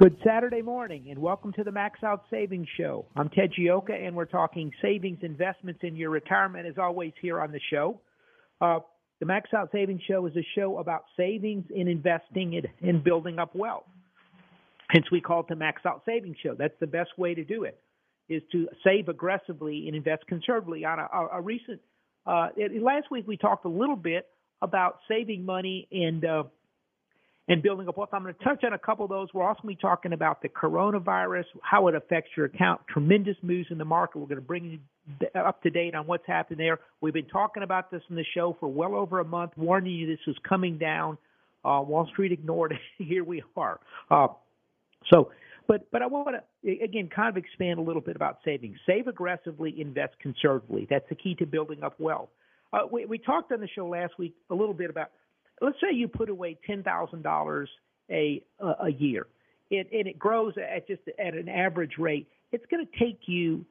Good 0.00 0.16
Saturday 0.24 0.62
morning, 0.62 1.08
and 1.10 1.18
welcome 1.18 1.52
to 1.52 1.62
the 1.62 1.72
Max 1.72 2.02
Out 2.02 2.24
Savings 2.30 2.66
Show. 2.78 3.04
I'm 3.16 3.28
Ted 3.28 3.50
Gioka, 3.52 3.92
and 3.92 4.16
we're 4.16 4.24
talking 4.24 4.72
savings, 4.80 5.18
investments 5.20 5.80
in 5.82 5.94
your 5.94 6.08
retirement, 6.08 6.66
as 6.66 6.78
always, 6.78 7.12
here 7.20 7.38
on 7.38 7.52
the 7.52 7.60
show. 7.70 8.00
Uh, 8.62 8.78
the 9.18 9.26
Max 9.26 9.50
Out 9.52 9.68
Savings 9.72 10.00
Show 10.08 10.24
is 10.24 10.34
a 10.38 10.46
show 10.54 10.78
about 10.78 11.04
savings 11.18 11.66
and 11.76 11.86
investing 11.86 12.56
and, 12.56 12.66
and 12.80 13.04
building 13.04 13.38
up 13.38 13.54
wealth. 13.54 13.84
Hence, 14.88 15.04
we 15.12 15.20
call 15.20 15.40
it 15.40 15.48
the 15.50 15.56
Max 15.56 15.82
Out 15.84 16.00
Savings 16.06 16.38
Show. 16.42 16.54
That's 16.54 16.72
the 16.80 16.86
best 16.86 17.10
way 17.18 17.34
to 17.34 17.44
do 17.44 17.64
it, 17.64 17.78
is 18.30 18.40
to 18.52 18.68
save 18.82 19.10
aggressively 19.10 19.86
and 19.86 19.94
invest 19.94 20.26
conservatively. 20.28 20.86
On 20.86 20.98
a, 20.98 21.08
a, 21.12 21.28
a 21.34 21.40
recent, 21.42 21.78
uh, 22.24 22.48
it, 22.56 22.82
last 22.82 23.10
week 23.10 23.28
we 23.28 23.36
talked 23.36 23.66
a 23.66 23.68
little 23.68 23.96
bit 23.96 24.28
about 24.62 25.00
saving 25.08 25.44
money 25.44 25.88
and 25.92 26.24
uh, 26.24 26.44
and 27.50 27.64
building 27.64 27.88
up 27.88 27.96
wealth. 27.96 28.10
I'm 28.12 28.22
going 28.22 28.32
to 28.32 28.44
touch 28.44 28.62
on 28.62 28.74
a 28.74 28.78
couple 28.78 29.04
of 29.04 29.10
those. 29.10 29.28
We're 29.34 29.42
also 29.42 29.62
going 29.62 29.74
to 29.74 29.78
be 29.78 29.82
talking 29.82 30.12
about 30.12 30.40
the 30.40 30.48
coronavirus, 30.48 31.44
how 31.62 31.88
it 31.88 31.96
affects 31.96 32.30
your 32.36 32.46
account, 32.46 32.80
tremendous 32.88 33.36
moves 33.42 33.66
in 33.70 33.76
the 33.76 33.84
market. 33.84 34.20
We're 34.20 34.28
going 34.28 34.36
to 34.36 34.46
bring 34.46 34.64
you 34.64 35.28
up 35.34 35.60
to 35.64 35.70
date 35.70 35.96
on 35.96 36.06
what's 36.06 36.26
happening 36.28 36.58
there. 36.58 36.78
We've 37.00 37.12
been 37.12 37.26
talking 37.26 37.64
about 37.64 37.90
this 37.90 38.02
in 38.08 38.14
the 38.14 38.24
show 38.34 38.56
for 38.60 38.68
well 38.68 38.94
over 38.94 39.18
a 39.18 39.24
month, 39.24 39.50
warning 39.56 39.92
you 39.92 40.06
this 40.06 40.24
was 40.28 40.36
coming 40.48 40.78
down. 40.78 41.18
Uh, 41.64 41.82
Wall 41.84 42.06
Street 42.12 42.30
ignored 42.30 42.72
it. 42.72 42.78
Here 43.04 43.24
we 43.24 43.42
are. 43.56 43.80
Uh, 44.08 44.28
so, 45.12 45.32
but 45.66 45.90
but 45.90 46.02
I 46.02 46.06
want 46.06 46.36
to 46.64 46.70
again 46.70 47.10
kind 47.14 47.28
of 47.28 47.36
expand 47.36 47.80
a 47.80 47.82
little 47.82 48.00
bit 48.00 48.14
about 48.14 48.38
savings. 48.44 48.76
Save 48.86 49.08
aggressively, 49.08 49.74
invest 49.80 50.14
conservatively. 50.20 50.86
That's 50.88 51.08
the 51.08 51.16
key 51.16 51.34
to 51.34 51.46
building 51.46 51.82
up 51.82 51.98
wealth. 51.98 52.28
Uh, 52.72 52.86
we, 52.90 53.06
we 53.06 53.18
talked 53.18 53.50
on 53.50 53.60
the 53.60 53.68
show 53.74 53.88
last 53.88 54.12
week 54.18 54.34
a 54.50 54.54
little 54.54 54.74
bit 54.74 54.88
about 54.88 55.10
let's 55.60 55.76
say 55.80 55.94
you 55.94 56.08
put 56.08 56.28
away 56.28 56.58
ten 56.66 56.82
thousand 56.82 57.22
dollars 57.22 57.68
a 58.10 58.42
a 58.60 58.90
year, 58.90 59.26
it, 59.70 59.88
and 59.92 60.06
it 60.06 60.18
grows 60.18 60.54
at 60.56 60.86
just 60.86 61.02
at 61.18 61.34
an 61.34 61.48
average 61.48 61.92
rate. 61.98 62.28
It's 62.52 62.64
going 62.70 62.84
to 62.84 62.98
take 62.98 63.20
you 63.26 63.64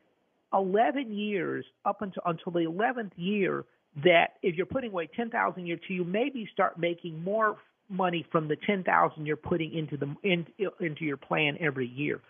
eleven 0.53 1.11
years 1.11 1.65
up 1.85 2.01
until 2.01 2.23
until 2.25 2.51
the 2.51 2.59
eleventh 2.59 3.13
year 3.15 3.65
that 4.03 4.35
if 4.41 4.55
you're 4.55 4.65
putting 4.65 4.91
away 4.91 5.09
ten 5.15 5.29
thousand 5.29 5.63
a 5.63 5.67
year 5.67 5.79
to 5.87 5.93
you 5.93 6.03
maybe 6.03 6.47
start 6.53 6.79
making 6.79 7.23
more 7.23 7.57
money 7.89 8.25
from 8.31 8.47
the 8.47 8.55
ten 8.67 8.83
thousand 8.83 9.25
you're 9.25 9.35
putting 9.35 9.73
into 9.73 9.97
the 9.97 10.15
in, 10.23 10.45
into 10.79 11.03
your 11.03 11.17
plan 11.17 11.57
every 11.59 11.87
year. 11.87 12.21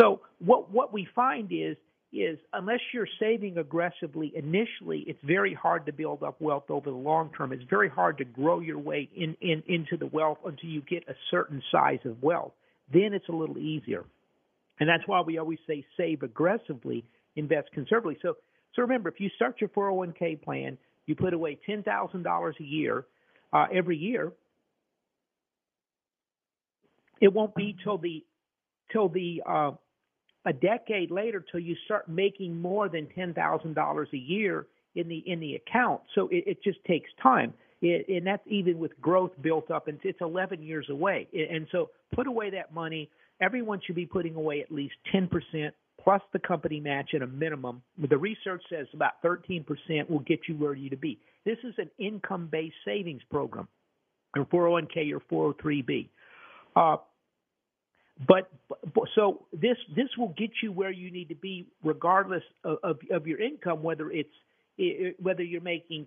So 0.00 0.20
what 0.38 0.70
what 0.70 0.92
we 0.92 1.06
find 1.14 1.50
is 1.52 1.76
is 2.14 2.38
unless 2.52 2.80
you're 2.92 3.08
saving 3.18 3.58
aggressively 3.58 4.32
initially, 4.34 5.04
it's 5.06 5.18
very 5.24 5.54
hard 5.54 5.86
to 5.86 5.92
build 5.92 6.22
up 6.22 6.40
wealth 6.40 6.70
over 6.70 6.90
the 6.90 6.96
long 6.96 7.30
term. 7.36 7.52
It's 7.52 7.64
very 7.68 7.88
hard 7.88 8.18
to 8.18 8.24
grow 8.24 8.60
your 8.60 8.78
way 8.78 9.08
in, 9.14 9.36
in 9.40 9.62
into 9.66 9.96
the 9.96 10.06
wealth 10.06 10.38
until 10.44 10.70
you 10.70 10.82
get 10.82 11.08
a 11.08 11.14
certain 11.30 11.62
size 11.70 12.00
of 12.04 12.22
wealth. 12.22 12.52
Then 12.92 13.12
it's 13.12 13.28
a 13.28 13.32
little 13.32 13.58
easier. 13.58 14.04
And 14.80 14.88
that's 14.88 15.06
why 15.06 15.20
we 15.20 15.38
always 15.38 15.58
say 15.66 15.84
save 15.96 16.22
aggressively, 16.22 17.04
invest 17.36 17.70
conservatively. 17.72 18.18
So 18.22 18.36
so 18.74 18.82
remember, 18.82 19.08
if 19.08 19.20
you 19.20 19.30
start 19.36 19.60
your 19.60 19.70
401k 19.70 20.42
plan, 20.42 20.78
you 21.06 21.14
put 21.14 21.32
away 21.32 21.58
$10,000 21.68 22.60
a 22.60 22.64
year 22.64 23.06
uh, 23.52 23.66
every 23.72 23.96
year. 23.96 24.32
It 27.20 27.32
won't 27.32 27.54
be 27.54 27.76
till 27.82 27.98
the 27.98 28.24
till 28.92 29.08
the 29.08 29.42
uh, 29.46 29.70
a 30.46 30.52
decade 30.52 31.10
later 31.10 31.44
till 31.50 31.60
you 31.60 31.74
start 31.84 32.08
making 32.08 32.60
more 32.60 32.88
than 32.88 33.08
ten 33.14 33.34
thousand 33.34 33.74
dollars 33.74 34.08
a 34.12 34.18
year 34.18 34.66
in 34.94 35.08
the 35.08 35.22
in 35.26 35.40
the 35.40 35.54
account. 35.54 36.00
So 36.14 36.28
it, 36.28 36.44
it 36.46 36.62
just 36.62 36.78
takes 36.84 37.10
time, 37.22 37.52
it, 37.82 38.06
and 38.08 38.26
that's 38.26 38.42
even 38.46 38.78
with 38.78 38.98
growth 39.00 39.32
built 39.42 39.70
up, 39.70 39.88
and 39.88 39.98
it's 40.02 40.20
11 40.20 40.62
years 40.62 40.86
away. 40.90 41.28
And 41.32 41.66
so 41.72 41.90
put 42.14 42.26
away 42.26 42.50
that 42.50 42.72
money. 42.72 43.10
Everyone 43.40 43.80
should 43.84 43.96
be 43.96 44.06
putting 44.06 44.34
away 44.36 44.60
at 44.60 44.70
least 44.70 44.94
10 45.12 45.28
percent 45.28 45.74
plus 46.00 46.22
the 46.32 46.38
company 46.38 46.80
match 46.80 47.10
at 47.14 47.22
a 47.22 47.26
minimum. 47.26 47.82
The 48.10 48.18
research 48.18 48.62
says 48.68 48.86
about 48.92 49.12
13 49.22 49.64
percent 49.64 50.10
will 50.10 50.20
get 50.20 50.40
you 50.48 50.56
where 50.56 50.74
you 50.74 50.90
to 50.90 50.96
be. 50.96 51.18
This 51.44 51.58
is 51.64 51.74
an 51.78 51.90
income-based 51.98 52.76
savings 52.84 53.22
program, 53.30 53.68
or 54.36 54.44
401k 54.46 55.12
or 55.30 55.54
403b. 55.54 56.08
Uh, 56.76 56.96
but, 58.28 58.48
but 58.68 59.04
so 59.14 59.46
this 59.52 59.76
this 59.94 60.08
will 60.16 60.34
get 60.36 60.50
you 60.62 60.70
where 60.70 60.92
you 60.92 61.10
need 61.10 61.28
to 61.30 61.34
be, 61.34 61.66
regardless 61.82 62.44
of, 62.62 62.78
of, 62.84 62.98
of 63.10 63.26
your 63.26 63.40
income, 63.40 63.82
whether 63.82 64.10
it's 64.10 64.28
it, 64.78 65.16
whether 65.20 65.42
you're 65.42 65.60
making 65.60 66.06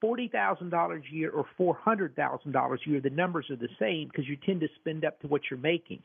forty 0.00 0.28
thousand 0.28 0.70
dollars 0.70 1.02
a 1.10 1.14
year 1.14 1.30
or 1.30 1.46
four 1.56 1.74
hundred 1.74 2.14
thousand 2.14 2.52
dollars 2.52 2.80
a 2.86 2.90
year. 2.90 3.00
The 3.00 3.10
numbers 3.10 3.46
are 3.50 3.56
the 3.56 3.70
same 3.78 4.08
because 4.08 4.28
you 4.28 4.36
tend 4.36 4.60
to 4.60 4.68
spend 4.80 5.04
up 5.04 5.20
to 5.20 5.28
what 5.28 5.42
you're 5.50 5.58
making. 5.58 6.02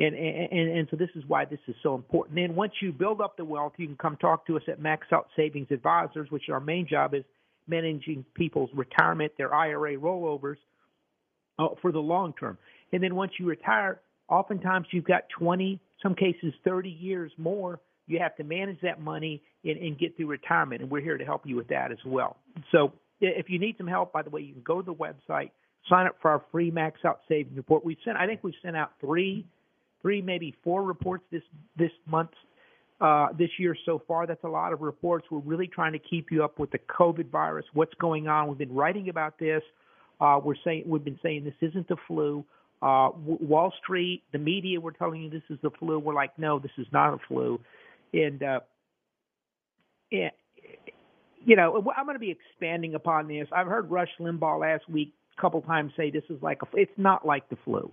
And, 0.00 0.14
and 0.14 0.52
and 0.52 0.88
so 0.90 0.96
this 0.96 1.10
is 1.14 1.24
why 1.26 1.44
this 1.44 1.58
is 1.68 1.74
so 1.82 1.94
important. 1.94 2.38
And 2.38 2.54
once 2.54 2.72
you 2.80 2.92
build 2.92 3.20
up 3.20 3.36
the 3.36 3.44
wealth, 3.44 3.72
you 3.76 3.86
can 3.86 3.96
come 3.96 4.16
talk 4.16 4.46
to 4.46 4.56
us 4.56 4.62
at 4.68 4.80
Max 4.80 5.06
Out 5.12 5.28
Savings 5.36 5.68
Advisors, 5.70 6.30
which 6.30 6.48
our 6.50 6.60
main 6.60 6.86
job 6.88 7.14
is 7.14 7.24
managing 7.68 8.24
people's 8.34 8.70
retirement, 8.74 9.32
their 9.36 9.54
IRA 9.54 9.96
rollovers 9.96 10.56
uh, 11.58 11.68
for 11.82 11.92
the 11.92 11.98
long 11.98 12.32
term. 12.38 12.58
And 12.92 13.02
then 13.02 13.14
once 13.14 13.32
you 13.38 13.46
retire, 13.46 14.00
Oftentimes, 14.28 14.86
you've 14.90 15.04
got 15.04 15.24
20, 15.38 15.80
some 16.02 16.14
cases 16.14 16.52
30 16.64 16.90
years 16.90 17.32
more. 17.38 17.80
You 18.06 18.18
have 18.20 18.36
to 18.36 18.44
manage 18.44 18.80
that 18.82 19.00
money 19.00 19.42
and, 19.64 19.76
and 19.78 19.98
get 19.98 20.16
through 20.16 20.26
retirement, 20.26 20.82
and 20.82 20.90
we're 20.90 21.00
here 21.00 21.18
to 21.18 21.24
help 21.24 21.46
you 21.46 21.56
with 21.56 21.68
that 21.68 21.92
as 21.92 21.98
well. 22.04 22.36
So, 22.72 22.92
if 23.20 23.50
you 23.50 23.58
need 23.58 23.76
some 23.78 23.88
help, 23.88 24.12
by 24.12 24.22
the 24.22 24.30
way, 24.30 24.42
you 24.42 24.52
can 24.52 24.62
go 24.62 24.80
to 24.80 24.86
the 24.86 24.94
website, 24.94 25.50
sign 25.88 26.06
up 26.06 26.16
for 26.22 26.30
our 26.30 26.42
free 26.52 26.70
Max 26.70 27.00
Out 27.04 27.20
Savings 27.28 27.56
report. 27.56 27.84
We've 27.84 27.98
sent, 28.04 28.16
I 28.16 28.26
think 28.26 28.40
we've 28.42 28.54
sent 28.62 28.76
out 28.76 28.92
three, 29.00 29.44
three 30.02 30.22
maybe 30.22 30.54
four 30.62 30.82
reports 30.82 31.24
this 31.32 31.42
this 31.76 31.90
month, 32.06 32.30
uh, 33.00 33.28
this 33.36 33.50
year 33.58 33.76
so 33.84 34.00
far. 34.06 34.26
That's 34.26 34.44
a 34.44 34.48
lot 34.48 34.72
of 34.72 34.82
reports. 34.82 35.26
We're 35.30 35.40
really 35.40 35.66
trying 35.66 35.92
to 35.92 35.98
keep 35.98 36.30
you 36.30 36.44
up 36.44 36.58
with 36.58 36.70
the 36.70 36.78
COVID 36.78 37.30
virus, 37.30 37.64
what's 37.72 37.94
going 37.94 38.28
on. 38.28 38.48
We've 38.48 38.58
been 38.58 38.74
writing 38.74 39.08
about 39.08 39.38
this. 39.38 39.62
Uh, 40.20 40.40
we're 40.42 40.54
saying 40.64 40.84
we've 40.86 41.04
been 41.04 41.18
saying 41.22 41.44
this 41.44 41.70
isn't 41.70 41.88
the 41.88 41.96
flu. 42.06 42.44
Uh, 42.80 43.10
Wall 43.14 43.72
Street, 43.82 44.22
the 44.32 44.38
media 44.38 44.80
were 44.80 44.92
telling 44.92 45.22
you 45.22 45.30
this 45.30 45.42
is 45.50 45.58
the 45.62 45.70
flu. 45.78 45.98
We're 45.98 46.14
like, 46.14 46.38
no, 46.38 46.58
this 46.58 46.70
is 46.78 46.86
not 46.92 47.14
a 47.14 47.18
flu. 47.26 47.60
And, 48.12 48.42
uh, 48.42 48.60
and 50.12 50.30
you 51.44 51.56
know, 51.56 51.82
I'm 51.96 52.04
going 52.04 52.14
to 52.14 52.20
be 52.20 52.30
expanding 52.30 52.94
upon 52.94 53.28
this. 53.28 53.48
I've 53.52 53.66
heard 53.66 53.90
Rush 53.90 54.10
Limbaugh 54.20 54.60
last 54.60 54.88
week 54.88 55.14
a 55.36 55.40
couple 55.40 55.60
times 55.62 55.92
say 55.96 56.10
this 56.10 56.24
is 56.30 56.42
like 56.42 56.62
a. 56.62 56.66
It's 56.74 56.92
not 56.96 57.26
like 57.26 57.48
the 57.48 57.56
flu. 57.64 57.92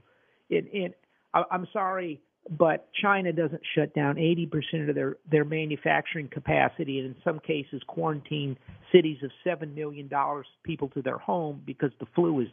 And, 0.50 0.68
and 0.68 0.94
I'm 1.34 1.68
sorry, 1.74 2.22
but 2.50 2.88
China 3.02 3.34
doesn't 3.34 3.62
shut 3.74 3.94
down 3.94 4.16
80% 4.16 4.90
of 4.90 4.96
their 4.96 5.18
their 5.30 5.46
manufacturing 5.46 6.28
capacity, 6.28 7.00
and 7.00 7.08
in 7.08 7.16
some 7.24 7.40
cases 7.40 7.82
quarantine 7.88 8.58
cities 8.92 9.18
of 9.24 9.32
seven 9.44 9.74
million 9.74 10.08
dollars 10.08 10.46
people 10.64 10.90
to 10.90 11.02
their 11.02 11.18
home 11.18 11.62
because 11.66 11.92
the 12.00 12.06
flu 12.14 12.42
is 12.42 12.48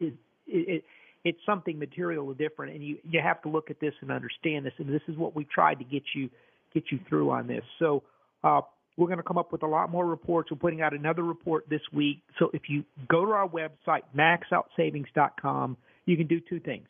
is 0.00 0.12
it, 0.46 0.84
it's 1.24 1.38
something 1.44 1.78
materially 1.78 2.34
different, 2.34 2.74
and 2.74 2.84
you 2.84 2.98
you 3.08 3.20
have 3.22 3.42
to 3.42 3.48
look 3.48 3.70
at 3.70 3.80
this 3.80 3.94
and 4.00 4.10
understand 4.10 4.66
this, 4.66 4.72
and 4.78 4.88
this 4.88 5.02
is 5.08 5.16
what 5.16 5.34
we 5.34 5.44
tried 5.44 5.78
to 5.78 5.84
get 5.84 6.02
you 6.14 6.30
get 6.74 6.84
you 6.90 6.98
through 7.08 7.30
on 7.30 7.46
this. 7.46 7.64
So. 7.78 8.02
Uh, 8.42 8.62
we're 8.96 9.06
going 9.06 9.18
to 9.18 9.24
come 9.24 9.38
up 9.38 9.50
with 9.50 9.62
a 9.62 9.66
lot 9.66 9.90
more 9.90 10.04
reports. 10.04 10.50
We're 10.50 10.58
putting 10.58 10.82
out 10.82 10.92
another 10.92 11.22
report 11.22 11.64
this 11.70 11.80
week. 11.90 12.18
So 12.38 12.50
if 12.52 12.62
you 12.68 12.84
go 13.08 13.24
to 13.24 13.30
our 13.30 13.48
website, 13.48 14.02
maxoutsavings.com, 14.14 15.76
you 16.04 16.16
can 16.18 16.26
do 16.26 16.38
two 16.46 16.60
things. 16.60 16.86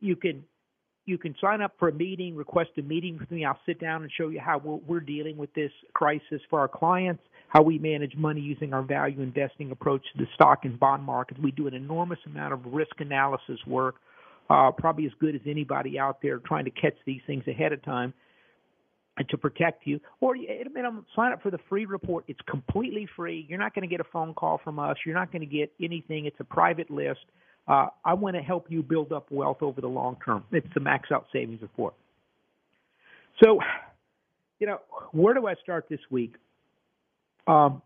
You 0.00 0.16
can 0.16 0.44
you 1.10 1.18
can 1.18 1.34
sign 1.40 1.60
up 1.60 1.74
for 1.78 1.88
a 1.88 1.92
meeting, 1.92 2.36
request 2.36 2.70
a 2.78 2.82
meeting 2.82 3.18
with 3.18 3.30
me. 3.30 3.44
I'll 3.44 3.58
sit 3.66 3.80
down 3.80 4.02
and 4.02 4.10
show 4.16 4.28
you 4.28 4.40
how 4.40 4.58
we're, 4.58 5.00
dealing 5.00 5.36
with 5.36 5.52
this 5.54 5.72
crisis 5.92 6.40
for 6.48 6.60
our 6.60 6.68
clients, 6.68 7.22
how 7.48 7.62
we 7.62 7.78
manage 7.78 8.14
money 8.16 8.40
using 8.40 8.72
our 8.72 8.82
value 8.82 9.20
investing 9.20 9.70
approach 9.72 10.02
to 10.12 10.18
the 10.18 10.26
stock 10.34 10.64
and 10.64 10.78
bond 10.78 11.02
markets. 11.02 11.40
We 11.42 11.50
do 11.50 11.66
an 11.66 11.74
enormous 11.74 12.18
amount 12.26 12.52
of 12.52 12.64
risk 12.66 13.00
analysis 13.00 13.58
work, 13.66 13.96
uh, 14.48 14.70
probably 14.70 15.06
as 15.06 15.12
good 15.18 15.34
as 15.34 15.40
anybody 15.46 15.98
out 15.98 16.22
there 16.22 16.38
trying 16.38 16.64
to 16.66 16.70
catch 16.70 16.94
these 17.06 17.20
things 17.26 17.44
ahead 17.48 17.72
of 17.72 17.82
time 17.82 18.14
and 19.16 19.28
to 19.30 19.36
protect 19.36 19.86
you. 19.86 20.00
Or 20.20 20.34
minimum, 20.36 21.04
sign 21.16 21.32
up 21.32 21.42
for 21.42 21.50
the 21.50 21.58
free 21.68 21.86
report. 21.86 22.24
It's 22.28 22.40
completely 22.48 23.08
free. 23.16 23.46
You're 23.48 23.58
not 23.58 23.74
going 23.74 23.88
to 23.88 23.92
get 23.92 24.00
a 24.00 24.08
phone 24.12 24.34
call 24.34 24.60
from 24.62 24.78
us. 24.78 24.96
You're 25.04 25.16
not 25.16 25.32
going 25.32 25.40
to 25.40 25.46
get 25.46 25.72
anything. 25.82 26.26
It's 26.26 26.40
a 26.40 26.44
private 26.44 26.90
list. 26.90 27.20
Uh, 27.68 27.86
I 28.04 28.14
want 28.14 28.36
to 28.36 28.42
help 28.42 28.66
you 28.70 28.82
build 28.82 29.12
up 29.12 29.30
wealth 29.30 29.62
over 29.62 29.80
the 29.80 29.88
long 29.88 30.16
term. 30.24 30.44
It's 30.50 30.66
the 30.74 30.80
Max 30.80 31.10
Out 31.12 31.26
Savings 31.32 31.62
Report. 31.62 31.94
So, 33.42 33.60
you 34.58 34.66
know, 34.66 34.78
where 35.12 35.34
do 35.34 35.46
I 35.46 35.54
start 35.62 35.86
this 35.88 36.00
week? 36.10 36.34
Um, 37.46 37.82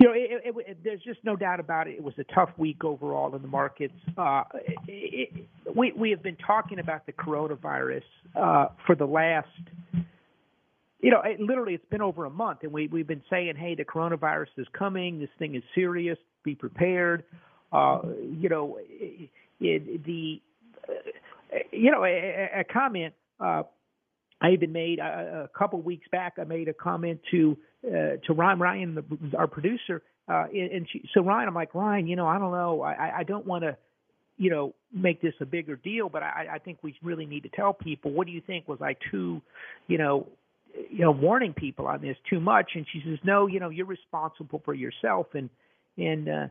you 0.00 0.08
know, 0.08 0.14
it, 0.14 0.42
it, 0.44 0.54
it, 0.66 0.78
there's 0.82 1.02
just 1.02 1.20
no 1.22 1.36
doubt 1.36 1.60
about 1.60 1.86
it. 1.86 1.92
It 1.92 2.02
was 2.02 2.14
a 2.18 2.24
tough 2.34 2.48
week 2.56 2.82
overall 2.82 3.34
in 3.36 3.42
the 3.42 3.48
markets. 3.48 3.92
Uh, 4.16 4.44
we 5.76 5.92
we 5.92 6.10
have 6.10 6.22
been 6.22 6.36
talking 6.36 6.78
about 6.78 7.04
the 7.04 7.12
coronavirus 7.12 8.02
uh, 8.34 8.68
for 8.86 8.94
the 8.94 9.04
last, 9.04 9.48
you 11.00 11.10
know, 11.10 11.22
literally 11.38 11.74
it's 11.74 11.84
been 11.90 12.00
over 12.00 12.24
a 12.24 12.30
month, 12.30 12.60
and 12.62 12.72
we 12.72 12.86
we've 12.86 13.06
been 13.06 13.22
saying, 13.28 13.54
hey, 13.56 13.74
the 13.74 13.84
coronavirus 13.84 14.46
is 14.56 14.66
coming. 14.72 15.20
This 15.20 15.28
thing 15.38 15.54
is 15.54 15.62
serious. 15.74 16.18
Be 16.42 16.54
prepared. 16.54 17.24
Uh, 17.72 18.00
you 18.38 18.48
know, 18.48 18.78
it, 18.80 19.30
the 20.04 20.40
uh, 20.88 21.58
you 21.70 21.90
know 21.90 22.04
a, 22.04 22.60
a 22.60 22.64
comment 22.64 23.14
uh, 23.40 23.62
I 24.40 24.50
even 24.50 24.72
made 24.72 24.98
a, 24.98 25.48
a 25.52 25.58
couple 25.58 25.80
weeks 25.80 26.06
back. 26.10 26.34
I 26.38 26.44
made 26.44 26.68
a 26.68 26.74
comment 26.74 27.20
to 27.30 27.56
uh, 27.86 28.16
to 28.26 28.32
Ryan 28.32 28.58
Ryan, 28.58 28.94
the, 28.94 29.36
our 29.36 29.46
producer, 29.46 30.02
uh, 30.28 30.44
and 30.52 30.86
she, 30.90 31.02
so 31.14 31.20
Ryan, 31.20 31.48
I'm 31.48 31.54
like 31.54 31.74
Ryan, 31.74 32.06
you 32.06 32.14
know, 32.14 32.26
I 32.28 32.38
don't 32.38 32.52
know, 32.52 32.80
I, 32.82 33.18
I 33.18 33.22
don't 33.24 33.44
want 33.44 33.64
to, 33.64 33.76
you 34.36 34.50
know, 34.50 34.72
make 34.92 35.20
this 35.20 35.34
a 35.40 35.44
bigger 35.44 35.74
deal, 35.74 36.08
but 36.08 36.22
I, 36.22 36.46
I 36.54 36.58
think 36.58 36.78
we 36.82 36.94
really 37.02 37.26
need 37.26 37.42
to 37.42 37.48
tell 37.48 37.72
people. 37.72 38.12
What 38.12 38.28
do 38.28 38.32
you 38.32 38.40
think? 38.40 38.68
Was 38.68 38.80
I 38.80 38.94
too, 39.10 39.42
you 39.88 39.98
know, 39.98 40.28
you 40.90 41.00
know, 41.00 41.10
warning 41.10 41.52
people 41.54 41.88
on 41.88 42.00
this 42.00 42.16
too 42.30 42.38
much? 42.38 42.70
And 42.74 42.86
she 42.92 43.02
says, 43.04 43.18
no, 43.24 43.48
you 43.48 43.58
know, 43.58 43.68
you're 43.68 43.86
responsible 43.86 44.62
for 44.64 44.74
yourself, 44.74 45.26
and 45.34 45.50
and 45.98 46.28
uh, 46.28 46.46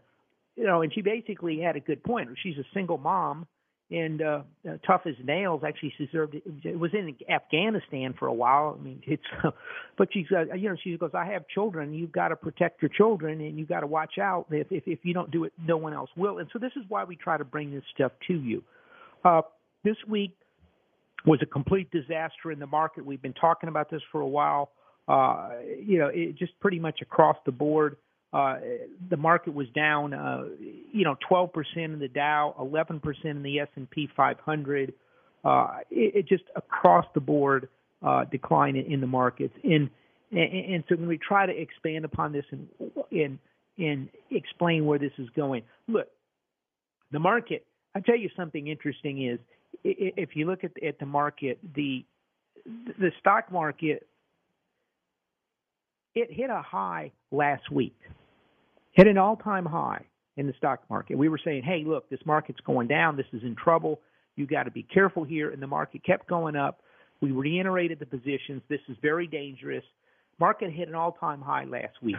you 0.55 0.65
know, 0.65 0.81
and 0.81 0.93
she 0.93 1.01
basically 1.01 1.59
had 1.59 1.75
a 1.75 1.79
good 1.79 2.03
point. 2.03 2.29
She's 2.41 2.57
a 2.57 2.65
single 2.73 2.97
mom 2.97 3.47
and 3.91 4.21
uh, 4.21 4.41
uh, 4.67 4.77
tough 4.87 5.01
as 5.05 5.15
nails. 5.23 5.61
Actually, 5.67 5.93
she 5.97 6.07
served. 6.11 6.35
It 6.63 6.79
was 6.79 6.91
in 6.93 7.15
Afghanistan 7.29 8.13
for 8.17 8.27
a 8.27 8.33
while. 8.33 8.77
I 8.79 8.83
mean, 8.83 9.01
it's. 9.05 9.23
But 9.97 10.07
she's, 10.13 10.25
uh, 10.35 10.53
you 10.55 10.69
know, 10.69 10.75
she 10.81 10.97
goes, 10.97 11.11
"I 11.13 11.25
have 11.25 11.47
children. 11.47 11.93
You've 11.93 12.13
got 12.13 12.29
to 12.29 12.35
protect 12.35 12.81
your 12.81 12.89
children, 12.89 13.39
and 13.41 13.59
you've 13.59 13.67
got 13.67 13.81
to 13.81 13.87
watch 13.87 14.17
out. 14.19 14.47
If, 14.49 14.71
if 14.71 14.83
if 14.87 14.99
you 15.03 15.13
don't 15.13 15.29
do 15.29 15.43
it, 15.43 15.53
no 15.63 15.77
one 15.77 15.93
else 15.93 16.09
will." 16.15 16.39
And 16.39 16.49
so 16.51 16.57
this 16.57 16.71
is 16.75 16.83
why 16.87 17.03
we 17.03 17.15
try 17.15 17.37
to 17.37 17.45
bring 17.45 17.71
this 17.71 17.83
stuff 17.93 18.13
to 18.27 18.33
you. 18.33 18.63
Uh, 19.23 19.41
this 19.83 19.97
week 20.07 20.35
was 21.25 21.39
a 21.43 21.45
complete 21.45 21.91
disaster 21.91 22.51
in 22.51 22.57
the 22.57 22.65
market. 22.65 23.05
We've 23.05 23.21
been 23.21 23.33
talking 23.33 23.69
about 23.69 23.91
this 23.91 24.01
for 24.11 24.21
a 24.21 24.27
while. 24.27 24.71
Uh, 25.07 25.49
you 25.79 25.99
know, 25.99 26.09
it 26.11 26.37
just 26.37 26.59
pretty 26.61 26.79
much 26.79 27.01
across 27.01 27.37
the 27.45 27.51
board. 27.51 27.97
Uh, 28.33 28.57
the 29.09 29.17
market 29.17 29.53
was 29.53 29.67
down, 29.75 30.13
uh, 30.13 30.45
you 30.91 31.03
know, 31.03 31.17
12% 31.29 31.51
in 31.75 31.99
the 31.99 32.07
Dow, 32.07 32.55
11% 32.59 33.01
in 33.25 33.43
the 33.43 33.59
S&P 33.59 34.09
500. 34.15 34.93
Uh, 35.43 35.77
it, 35.89 36.15
it 36.15 36.27
just 36.27 36.43
across 36.55 37.05
the 37.13 37.19
board 37.19 37.67
uh, 38.01 38.23
decline 38.25 38.75
in, 38.75 38.85
in 38.91 39.01
the 39.01 39.07
markets. 39.07 39.53
And, 39.63 39.89
and, 40.31 40.53
and 40.53 40.83
so 40.87 40.95
when 40.95 41.07
we 41.07 41.17
try 41.17 41.45
to 41.45 41.51
expand 41.51 42.05
upon 42.05 42.31
this 42.31 42.45
and, 42.51 42.67
and 43.11 43.39
and 43.77 44.09
explain 44.29 44.85
where 44.85 44.99
this 44.99 45.13
is 45.17 45.29
going, 45.35 45.63
look, 45.87 46.07
the 47.11 47.19
market. 47.19 47.65
I 47.95 47.99
tell 47.99 48.17
you 48.17 48.29
something 48.35 48.67
interesting 48.67 49.27
is 49.27 49.39
if 49.83 50.35
you 50.35 50.45
look 50.45 50.63
at 50.63 50.71
at 50.83 50.99
the 50.99 51.05
market, 51.05 51.59
the 51.75 52.05
the 52.65 53.11
stock 53.19 53.51
market 53.51 54.07
it 56.13 56.31
hit 56.31 56.49
a 56.49 56.61
high 56.61 57.11
last 57.31 57.71
week 57.71 57.97
hit 58.91 59.07
an 59.07 59.17
all 59.17 59.35
time 59.35 59.65
high 59.65 60.05
in 60.37 60.47
the 60.47 60.53
stock 60.57 60.81
market. 60.89 61.17
We 61.17 61.29
were 61.29 61.39
saying, 61.43 61.63
hey, 61.63 61.83
look, 61.85 62.09
this 62.09 62.19
market's 62.25 62.59
going 62.61 62.87
down. 62.87 63.17
This 63.17 63.25
is 63.33 63.43
in 63.43 63.55
trouble. 63.55 63.99
You 64.35 64.47
got 64.47 64.63
to 64.63 64.71
be 64.71 64.83
careful 64.83 65.23
here. 65.23 65.51
And 65.51 65.61
the 65.61 65.67
market 65.67 66.03
kept 66.03 66.27
going 66.27 66.55
up. 66.55 66.81
We 67.21 67.31
reiterated 67.31 67.99
the 67.99 68.05
positions. 68.05 68.61
This 68.69 68.79
is 68.87 68.97
very 69.01 69.27
dangerous. 69.27 69.83
Market 70.39 70.71
hit 70.71 70.87
an 70.87 70.95
all 70.95 71.11
time 71.11 71.41
high 71.41 71.65
last 71.65 72.01
week. 72.01 72.15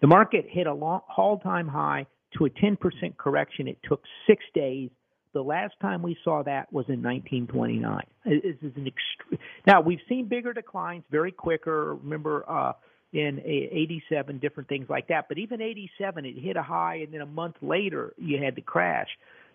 The 0.00 0.06
market 0.06 0.46
hit 0.48 0.66
a 0.66 0.70
all 0.70 1.40
time 1.42 1.68
high 1.68 2.06
to 2.36 2.46
a 2.46 2.50
10% 2.50 2.76
correction. 3.16 3.68
It 3.68 3.78
took 3.88 4.02
six 4.26 4.44
days. 4.54 4.90
The 5.34 5.42
last 5.42 5.74
time 5.80 6.02
we 6.02 6.16
saw 6.24 6.42
that 6.44 6.72
was 6.72 6.86
in 6.88 7.02
1929. 7.02 8.02
This 8.24 8.56
is 8.62 8.72
an 8.76 8.86
extreme. 8.86 9.38
Now 9.66 9.80
we've 9.80 10.00
seen 10.08 10.26
bigger 10.26 10.52
declines, 10.52 11.04
very 11.10 11.30
quicker. 11.30 11.94
Remember, 11.96 12.44
uh, 12.48 12.72
in 13.12 13.40
87, 13.40 14.38
different 14.38 14.68
things 14.68 14.86
like 14.88 15.08
that. 15.08 15.26
But 15.28 15.38
even 15.38 15.62
87, 15.62 16.26
it 16.26 16.38
hit 16.38 16.56
a 16.56 16.62
high, 16.62 16.96
and 16.96 17.12
then 17.12 17.22
a 17.22 17.26
month 17.26 17.56
later, 17.62 18.12
you 18.18 18.42
had 18.42 18.54
the 18.54 18.60
crash. 18.60 19.08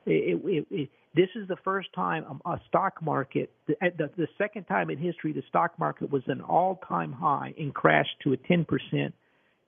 It, 0.05 0.41
it, 0.43 0.67
it, 0.71 0.89
this 1.15 1.29
is 1.35 1.47
the 1.47 1.57
first 1.63 1.89
time 1.93 2.25
a 2.45 2.59
stock 2.67 3.01
market, 3.01 3.51
the, 3.67 3.75
the, 3.97 4.09
the 4.17 4.27
second 4.37 4.63
time 4.65 4.89
in 4.89 4.97
history, 4.97 5.33
the 5.33 5.43
stock 5.47 5.77
market 5.77 6.11
was 6.11 6.23
an 6.27 6.41
all 6.41 6.81
time 6.87 7.11
high 7.11 7.53
and 7.57 7.73
crashed 7.73 8.15
to 8.23 8.33
a 8.33 8.37
10% 8.37 9.13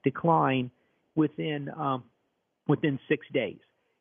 decline 0.02 0.70
within 1.14 1.70
um, 1.70 2.02
within 2.68 2.98
six 3.08 3.24
days. 3.32 3.58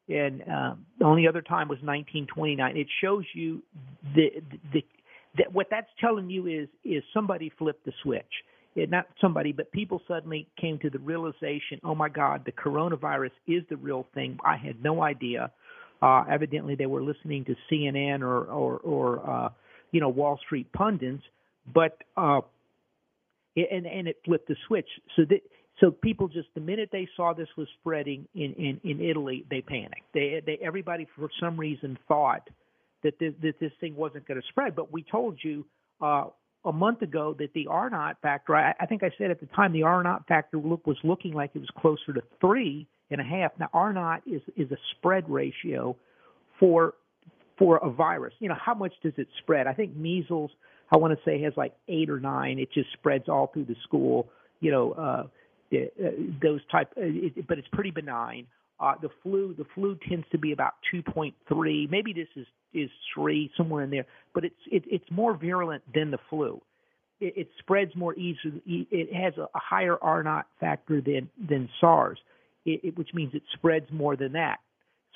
And 0.10 0.42
um, 0.42 0.86
the 1.00 1.06
only 1.06 1.28
other 1.28 1.42
time 1.42 1.68
was 1.68 1.78
1929. 1.82 2.78
It 2.78 2.88
shows 3.02 3.24
you 3.34 3.62
the, 4.16 4.30
the, 4.74 4.84
that 5.38 5.54
what 5.54 5.68
that's 5.70 5.88
telling 6.02 6.30
you 6.30 6.48
is 6.48 6.68
is 6.84 7.04
somebody 7.14 7.52
flipped 7.58 7.86
the 7.86 7.94
switch 8.02 8.24
it, 8.24 8.55
not 8.76 9.08
somebody, 9.22 9.52
but 9.52 9.72
people 9.72 10.02
suddenly 10.08 10.48
came 10.60 10.78
to 10.80 10.90
the 10.90 11.00
realization, 11.00 11.80
oh 11.84 11.96
my 11.96 12.10
God, 12.10 12.44
the 12.46 12.52
coronavirus 12.52 13.32
is 13.48 13.64
the 13.70 13.78
real 13.78 14.06
thing. 14.14 14.38
I 14.46 14.58
had 14.58 14.84
no 14.84 15.02
idea. 15.02 15.52
Uh, 16.02 16.24
evidently, 16.30 16.76
they 16.76 16.86
were 16.86 17.02
listening 17.02 17.46
to 17.46 17.56
CNN 17.72 18.22
or 18.22 18.44
or, 18.46 18.78
or 18.80 19.30
uh, 19.30 19.50
you 19.92 20.02
know 20.02 20.10
Wall 20.10 20.38
Street 20.46 20.72
pundits, 20.74 21.24
but 21.74 21.98
uh, 22.18 22.42
and 23.56 23.86
and 23.86 24.08
it 24.08 24.18
flipped 24.26 24.48
the 24.50 24.56
switch. 24.68 24.90
So 25.16 25.24
that 25.30 25.40
so 25.80 25.92
people 25.92 26.28
just 26.28 26.50
the 26.54 26.62
minute 26.62 26.90
they 26.92 27.08
saw 27.16 27.34
this 27.34 27.48
was 27.58 27.68
spreading 27.80 28.28
in 28.36 28.54
in, 28.54 28.82
in 28.84 29.02
Italy, 29.02 29.46
they 29.50 29.62
panicked. 29.62 30.14
They 30.14 30.42
they 30.46 30.60
everybody 30.62 31.08
for 31.16 31.30
some 31.40 31.58
reason 31.58 31.98
thought 32.08 32.50
that 33.04 33.18
this, 33.20 33.34
that 33.42 33.60
this 33.60 33.72
thing 33.80 33.96
wasn't 33.96 34.28
going 34.28 34.42
to 34.42 34.48
spread. 34.50 34.76
But 34.76 34.92
we 34.92 35.04
told 35.04 35.38
you 35.42 35.66
uh, 36.02 36.26
a 36.66 36.74
month 36.74 37.02
ago 37.02 37.36
that 37.40 37.54
the 37.54 37.68
R 37.68 37.90
naught 37.90 38.18
factor, 38.22 38.56
I, 38.56 38.74
I 38.80 38.86
think 38.86 39.04
I 39.04 39.12
said 39.18 39.32
at 39.32 39.40
the 39.40 39.46
time 39.48 39.72
the 39.72 39.84
R 39.84 40.02
naught 40.04 40.28
factor 40.28 40.58
look, 40.58 40.86
was 40.88 40.98
looking 41.04 41.34
like 41.34 41.52
it 41.54 41.60
was 41.60 41.70
closer 41.78 42.14
to 42.14 42.22
three 42.42 42.88
and 43.12 43.22
a 43.22 43.24
half. 43.24 43.52
Now 43.60 43.70
R 43.74 43.94
naught 43.94 44.24
is 44.26 44.42
is 44.58 44.72
a 44.72 44.78
spread 44.98 45.30
ratio 45.30 45.96
for 46.60 46.96
for 47.58 47.78
a 47.78 47.90
virus. 47.90 48.34
You 48.40 48.50
know 48.50 48.58
how 48.60 48.74
much 48.74 48.94
does 49.04 49.14
it 49.18 49.28
spread? 49.40 49.68
I 49.68 49.74
think 49.74 49.96
measles, 49.96 50.52
I 50.92 50.98
want 50.98 51.18
to 51.18 51.24
say 51.24 51.42
has 51.44 51.54
like 51.56 51.74
eight 51.88 52.10
or 52.10 52.20
nine. 52.20 52.60
It 52.60 52.70
just 52.74 52.92
spreads 52.94 53.30
all 53.30 53.48
through 53.54 53.66
the 53.66 53.76
school. 53.84 54.28
You 54.60 54.72
know 54.72 54.92
uh, 54.94 55.24
uh 55.74 55.78
those 56.42 56.62
type, 56.72 56.92
uh, 56.98 57.02
it, 57.02 57.48
but 57.48 57.58
it's 57.60 57.68
pretty 57.72 57.92
benign. 57.92 58.48
Uh, 58.78 58.94
the 59.02 59.10
flu, 59.24 59.56
the 59.58 59.66
flu 59.74 59.98
tends 60.10 60.26
to 60.32 60.38
be 60.38 60.52
about 60.52 60.74
2.3. 60.94 61.90
Maybe 61.90 62.12
this 62.12 62.28
is 62.36 62.46
is 62.76 62.90
three, 63.14 63.52
somewhere 63.58 63.84
in 63.84 63.90
there. 63.90 64.06
But 64.34 64.46
it's 64.46 64.56
it, 64.72 64.84
it's 64.88 65.10
more 65.10 65.36
virulent 65.36 65.84
than 65.94 66.12
the 66.12 66.20
flu. 66.30 66.62
It, 67.20 67.34
it 67.38 67.50
spreads 67.60 67.96
more 67.96 68.14
easily. 68.16 68.62
It 68.66 69.14
has 69.14 69.34
a, 69.38 69.44
a 69.44 69.60
higher 69.60 69.98
R 70.02 70.24
naught 70.24 70.48
factor 70.60 71.02
than 71.02 71.30
than 71.50 71.70
SARS, 71.80 72.20
it, 72.66 72.98
which 72.98 73.14
means 73.14 73.34
it 73.34 73.44
spreads 73.54 73.88
more 73.92 74.16
than 74.16 74.34
that. 74.34 74.60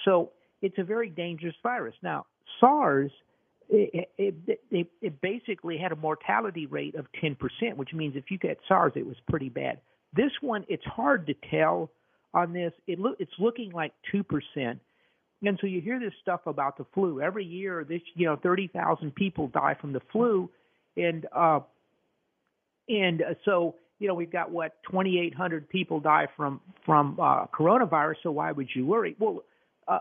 So 0.05 0.31
it's 0.61 0.77
a 0.77 0.83
very 0.83 1.09
dangerous 1.09 1.55
virus. 1.63 1.95
Now 2.01 2.25
SARS, 2.59 3.11
it, 3.69 4.09
it, 4.17 4.87
it, 5.01 5.21
basically 5.21 5.77
had 5.77 5.91
a 5.91 5.95
mortality 5.95 6.65
rate 6.65 6.95
of 6.95 7.05
10%, 7.23 7.37
which 7.75 7.93
means 7.93 8.15
if 8.15 8.31
you 8.31 8.37
get 8.37 8.57
SARS, 8.67 8.93
it 8.95 9.05
was 9.05 9.17
pretty 9.29 9.49
bad. 9.49 9.79
This 10.13 10.31
one, 10.41 10.65
it's 10.67 10.85
hard 10.85 11.27
to 11.27 11.35
tell 11.51 11.91
on 12.33 12.53
this. 12.53 12.73
It 12.87 12.99
look, 12.99 13.17
it's 13.19 13.31
looking 13.37 13.71
like 13.71 13.93
2%. 14.13 14.79
And 15.41 15.57
so 15.61 15.67
you 15.67 15.79
hear 15.79 15.99
this 15.99 16.13
stuff 16.21 16.41
about 16.47 16.77
the 16.77 16.85
flu 16.93 17.21
every 17.21 17.45
year. 17.45 17.85
This, 17.87 18.01
you 18.15 18.25
know, 18.25 18.35
30,000 18.35 19.15
people 19.15 19.47
die 19.47 19.75
from 19.79 19.93
the 19.93 20.01
flu, 20.11 20.49
and 20.97 21.25
uh, 21.33 21.61
and 22.89 23.23
so 23.45 23.75
you 23.99 24.07
know 24.07 24.15
we've 24.15 24.31
got 24.31 24.51
what 24.51 24.77
2,800 24.89 25.69
people 25.69 25.99
die 25.99 26.27
from 26.35 26.59
from 26.85 27.17
uh, 27.21 27.45
coronavirus. 27.47 28.15
So 28.23 28.31
why 28.31 28.51
would 28.51 28.67
you 28.75 28.85
worry? 28.85 29.15
Well, 29.17 29.43
uh, 29.87 29.99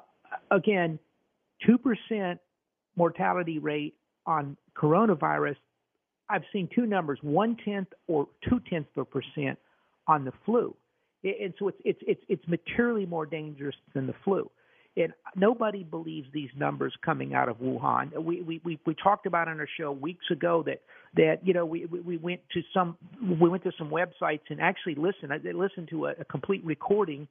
again, 0.50 0.98
two 1.64 1.78
percent 1.78 2.40
mortality 2.96 3.58
rate 3.58 3.94
on 4.26 4.56
coronavirus. 4.76 5.56
I've 6.28 6.44
seen 6.52 6.68
two 6.74 6.86
numbers: 6.86 7.18
one 7.22 7.56
tenth 7.64 7.88
or 8.08 8.26
two 8.48 8.60
tenths 8.68 8.90
of 8.96 9.02
a 9.02 9.04
percent 9.04 9.58
on 10.08 10.24
the 10.24 10.32
flu, 10.44 10.74
and 11.22 11.54
so 11.58 11.68
it's 11.68 11.78
it's 11.84 12.00
it's 12.06 12.22
it's 12.28 12.48
materially 12.48 13.06
more 13.06 13.26
dangerous 13.26 13.76
than 13.94 14.06
the 14.08 14.14
flu. 14.24 14.50
And 14.98 15.12
nobody 15.36 15.84
believes 15.84 16.26
these 16.32 16.50
numbers 16.56 16.92
coming 17.04 17.32
out 17.32 17.48
of 17.48 17.58
Wuhan. 17.58 18.12
We 18.20 18.42
we 18.42 18.60
we, 18.64 18.80
we 18.84 18.94
talked 18.94 19.26
about 19.26 19.46
on 19.46 19.60
our 19.60 19.68
show 19.78 19.92
weeks 19.92 20.24
ago 20.30 20.64
that 20.66 20.80
that 21.14 21.46
you 21.46 21.54
know 21.54 21.64
we 21.64 21.84
we 21.86 22.16
went 22.16 22.40
to 22.54 22.62
some 22.74 22.96
we 23.22 23.48
went 23.48 23.62
to 23.62 23.72
some 23.78 23.90
websites 23.90 24.40
and 24.48 24.60
actually 24.60 24.96
listened. 24.96 25.32
I 25.32 25.36
listened 25.52 25.88
to 25.90 26.06
a, 26.06 26.14
a 26.18 26.24
complete 26.24 26.64
recording 26.64 27.28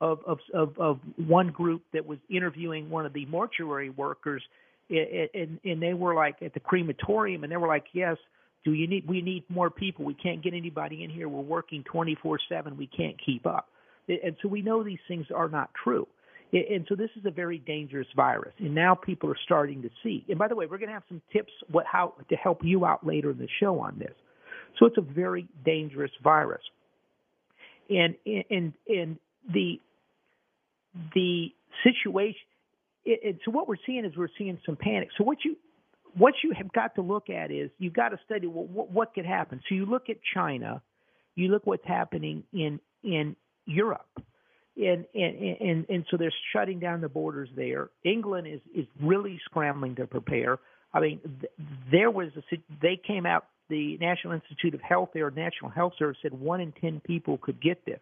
of, 0.00 0.20
of 0.28 0.38
of 0.54 0.78
of 0.78 1.00
one 1.16 1.48
group 1.48 1.82
that 1.92 2.06
was 2.06 2.18
interviewing 2.30 2.88
one 2.88 3.04
of 3.04 3.12
the 3.12 3.26
mortuary 3.26 3.90
workers, 3.90 4.42
and, 4.88 5.28
and 5.34 5.60
and 5.64 5.82
they 5.82 5.94
were 5.94 6.14
like 6.14 6.36
at 6.40 6.54
the 6.54 6.60
crematorium, 6.60 7.42
and 7.42 7.52
they 7.52 7.56
were 7.56 7.68
like, 7.68 7.86
yes. 7.92 8.16
Do 8.64 8.72
you 8.72 8.88
need? 8.88 9.06
We 9.06 9.22
need 9.22 9.44
more 9.48 9.70
people. 9.70 10.04
We 10.04 10.14
can't 10.14 10.42
get 10.42 10.52
anybody 10.52 11.04
in 11.04 11.10
here. 11.10 11.28
We're 11.28 11.40
working 11.40 11.84
24/7. 11.84 12.76
We 12.76 12.88
can't 12.88 13.14
keep 13.24 13.46
up, 13.46 13.68
and 14.08 14.36
so 14.42 14.48
we 14.48 14.62
know 14.62 14.82
these 14.82 14.98
things 15.06 15.26
are 15.34 15.48
not 15.48 15.70
true. 15.82 16.08
And 16.50 16.86
so 16.88 16.94
this 16.94 17.10
is 17.16 17.26
a 17.26 17.30
very 17.30 17.58
dangerous 17.58 18.06
virus, 18.16 18.54
and 18.58 18.74
now 18.74 18.94
people 18.94 19.30
are 19.30 19.36
starting 19.44 19.82
to 19.82 19.90
see. 20.02 20.24
And 20.30 20.38
by 20.38 20.48
the 20.48 20.56
way, 20.56 20.64
we're 20.64 20.78
going 20.78 20.88
to 20.88 20.94
have 20.94 21.02
some 21.06 21.20
tips 21.30 21.52
what 21.70 21.84
how 21.84 22.14
to 22.30 22.36
help 22.36 22.60
you 22.64 22.86
out 22.86 23.06
later 23.06 23.30
in 23.30 23.38
the 23.38 23.48
show 23.60 23.78
on 23.80 23.98
this. 23.98 24.14
So 24.78 24.86
it's 24.86 24.96
a 24.96 25.02
very 25.02 25.46
dangerous 25.64 26.10
virus, 26.22 26.62
and 27.90 28.14
and 28.24 28.72
and 28.88 29.18
the 29.52 29.78
the 31.14 31.48
situation. 31.84 32.40
And 33.04 33.38
so 33.44 33.50
what 33.50 33.68
we're 33.68 33.76
seeing 33.84 34.06
is 34.06 34.16
we're 34.16 34.28
seeing 34.38 34.58
some 34.64 34.76
panic. 34.76 35.10
So 35.18 35.24
what 35.24 35.38
you 35.44 35.54
what 36.16 36.32
you 36.42 36.52
have 36.56 36.72
got 36.72 36.94
to 36.94 37.02
look 37.02 37.28
at 37.28 37.50
is 37.50 37.70
you've 37.78 37.92
got 37.92 38.08
to 38.08 38.18
study 38.24 38.46
what, 38.46 38.90
what 38.90 39.14
could 39.14 39.26
happen. 39.26 39.60
So 39.68 39.74
you 39.74 39.84
look 39.84 40.08
at 40.08 40.16
China, 40.34 40.80
you 41.34 41.48
look 41.48 41.66
what's 41.66 41.86
happening 41.86 42.44
in 42.54 42.80
in 43.04 43.36
Europe 43.66 44.06
and 44.78 45.04
and 45.14 45.36
and 45.60 45.86
and 45.88 46.04
so 46.10 46.16
they're 46.16 46.32
shutting 46.52 46.78
down 46.78 47.00
the 47.00 47.08
borders 47.08 47.48
there. 47.56 47.90
England 48.04 48.46
is 48.46 48.60
is 48.74 48.86
really 49.02 49.40
scrambling 49.44 49.96
to 49.96 50.06
prepare. 50.06 50.58
I 50.94 51.00
mean, 51.00 51.20
th- 51.40 51.52
there 51.90 52.10
was 52.10 52.28
a 52.36 52.56
they 52.80 52.96
came 53.04 53.26
out. 53.26 53.46
The 53.68 53.98
National 53.98 54.32
Institute 54.32 54.72
of 54.72 54.80
Health, 54.80 55.10
their 55.12 55.30
National 55.30 55.70
Health 55.70 55.92
Service 55.98 56.16
said 56.22 56.32
one 56.32 56.60
in 56.60 56.72
ten 56.72 57.00
people 57.00 57.36
could 57.36 57.60
get 57.60 57.84
this. 57.84 58.00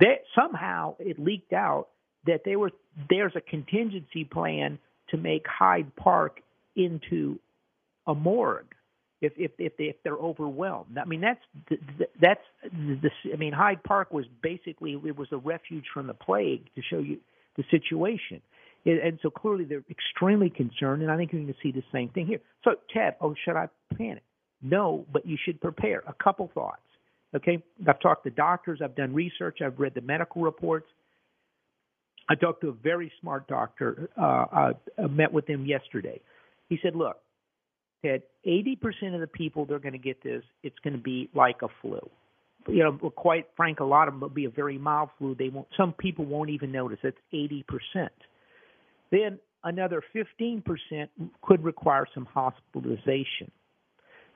That 0.00 0.22
somehow 0.34 0.96
it 0.98 1.20
leaked 1.20 1.52
out 1.52 1.88
that 2.26 2.40
there 2.44 2.58
was 2.58 2.72
there's 3.08 3.34
a 3.36 3.40
contingency 3.40 4.24
plan 4.24 4.78
to 5.10 5.16
make 5.16 5.46
Hyde 5.46 5.94
Park 5.94 6.40
into 6.74 7.38
a 8.06 8.14
morgue 8.14 8.74
if 9.20 9.32
if 9.36 9.52
if, 9.58 9.76
they, 9.76 9.84
if 9.84 9.96
they're 10.04 10.14
overwhelmed. 10.14 10.98
I 10.98 11.04
mean 11.04 11.20
that's 11.20 11.40
that's 12.20 12.40
the 12.62 13.10
I 13.32 13.36
mean 13.36 13.52
Hyde 13.52 13.82
Park 13.84 14.12
was 14.12 14.26
basically 14.42 14.92
it 14.92 15.16
was 15.16 15.28
a 15.32 15.36
refuge 15.38 15.84
from 15.92 16.06
the 16.06 16.14
plague 16.14 16.68
to 16.74 16.82
show 16.82 16.98
you 16.98 17.18
the 17.56 17.64
situation. 17.70 18.42
And 18.86 19.18
so 19.22 19.30
clearly 19.30 19.64
they're 19.64 19.84
extremely 19.88 20.50
concerned, 20.50 21.00
and 21.00 21.10
I 21.10 21.16
think 21.16 21.32
you're 21.32 21.40
going 21.40 21.54
to 21.54 21.58
see 21.62 21.72
the 21.72 21.84
same 21.90 22.10
thing 22.10 22.26
here. 22.26 22.40
So, 22.64 22.72
Ted, 22.92 23.16
oh, 23.18 23.34
should 23.42 23.56
I 23.56 23.68
panic? 23.96 24.22
No, 24.60 25.06
but 25.10 25.26
you 25.26 25.38
should 25.42 25.58
prepare. 25.58 26.02
A 26.06 26.12
couple 26.22 26.50
thoughts. 26.52 26.82
Okay, 27.34 27.62
I've 27.88 27.98
talked 28.00 28.24
to 28.24 28.30
doctors, 28.30 28.80
I've 28.84 28.94
done 28.94 29.14
research, 29.14 29.58
I've 29.64 29.78
read 29.78 29.94
the 29.94 30.02
medical 30.02 30.42
reports. 30.42 30.86
I 32.28 32.34
talked 32.34 32.60
to 32.60 32.68
a 32.68 32.72
very 32.72 33.10
smart 33.20 33.48
doctor. 33.48 34.10
Uh, 34.20 34.72
I 34.98 35.06
met 35.08 35.32
with 35.32 35.46
him 35.48 35.66
yesterday. 35.66 36.20
He 36.68 36.78
said, 36.82 36.94
"Look, 36.94 37.16
that 38.04 38.22
80% 38.46 39.14
of 39.14 39.20
the 39.20 39.26
people 39.26 39.64
that 39.64 39.74
are 39.74 39.78
going 39.78 39.92
to 39.92 39.98
get 39.98 40.22
this, 40.22 40.44
it's 40.62 40.78
going 40.84 40.94
to 40.94 41.02
be 41.02 41.28
like 41.34 41.62
a 41.62 41.68
flu. 41.82 41.98
You 42.68 42.84
know, 42.84 43.10
quite 43.10 43.48
frank, 43.56 43.80
a 43.80 43.84
lot 43.84 44.08
of 44.08 44.14
them 44.14 44.20
will 44.20 44.28
be 44.28 44.44
a 44.44 44.50
very 44.50 44.78
mild 44.78 45.10
flu. 45.18 45.34
They 45.34 45.48
won't. 45.48 45.66
Some 45.76 45.92
people 45.92 46.24
won't 46.24 46.50
even 46.50 46.70
notice. 46.70 46.98
That's 47.02 47.16
80%. 47.32 47.64
Then 49.10 49.38
another 49.64 50.02
15% 50.14 50.62
could 51.42 51.64
require 51.64 52.06
some 52.14 52.26
hospitalization. 52.26 53.50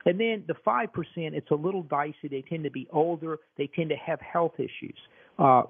And 0.05 0.19
then 0.19 0.43
the 0.47 0.53
5%, 0.53 0.87
it's 1.17 1.51
a 1.51 1.55
little 1.55 1.83
dicey. 1.83 2.27
They 2.29 2.43
tend 2.47 2.63
to 2.63 2.71
be 2.71 2.87
older. 2.91 3.37
They 3.57 3.67
tend 3.67 3.89
to 3.89 3.95
have 3.95 4.19
health 4.21 4.53
issues, 4.57 4.97
uh, 5.37 5.63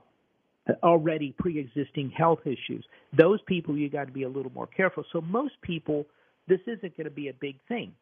already 0.84 1.34
pre 1.40 1.58
existing 1.60 2.12
health 2.12 2.42
issues. 2.46 2.86
Those 3.18 3.40
people, 3.48 3.78
you 3.78 3.90
got 3.90 4.06
to 4.06 4.14
be 4.14 4.24
a 4.24 4.30
little 4.30 4.52
more 4.54 4.68
careful. 4.68 5.04
So 5.12 5.22
most 5.22 5.54
people 5.62 6.06
this 6.50 6.60
isn't 6.68 6.98
going 6.98 7.06
to 7.06 7.12
be 7.12 7.30
a 7.30 7.34
big 7.34 7.56
thing. 7.68 7.94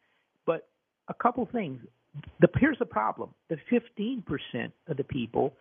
But 0.46 0.66
a 1.08 1.14
couple 1.14 1.46
things. 1.52 1.80
The, 2.40 2.48
here's 2.56 2.78
the 2.78 2.86
problem: 2.86 3.30
the 3.48 3.58
15% 3.70 4.72
of 4.88 4.96
the 4.96 5.04
people, 5.04 5.52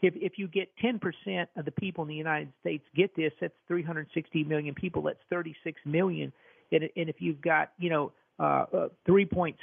if 0.00 0.14
if 0.16 0.32
you 0.36 0.48
get 0.48 0.68
10% 0.82 1.46
of 1.56 1.64
the 1.64 1.70
people 1.70 2.02
in 2.02 2.08
the 2.08 2.14
United 2.14 2.52
States 2.60 2.84
get 2.96 3.14
this, 3.14 3.32
that's 3.40 3.54
360 3.68 4.44
million 4.44 4.74
people. 4.74 5.02
That's 5.02 5.18
36 5.30 5.80
million. 5.84 6.32
And, 6.72 6.84
and 6.96 7.08
if 7.08 7.16
you've 7.20 7.40
got 7.40 7.72
you 7.78 7.90
know 7.90 8.12
uh, 8.40 8.64
uh, 8.72 8.88
3.6, 9.08 9.54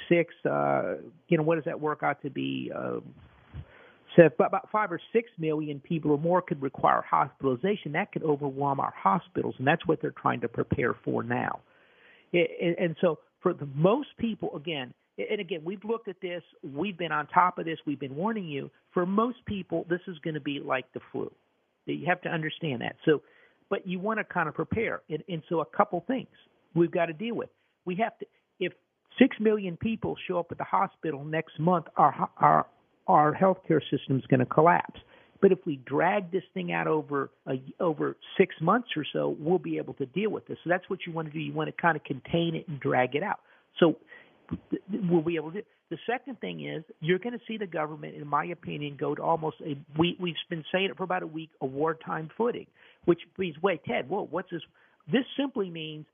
uh, 0.48 1.02
you 1.28 1.36
know 1.36 1.42
what 1.42 1.56
does 1.56 1.64
that 1.64 1.78
work 1.78 2.02
out 2.02 2.22
to 2.22 2.30
be? 2.30 2.72
Uh, 2.74 3.00
so 4.16 4.24
about 4.26 4.68
five 4.72 4.90
or 4.90 5.00
six 5.12 5.30
million 5.38 5.80
people 5.80 6.10
or 6.10 6.18
more 6.18 6.42
could 6.42 6.60
require 6.62 7.02
hospitalization. 7.08 7.92
That 7.92 8.12
could 8.12 8.22
overwhelm 8.22 8.80
our 8.80 8.92
hospitals, 8.96 9.54
and 9.58 9.66
that's 9.66 9.86
what 9.86 10.00
they're 10.00 10.10
trying 10.10 10.40
to 10.40 10.48
prepare 10.48 10.94
for 11.04 11.22
now. 11.22 11.60
And 12.32 12.96
so 13.00 13.18
for 13.42 13.54
the 13.54 13.68
most 13.74 14.08
people, 14.18 14.54
again, 14.56 14.92
and 15.18 15.40
again, 15.40 15.60
we've 15.64 15.84
looked 15.84 16.08
at 16.08 16.20
this, 16.22 16.42
we've 16.62 16.96
been 16.96 17.12
on 17.12 17.26
top 17.26 17.58
of 17.58 17.64
this, 17.64 17.78
we've 17.86 18.00
been 18.00 18.14
warning 18.14 18.46
you. 18.46 18.70
For 18.92 19.04
most 19.04 19.44
people, 19.46 19.84
this 19.90 20.00
is 20.06 20.18
going 20.20 20.34
to 20.34 20.40
be 20.40 20.60
like 20.60 20.90
the 20.92 21.00
flu. 21.12 21.30
You 21.86 22.06
have 22.06 22.20
to 22.22 22.28
understand 22.28 22.80
that. 22.82 22.96
So, 23.04 23.22
but 23.68 23.86
you 23.86 23.98
want 23.98 24.18
to 24.18 24.24
kind 24.24 24.48
of 24.48 24.54
prepare. 24.54 25.02
And, 25.08 25.22
and 25.28 25.42
so, 25.48 25.60
a 25.60 25.66
couple 25.66 26.02
things 26.06 26.28
we've 26.74 26.90
got 26.90 27.06
to 27.06 27.12
deal 27.12 27.34
with. 27.34 27.50
We 27.84 27.96
have 27.96 28.16
to, 28.18 28.26
if 28.60 28.72
six 29.18 29.36
million 29.40 29.76
people 29.76 30.16
show 30.28 30.38
up 30.38 30.46
at 30.50 30.58
the 30.58 30.64
hospital 30.64 31.24
next 31.24 31.58
month, 31.58 31.86
our 31.96 32.30
our 32.38 32.66
our 33.06 33.34
healthcare 33.34 33.80
system 33.90 34.18
is 34.18 34.26
going 34.26 34.40
to 34.40 34.46
collapse. 34.46 35.00
But 35.40 35.52
if 35.52 35.58
we 35.64 35.76
drag 35.76 36.30
this 36.30 36.42
thing 36.52 36.72
out 36.72 36.86
over 36.86 37.30
a, 37.46 37.62
over 37.80 38.16
six 38.36 38.54
months 38.60 38.88
or 38.96 39.04
so, 39.12 39.36
we'll 39.38 39.58
be 39.58 39.78
able 39.78 39.94
to 39.94 40.06
deal 40.06 40.30
with 40.30 40.46
this. 40.46 40.58
So 40.64 40.70
that's 40.70 40.88
what 40.88 41.00
you 41.06 41.12
want 41.12 41.28
to 41.28 41.32
do. 41.32 41.40
You 41.40 41.52
want 41.52 41.74
to 41.74 41.80
kind 41.80 41.96
of 41.96 42.04
contain 42.04 42.54
it 42.54 42.68
and 42.68 42.78
drag 42.78 43.14
it 43.14 43.22
out. 43.22 43.40
So 43.78 43.96
we'll 45.08 45.22
be 45.22 45.36
able 45.36 45.52
to. 45.52 45.62
The 45.90 45.98
second 46.06 46.40
thing 46.40 46.66
is 46.68 46.84
you're 47.00 47.18
going 47.18 47.32
to 47.32 47.44
see 47.48 47.56
the 47.56 47.66
government, 47.66 48.14
in 48.14 48.26
my 48.26 48.44
opinion, 48.46 48.96
go 48.98 49.14
to 49.14 49.22
almost 49.22 49.56
a 49.64 49.76
we 49.98 50.16
we've 50.20 50.34
been 50.48 50.64
saying 50.72 50.86
it 50.86 50.96
for 50.96 51.04
about 51.04 51.22
a 51.22 51.26
week, 51.26 51.50
a 51.60 51.66
wartime 51.66 52.30
footing, 52.36 52.66
which 53.06 53.20
means 53.38 53.56
wait, 53.62 53.82
Ted, 53.84 54.08
whoa, 54.08 54.26
what's 54.30 54.50
this? 54.50 54.62
This 55.10 55.24
simply 55.36 55.70
means 55.70 56.06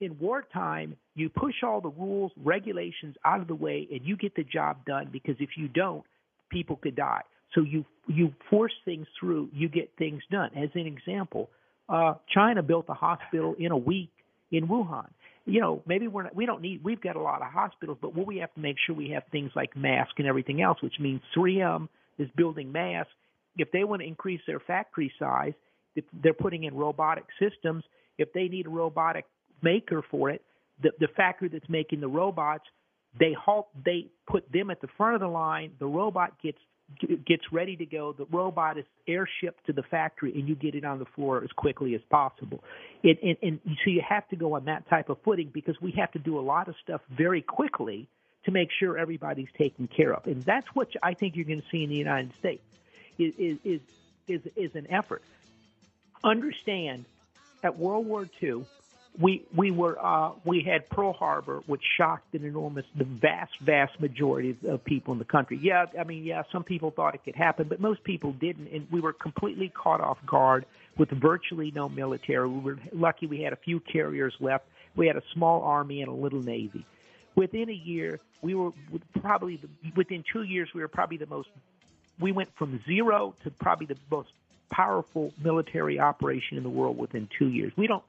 in 0.00 0.18
wartime 0.18 0.96
you 1.14 1.28
push 1.28 1.54
all 1.62 1.80
the 1.80 1.90
rules, 1.90 2.32
regulations 2.42 3.16
out 3.24 3.40
of 3.40 3.46
the 3.46 3.54
way, 3.54 3.88
and 3.90 4.00
you 4.04 4.16
get 4.16 4.34
the 4.34 4.44
job 4.44 4.84
done 4.84 5.08
because 5.12 5.36
if 5.38 5.50
you 5.56 5.68
don't, 5.68 6.04
people 6.50 6.76
could 6.76 6.96
die. 6.96 7.22
So 7.54 7.62
you 7.62 7.84
you 8.06 8.34
force 8.50 8.72
things 8.84 9.06
through, 9.18 9.48
you 9.52 9.68
get 9.68 9.90
things 9.98 10.22
done. 10.30 10.50
As 10.56 10.70
an 10.74 10.86
example, 10.86 11.48
uh, 11.88 12.14
China 12.32 12.62
built 12.62 12.86
a 12.88 12.94
hospital 12.94 13.54
in 13.58 13.72
a 13.72 13.76
week 13.76 14.10
in 14.50 14.68
Wuhan. 14.68 15.08
You 15.46 15.60
know, 15.60 15.82
maybe 15.86 16.08
we're 16.08 16.24
not, 16.24 16.34
we 16.34 16.46
don't 16.46 16.62
need 16.62 16.82
we've 16.82 17.00
got 17.00 17.16
a 17.16 17.20
lot 17.20 17.42
of 17.42 17.48
hospitals, 17.48 17.98
but 18.00 18.14
what 18.14 18.26
we 18.26 18.38
have 18.38 18.52
to 18.54 18.60
make 18.60 18.76
sure 18.84 18.94
we 18.94 19.10
have 19.10 19.24
things 19.30 19.50
like 19.54 19.76
masks 19.76 20.14
and 20.18 20.26
everything 20.26 20.62
else, 20.62 20.82
which 20.82 20.98
means 20.98 21.20
3M 21.36 21.88
is 22.18 22.28
building 22.36 22.72
masks. 22.72 23.12
If 23.56 23.70
they 23.70 23.84
want 23.84 24.02
to 24.02 24.08
increase 24.08 24.40
their 24.46 24.60
factory 24.60 25.12
size, 25.18 25.52
they're 26.22 26.34
putting 26.34 26.64
in 26.64 26.74
robotic 26.74 27.24
systems. 27.38 27.84
If 28.18 28.32
they 28.32 28.48
need 28.48 28.66
a 28.66 28.70
robotic 28.70 29.26
maker 29.62 30.02
for 30.10 30.30
it, 30.30 30.42
the, 30.82 30.90
the 30.98 31.08
factory 31.16 31.48
that's 31.48 31.68
making 31.68 32.00
the 32.00 32.08
robots, 32.08 32.64
they 33.18 33.32
halt. 33.32 33.68
They 33.84 34.08
put 34.26 34.50
them 34.50 34.70
at 34.70 34.80
the 34.80 34.88
front 34.96 35.14
of 35.14 35.20
the 35.20 35.28
line. 35.28 35.72
The 35.78 35.86
robot 35.86 36.40
gets 36.42 36.58
gets 37.26 37.44
ready 37.52 37.76
to 37.76 37.86
go. 37.86 38.12
The 38.12 38.26
robot 38.30 38.78
is 38.78 38.84
airshipped 39.08 39.64
to 39.66 39.72
the 39.72 39.82
factory, 39.82 40.32
and 40.34 40.48
you 40.48 40.54
get 40.54 40.74
it 40.74 40.84
on 40.84 40.98
the 40.98 41.04
floor 41.04 41.42
as 41.42 41.50
quickly 41.52 41.94
as 41.94 42.02
possible. 42.10 42.62
It, 43.02 43.18
and, 43.22 43.36
and 43.42 43.60
so 43.84 43.90
you 43.90 44.02
have 44.06 44.28
to 44.28 44.36
go 44.36 44.54
on 44.54 44.66
that 44.66 44.88
type 44.88 45.08
of 45.08 45.18
footing 45.24 45.50
because 45.52 45.80
we 45.80 45.92
have 45.92 46.12
to 46.12 46.18
do 46.18 46.38
a 46.38 46.42
lot 46.42 46.68
of 46.68 46.74
stuff 46.82 47.00
very 47.10 47.42
quickly 47.42 48.08
to 48.44 48.50
make 48.50 48.70
sure 48.70 48.98
everybody's 48.98 49.48
taken 49.56 49.88
care 49.88 50.14
of. 50.14 50.26
And 50.26 50.42
that's 50.42 50.66
what 50.74 50.88
I 51.02 51.14
think 51.14 51.36
you're 51.36 51.46
going 51.46 51.62
to 51.62 51.68
see 51.70 51.82
in 51.82 51.90
the 51.90 51.96
United 51.96 52.34
States 52.34 52.62
is 53.18 53.34
is 53.38 53.80
is, 54.26 54.40
is 54.56 54.74
an 54.74 54.86
effort. 54.90 55.22
Understand, 56.22 57.04
at 57.62 57.78
World 57.78 58.06
War 58.06 58.28
II, 58.42 58.64
we 59.18 59.44
we 59.56 59.70
were 59.70 59.96
uh, 60.04 60.32
we 60.44 60.62
had 60.62 60.88
Pearl 60.88 61.12
Harbor, 61.12 61.62
which 61.66 61.82
shocked 61.96 62.34
an 62.34 62.44
enormous, 62.44 62.84
the 62.96 63.04
vast 63.04 63.52
vast 63.60 64.00
majority 64.00 64.56
of 64.68 64.84
people 64.84 65.12
in 65.12 65.18
the 65.18 65.24
country. 65.24 65.58
Yeah, 65.62 65.86
I 65.98 66.04
mean, 66.04 66.24
yeah, 66.24 66.42
some 66.50 66.64
people 66.64 66.90
thought 66.90 67.14
it 67.14 67.24
could 67.24 67.36
happen, 67.36 67.68
but 67.68 67.80
most 67.80 68.02
people 68.02 68.32
didn't, 68.32 68.68
and 68.68 68.88
we 68.90 69.00
were 69.00 69.12
completely 69.12 69.68
caught 69.68 70.00
off 70.00 70.18
guard 70.26 70.66
with 70.98 71.10
virtually 71.10 71.70
no 71.74 71.88
military. 71.88 72.48
We 72.48 72.60
were 72.60 72.78
lucky; 72.92 73.26
we 73.26 73.40
had 73.42 73.52
a 73.52 73.56
few 73.56 73.78
carriers 73.80 74.34
left. 74.40 74.64
We 74.96 75.06
had 75.06 75.16
a 75.16 75.22
small 75.32 75.62
army 75.62 76.02
and 76.02 76.10
a 76.10 76.14
little 76.14 76.42
navy. 76.42 76.84
Within 77.36 77.68
a 77.68 77.74
year, 77.74 78.20
we 78.42 78.54
were 78.54 78.72
probably 79.20 79.60
within 79.96 80.24
two 80.32 80.42
years 80.42 80.68
we 80.74 80.80
were 80.80 80.88
probably 80.88 81.18
the 81.18 81.26
most. 81.26 81.48
We 82.20 82.32
went 82.32 82.48
from 82.56 82.80
zero 82.84 83.34
to 83.44 83.50
probably 83.50 83.86
the 83.86 83.96
most 84.10 84.30
powerful 84.70 85.32
military 85.42 86.00
operation 86.00 86.56
in 86.56 86.64
the 86.64 86.70
world 86.70 86.96
within 86.98 87.28
two 87.38 87.48
years. 87.48 87.72
We 87.76 87.86
don't 87.86 88.02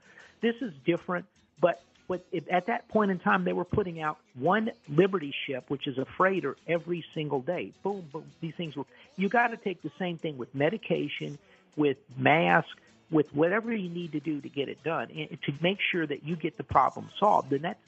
this 0.46 0.62
is 0.62 0.72
different, 0.86 1.26
but 1.60 1.82
but 2.08 2.24
at 2.52 2.68
that 2.68 2.88
point 2.90 3.10
in 3.10 3.18
time, 3.18 3.46
they 3.46 3.54
were 3.54 3.66
putting 3.66 4.00
out 4.00 4.20
one 4.36 4.70
Liberty 4.88 5.34
ship, 5.48 5.66
which 5.70 5.88
is 5.88 5.98
a 5.98 6.06
freighter, 6.18 6.56
every 6.68 7.04
single 7.16 7.42
day. 7.42 7.74
Boom, 7.82 8.08
boom. 8.14 8.26
These 8.42 8.54
things 8.54 8.76
were. 8.76 8.86
You 9.18 9.28
got 9.28 9.48
to 9.48 9.58
take 9.58 9.82
the 9.82 9.92
same 9.98 10.20
thing 10.20 10.38
with 10.38 10.54
medication, 10.54 11.40
with 11.76 11.98
masks, 12.16 12.70
with 13.10 13.34
whatever 13.34 13.74
you 13.74 13.90
need 13.90 14.12
to 14.12 14.20
do 14.20 14.40
to 14.40 14.50
get 14.50 14.70
it 14.70 14.84
done, 14.84 15.10
and 15.10 15.42
to 15.42 15.54
make 15.62 15.80
sure 15.92 16.06
that 16.06 16.24
you 16.24 16.36
get 16.36 16.58
the 16.58 16.64
problem 16.64 17.10
solved. 17.20 17.52
And 17.52 17.64
that's 17.64 17.80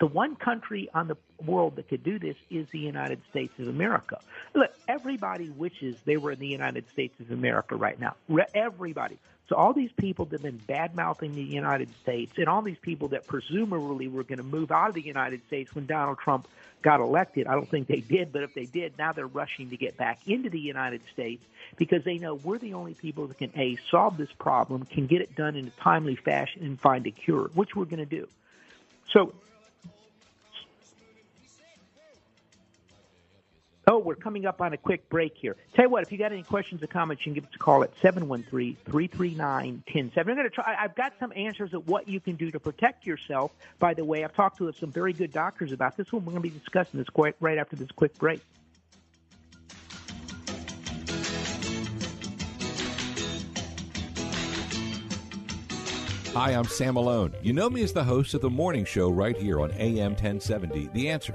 the 0.00 0.06
one 0.06 0.34
country 0.34 0.88
on 0.92 1.06
the 1.06 1.16
world 1.44 1.76
that 1.76 1.88
could 1.88 2.02
do 2.02 2.18
this 2.18 2.36
is 2.50 2.66
the 2.70 2.80
United 2.80 3.20
States 3.30 3.52
of 3.60 3.68
America. 3.68 4.18
Look, 4.52 4.72
everybody 4.88 5.48
wishes 5.48 5.96
they 6.04 6.16
were 6.16 6.32
in 6.32 6.40
the 6.40 6.48
United 6.48 6.88
States 6.90 7.14
of 7.20 7.30
America 7.30 7.76
right 7.76 8.00
now. 8.00 8.16
Everybody. 8.52 9.18
So 9.50 9.56
all 9.56 9.72
these 9.72 9.90
people 9.96 10.26
that 10.26 10.40
have 10.40 10.42
been 10.42 10.58
bad 10.58 10.94
mouthing 10.94 11.34
the 11.34 11.42
United 11.42 11.88
States 12.02 12.34
and 12.36 12.46
all 12.46 12.62
these 12.62 12.78
people 12.78 13.08
that 13.08 13.26
presumably 13.26 14.06
were 14.06 14.22
going 14.22 14.38
to 14.38 14.44
move 14.44 14.70
out 14.70 14.90
of 14.90 14.94
the 14.94 15.02
United 15.02 15.44
States 15.48 15.74
when 15.74 15.86
Donald 15.86 16.18
Trump 16.18 16.46
got 16.82 17.00
elected, 17.00 17.48
I 17.48 17.54
don't 17.54 17.68
think 17.68 17.88
they 17.88 17.98
did, 17.98 18.32
but 18.32 18.44
if 18.44 18.54
they 18.54 18.66
did, 18.66 18.96
now 18.96 19.12
they're 19.12 19.26
rushing 19.26 19.70
to 19.70 19.76
get 19.76 19.96
back 19.96 20.20
into 20.28 20.50
the 20.50 20.60
United 20.60 21.00
States 21.12 21.42
because 21.76 22.04
they 22.04 22.18
know 22.18 22.36
we're 22.36 22.58
the 22.58 22.74
only 22.74 22.94
people 22.94 23.26
that 23.26 23.38
can 23.38 23.50
A, 23.56 23.76
solve 23.90 24.16
this 24.16 24.30
problem, 24.38 24.84
can 24.84 25.08
get 25.08 25.20
it 25.20 25.34
done 25.34 25.56
in 25.56 25.66
a 25.66 25.82
timely 25.82 26.14
fashion, 26.14 26.62
and 26.62 26.80
find 26.80 27.04
a 27.08 27.10
cure, 27.10 27.50
which 27.52 27.74
we're 27.74 27.86
going 27.86 27.98
to 27.98 28.06
do. 28.06 28.28
So 29.12 29.34
Oh, 33.90 33.98
we're 33.98 34.14
coming 34.14 34.46
up 34.46 34.60
on 34.60 34.72
a 34.72 34.76
quick 34.76 35.08
break 35.08 35.36
here. 35.36 35.56
Tell 35.74 35.86
you 35.86 35.88
what, 35.88 36.04
if 36.04 36.12
you 36.12 36.18
got 36.18 36.30
any 36.30 36.44
questions 36.44 36.80
or 36.80 36.86
comments, 36.86 37.26
you 37.26 37.32
can 37.32 37.42
give 37.42 37.50
us 37.50 37.56
a 37.56 37.58
call 37.58 37.82
at 37.82 37.92
713-339-1070. 38.00 40.16
I'm 40.16 40.26
going 40.26 40.44
to 40.44 40.48
try, 40.48 40.76
I've 40.78 40.94
got 40.94 41.14
some 41.18 41.32
answers 41.34 41.74
of 41.74 41.88
what 41.88 42.06
you 42.06 42.20
can 42.20 42.36
do 42.36 42.52
to 42.52 42.60
protect 42.60 43.04
yourself. 43.04 43.50
By 43.80 43.94
the 43.94 44.04
way, 44.04 44.22
I've 44.22 44.32
talked 44.32 44.58
to 44.58 44.72
some 44.74 44.92
very 44.92 45.12
good 45.12 45.32
doctors 45.32 45.72
about 45.72 45.96
this 45.96 46.12
one. 46.12 46.24
We're 46.24 46.30
going 46.30 46.44
to 46.44 46.50
be 46.50 46.56
discussing 46.56 47.00
this 47.00 47.08
quite 47.08 47.34
right 47.40 47.58
after 47.58 47.74
this 47.74 47.90
quick 47.90 48.16
break. 48.16 48.40
Hi, 56.32 56.52
I'm 56.52 56.66
Sam 56.66 56.94
Malone. 56.94 57.34
You 57.42 57.52
know 57.52 57.68
me 57.68 57.82
as 57.82 57.92
the 57.92 58.04
host 58.04 58.34
of 58.34 58.40
the 58.40 58.50
morning 58.50 58.84
show 58.84 59.10
right 59.10 59.36
here 59.36 59.60
on 59.60 59.72
AM 59.72 60.12
1070, 60.12 60.90
The 60.92 61.08
Answer. 61.08 61.34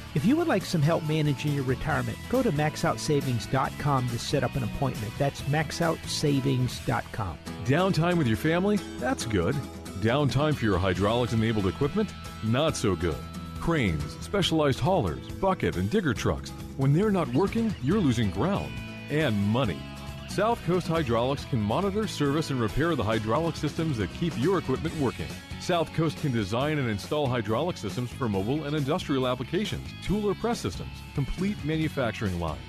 If 0.13 0.25
you 0.25 0.35
would 0.35 0.47
like 0.47 0.65
some 0.65 0.81
help 0.81 1.07
managing 1.07 1.53
your 1.53 1.63
retirement, 1.63 2.17
go 2.29 2.43
to 2.43 2.51
maxoutsavings.com 2.51 4.09
to 4.09 4.19
set 4.19 4.43
up 4.43 4.55
an 4.55 4.63
appointment. 4.63 5.13
That's 5.17 5.41
maxoutsavings.com. 5.43 7.37
Downtime 7.63 8.17
with 8.17 8.27
your 8.27 8.35
family? 8.37 8.77
That's 8.99 9.25
good. 9.25 9.55
Downtime 10.01 10.55
for 10.55 10.65
your 10.65 10.77
hydraulics 10.77 11.31
enabled 11.31 11.67
equipment? 11.67 12.13
Not 12.43 12.75
so 12.75 12.93
good. 12.95 13.15
Cranes, 13.61 14.17
specialized 14.19 14.79
haulers, 14.79 15.25
bucket, 15.29 15.77
and 15.77 15.89
digger 15.89 16.13
trucks. 16.13 16.49
When 16.75 16.91
they're 16.91 17.11
not 17.11 17.29
working, 17.33 17.73
you're 17.81 17.99
losing 17.99 18.31
ground 18.31 18.73
and 19.09 19.37
money. 19.37 19.79
South 20.27 20.61
Coast 20.65 20.87
Hydraulics 20.87 21.45
can 21.45 21.61
monitor, 21.61 22.07
service, 22.07 22.49
and 22.49 22.59
repair 22.59 22.95
the 22.95 23.03
hydraulic 23.03 23.55
systems 23.55 23.97
that 23.97 24.11
keep 24.13 24.33
your 24.37 24.57
equipment 24.57 24.97
working. 24.97 25.27
South 25.61 25.93
Coast 25.93 26.17
can 26.17 26.31
design 26.31 26.79
and 26.79 26.89
install 26.89 27.27
hydraulic 27.27 27.77
systems 27.77 28.09
for 28.09 28.27
mobile 28.27 28.63
and 28.63 28.75
industrial 28.75 29.27
applications, 29.27 29.87
tool 30.03 30.27
or 30.27 30.33
press 30.33 30.59
systems, 30.59 30.89
complete 31.13 31.55
manufacturing 31.63 32.39
lines. 32.39 32.59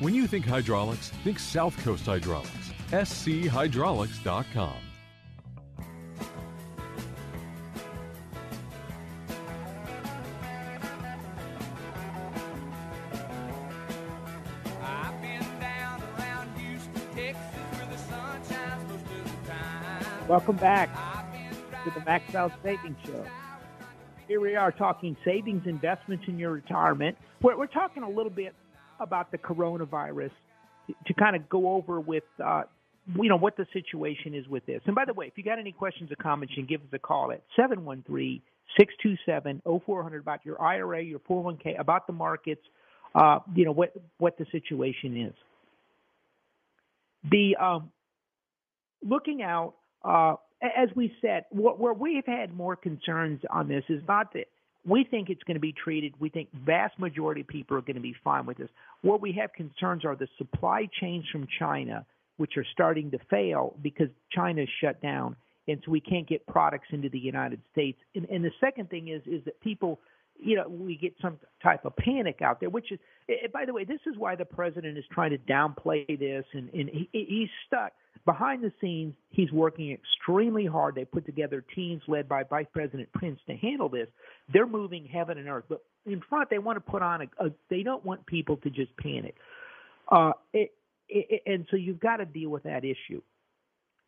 When 0.00 0.14
you 0.14 0.26
think 0.26 0.44
hydraulics, 0.44 1.08
think 1.24 1.38
South 1.38 1.74
Coast 1.82 2.04
Hydraulics. 2.04 2.50
schydraulics.com. 2.90 4.74
Welcome 20.28 20.56
back 20.56 21.11
to 21.84 21.90
the 21.90 22.04
Max 22.04 22.32
Out 22.34 22.52
Savings 22.62 22.96
Show. 23.04 23.24
Here 24.28 24.40
we 24.40 24.54
are 24.54 24.70
talking 24.70 25.16
savings 25.24 25.66
investments 25.66 26.24
in 26.28 26.38
your 26.38 26.52
retirement. 26.52 27.16
We're, 27.40 27.58
we're 27.58 27.66
talking 27.66 28.04
a 28.04 28.08
little 28.08 28.30
bit 28.30 28.54
about 29.00 29.32
the 29.32 29.38
coronavirus 29.38 30.30
to, 30.86 30.94
to 31.06 31.14
kind 31.14 31.34
of 31.34 31.48
go 31.48 31.72
over 31.72 31.98
with, 31.98 32.22
uh, 32.44 32.62
you 33.20 33.28
know, 33.28 33.36
what 33.36 33.56
the 33.56 33.66
situation 33.72 34.32
is 34.32 34.46
with 34.46 34.64
this. 34.64 34.80
And 34.86 34.94
by 34.94 35.04
the 35.04 35.12
way, 35.12 35.26
if 35.26 35.32
you 35.36 35.42
got 35.42 35.58
any 35.58 35.72
questions 35.72 36.12
or 36.12 36.16
comments, 36.16 36.54
you 36.56 36.62
can 36.62 36.68
give 36.68 36.82
us 36.82 36.88
a 36.92 37.00
call 37.00 37.32
at 37.32 37.42
713 37.56 38.40
627 38.78 39.62
0400 39.84 40.20
about 40.20 40.46
your 40.46 40.62
IRA, 40.62 41.02
your 41.02 41.18
401k, 41.18 41.80
about 41.80 42.06
the 42.06 42.12
markets, 42.12 42.62
uh, 43.16 43.40
you 43.56 43.64
know, 43.64 43.72
what, 43.72 43.92
what 44.18 44.38
the 44.38 44.46
situation 44.52 45.26
is. 45.26 45.34
The 47.28 47.56
um, 47.56 47.90
looking 49.04 49.42
out 49.42 49.74
uh, 50.04 50.34
as 50.62 50.88
we 50.94 51.12
said, 51.20 51.44
where 51.50 51.92
we've 51.92 52.26
had 52.26 52.54
more 52.54 52.76
concerns 52.76 53.40
on 53.50 53.68
this 53.68 53.84
is 53.88 54.02
not 54.06 54.32
that 54.34 54.46
we 54.84 55.04
think 55.04 55.28
it's 55.30 55.42
going 55.44 55.56
to 55.56 55.60
be 55.60 55.72
treated. 55.72 56.14
We 56.18 56.28
think 56.28 56.48
vast 56.52 56.98
majority 56.98 57.42
of 57.42 57.48
people 57.48 57.76
are 57.76 57.82
going 57.82 57.96
to 57.96 58.02
be 58.02 58.14
fine 58.24 58.46
with 58.46 58.58
this. 58.58 58.68
What 59.02 59.20
we 59.20 59.32
have 59.32 59.52
concerns 59.52 60.04
are 60.04 60.16
the 60.16 60.28
supply 60.38 60.88
chains 61.00 61.24
from 61.30 61.46
China, 61.58 62.04
which 62.36 62.56
are 62.56 62.66
starting 62.72 63.10
to 63.12 63.18
fail 63.30 63.76
because 63.82 64.08
China 64.30 64.62
is 64.62 64.68
shut 64.80 65.00
down, 65.00 65.36
and 65.68 65.80
so 65.84 65.90
we 65.90 66.00
can't 66.00 66.28
get 66.28 66.46
products 66.46 66.88
into 66.90 67.08
the 67.08 67.18
United 67.18 67.60
States. 67.72 67.98
And, 68.14 68.26
and 68.28 68.44
the 68.44 68.52
second 68.60 68.90
thing 68.90 69.08
is 69.08 69.22
is 69.26 69.44
that 69.44 69.60
people 69.60 70.00
you 70.44 70.56
know, 70.56 70.68
we 70.68 70.96
get 70.96 71.14
some 71.22 71.38
type 71.62 71.84
of 71.84 71.94
panic 71.94 72.42
out 72.42 72.58
there, 72.58 72.68
which 72.68 72.90
is, 72.90 72.98
eh, 73.28 73.34
eh, 73.44 73.46
by 73.52 73.64
the 73.64 73.72
way, 73.72 73.84
this 73.84 74.00
is 74.06 74.16
why 74.16 74.34
the 74.34 74.44
president 74.44 74.98
is 74.98 75.04
trying 75.12 75.30
to 75.30 75.38
downplay 75.38 76.18
this, 76.18 76.44
and, 76.52 76.68
and 76.74 76.88
he, 76.88 77.08
he's 77.12 77.48
stuck 77.66 77.92
behind 78.24 78.62
the 78.62 78.72
scenes. 78.80 79.14
He's 79.30 79.50
working 79.52 79.92
extremely 79.92 80.66
hard. 80.66 80.94
They 80.94 81.04
put 81.04 81.26
together 81.26 81.64
teams 81.74 82.02
led 82.06 82.28
by 82.28 82.44
Vice 82.44 82.66
President 82.72 83.08
Pence 83.18 83.40
to 83.48 83.56
handle 83.56 83.88
this. 83.88 84.08
They're 84.52 84.66
moving 84.66 85.06
heaven 85.06 85.38
and 85.38 85.48
earth, 85.48 85.64
but 85.68 85.82
in 86.06 86.22
front 86.28 86.50
they 86.50 86.58
want 86.58 86.76
to 86.76 86.90
put 86.90 87.02
on 87.02 87.22
a. 87.22 87.44
a 87.44 87.50
they 87.70 87.82
don't 87.82 88.04
want 88.04 88.26
people 88.26 88.56
to 88.58 88.70
just 88.70 88.96
panic, 88.96 89.34
uh, 90.10 90.32
it, 90.52 90.72
it, 91.08 91.42
and 91.46 91.66
so 91.70 91.76
you've 91.76 92.00
got 92.00 92.16
to 92.18 92.24
deal 92.24 92.50
with 92.50 92.64
that 92.64 92.84
issue. 92.84 93.22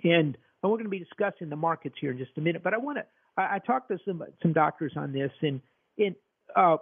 And 0.03 0.37
we're 0.62 0.70
going 0.70 0.85
to 0.85 0.90
be 0.90 0.98
discussing 0.98 1.48
the 1.48 1.57
markets 1.57 1.96
here 2.00 2.11
in 2.11 2.18
just 2.18 2.33
a 2.37 2.40
minute, 2.40 2.62
but 2.62 2.74
I 2.74 2.79
want 2.79 2.98
to. 2.98 3.05
I, 3.37 3.57
I 3.57 3.59
talked 3.59 3.88
to 3.88 3.98
some 4.05 4.22
some 4.42 4.53
doctors 4.53 4.92
on 4.96 5.12
this, 5.12 5.31
and 5.42 5.61
and 5.98 6.14
uh, 6.57 6.77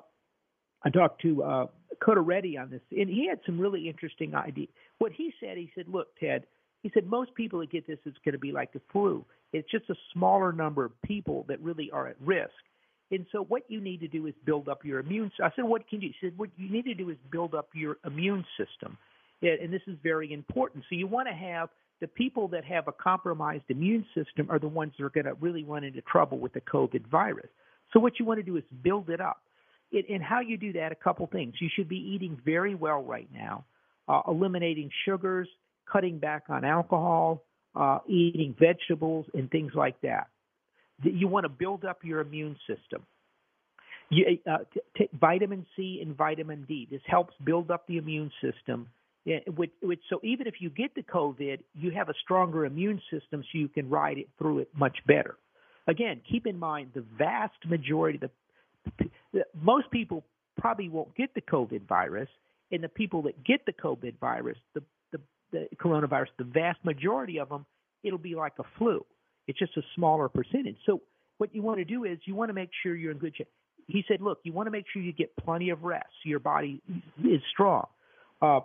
I 0.84 0.90
talked 0.90 1.22
to 1.22 1.42
uh, 1.42 1.66
Reddy 2.06 2.58
on 2.58 2.70
this, 2.70 2.80
and 2.90 3.08
he 3.08 3.28
had 3.28 3.40
some 3.46 3.58
really 3.58 3.88
interesting 3.88 4.34
ideas. 4.34 4.68
What 4.98 5.12
he 5.12 5.32
said, 5.40 5.56
he 5.56 5.70
said, 5.74 5.86
"Look, 5.88 6.08
Ted," 6.18 6.44
he 6.82 6.90
said, 6.94 7.06
"most 7.06 7.34
people 7.34 7.60
that 7.60 7.70
get 7.70 7.86
this 7.86 7.98
is 8.04 8.14
going 8.24 8.32
to 8.32 8.38
be 8.38 8.52
like 8.52 8.72
the 8.72 8.80
flu. 8.92 9.24
It's 9.52 9.70
just 9.70 9.88
a 9.90 9.94
smaller 10.12 10.52
number 10.52 10.84
of 10.84 10.92
people 11.02 11.44
that 11.48 11.60
really 11.60 11.90
are 11.90 12.08
at 12.08 12.16
risk." 12.20 12.52
And 13.10 13.26
so, 13.30 13.44
what 13.44 13.62
you 13.68 13.80
need 13.80 14.00
to 14.00 14.08
do 14.08 14.26
is 14.26 14.34
build 14.44 14.68
up 14.68 14.84
your 14.84 15.00
immune. 15.00 15.30
I 15.42 15.50
said, 15.54 15.64
"What 15.64 15.88
can 15.88 16.00
you?" 16.00 16.10
He 16.20 16.26
said, 16.26 16.38
"What 16.38 16.50
you 16.56 16.70
need 16.70 16.84
to 16.86 16.94
do 16.94 17.10
is 17.10 17.16
build 17.30 17.54
up 17.54 17.68
your 17.74 17.98
immune 18.04 18.44
system, 18.56 18.96
and 19.42 19.72
this 19.72 19.82
is 19.86 19.96
very 20.02 20.32
important. 20.32 20.84
So 20.88 20.96
you 20.96 21.06
want 21.06 21.28
to 21.28 21.34
have." 21.34 21.70
The 22.00 22.08
people 22.08 22.48
that 22.48 22.64
have 22.64 22.88
a 22.88 22.92
compromised 22.92 23.62
immune 23.68 24.04
system 24.12 24.50
are 24.50 24.58
the 24.58 24.66
ones 24.66 24.92
that 24.98 25.04
are 25.04 25.10
going 25.10 25.26
to 25.26 25.34
really 25.34 25.62
run 25.62 25.84
into 25.84 26.00
trouble 26.00 26.40
with 26.40 26.52
the 26.52 26.60
COVID 26.62 27.06
virus. 27.06 27.48
So 27.92 28.00
what 28.00 28.18
you 28.18 28.24
want 28.24 28.38
to 28.38 28.42
do 28.42 28.56
is 28.56 28.64
build 28.82 29.08
it 29.08 29.20
up. 29.20 29.40
It, 29.92 30.06
and 30.08 30.22
how 30.22 30.40
you 30.40 30.56
do 30.56 30.72
that, 30.72 30.90
a 30.90 30.96
couple 30.96 31.26
things. 31.26 31.54
You 31.60 31.68
should 31.72 31.88
be 31.88 31.98
eating 31.98 32.40
very 32.44 32.74
well 32.74 33.04
right 33.04 33.28
now, 33.32 33.64
uh, 34.08 34.22
eliminating 34.26 34.90
sugars, 35.04 35.48
cutting 35.90 36.18
back 36.18 36.44
on 36.48 36.64
alcohol, 36.64 37.42
uh, 37.74 37.98
eating 38.08 38.54
vegetables, 38.58 39.26
and 39.34 39.50
things 39.50 39.72
like 39.74 40.00
that. 40.02 40.28
You 41.02 41.28
want 41.28 41.44
to 41.44 41.48
build 41.48 41.84
up 41.84 42.04
your 42.04 42.20
immune 42.20 42.56
system. 42.66 43.04
You, 44.10 44.38
uh, 44.46 44.58
t- 44.72 44.80
take 44.96 45.10
vitamin 45.12 45.66
C 45.74 46.00
and 46.02 46.16
vitamin 46.16 46.64
D. 46.68 46.86
This 46.90 47.00
helps 47.06 47.34
build 47.44 47.70
up 47.70 47.86
the 47.86 47.96
immune 47.96 48.30
system. 48.42 48.88
Which, 49.56 49.70
which, 49.80 50.00
so 50.10 50.18
even 50.24 50.48
if 50.48 50.54
you 50.60 50.68
get 50.68 50.94
the 50.96 51.02
COVID, 51.02 51.60
you 51.74 51.92
have 51.92 52.08
a 52.08 52.14
stronger 52.24 52.66
immune 52.66 53.00
system, 53.08 53.42
so 53.42 53.58
you 53.58 53.68
can 53.68 53.88
ride 53.88 54.18
it 54.18 54.28
through 54.36 54.58
it 54.58 54.68
much 54.74 54.98
better. 55.06 55.36
Again, 55.86 56.20
keep 56.28 56.46
in 56.46 56.58
mind 56.58 56.90
the 56.92 57.04
vast 57.16 57.54
majority, 57.66 58.18
the, 58.18 58.30
the 59.32 59.44
most 59.60 59.90
people 59.92 60.24
probably 60.58 60.88
won't 60.88 61.14
get 61.14 61.34
the 61.34 61.40
COVID 61.40 61.86
virus, 61.86 62.28
and 62.72 62.82
the 62.82 62.88
people 62.88 63.22
that 63.22 63.44
get 63.44 63.64
the 63.64 63.72
COVID 63.72 64.18
virus, 64.18 64.58
the, 64.74 64.82
the 65.52 65.68
coronavirus, 65.76 66.28
the 66.38 66.44
vast 66.44 66.84
majority 66.84 67.38
of 67.38 67.48
them, 67.48 67.64
it'll 68.02 68.18
be 68.18 68.34
like 68.34 68.54
a 68.58 68.64
flu. 68.78 69.04
It's 69.46 69.58
just 69.58 69.76
a 69.76 69.82
smaller 69.94 70.28
percentage. 70.28 70.76
So 70.86 71.00
what 71.38 71.54
you 71.54 71.62
want 71.62 71.78
to 71.78 71.84
do 71.84 72.04
is 72.04 72.18
you 72.24 72.34
want 72.34 72.50
to 72.50 72.54
make 72.54 72.70
sure 72.82 72.94
you're 72.94 73.12
in 73.12 73.18
good 73.18 73.36
shape. 73.36 73.48
He 73.88 74.04
said, 74.06 74.20
look, 74.20 74.38
you 74.44 74.52
want 74.52 74.66
to 74.66 74.70
make 74.70 74.84
sure 74.92 75.02
you 75.02 75.12
get 75.12 75.34
plenty 75.36 75.70
of 75.70 75.82
rest. 75.82 76.06
So 76.22 76.28
your 76.28 76.38
body 76.38 76.80
is 77.24 77.42
strong. 77.52 77.86
Uh, 78.40 78.60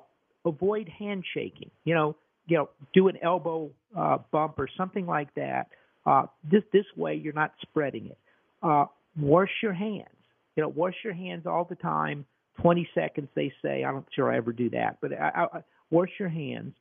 avoid 0.46 0.88
handshaking. 0.88 1.72
You 1.86 1.96
know, 1.96 2.16
you 2.48 2.58
know, 2.58 2.70
do 2.94 3.08
an 3.08 3.18
elbow 3.22 3.70
uh, 3.98 4.20
bump 4.32 4.60
or 4.60 4.68
something 4.78 5.06
like 5.06 5.34
that. 5.36 5.68
Uh, 6.06 6.28
this 6.50 6.64
this 6.72 6.86
way, 6.96 7.16
you're 7.16 7.34
not 7.34 7.52
spreading 7.62 8.06
it. 8.06 8.18
Uh, 8.64 8.86
wash 9.20 9.50
your 9.62 9.74
hands. 9.74 10.08
You 10.56 10.64
know, 10.64 10.70
wash 10.70 10.96
your 11.04 11.14
hands 11.14 11.46
all 11.46 11.66
the 11.66 11.76
time. 11.76 12.26
20 12.62 12.90
seconds, 12.96 13.28
they 13.36 13.52
say. 13.62 13.84
I'm 13.84 13.96
not 13.96 14.06
sure 14.16 14.32
I 14.32 14.38
ever 14.38 14.52
do 14.52 14.70
that, 14.72 14.98
but 15.02 15.14
I, 15.14 15.48
I, 15.54 15.64
wash 15.90 16.10
your 16.20 16.30
hands. 16.30 16.74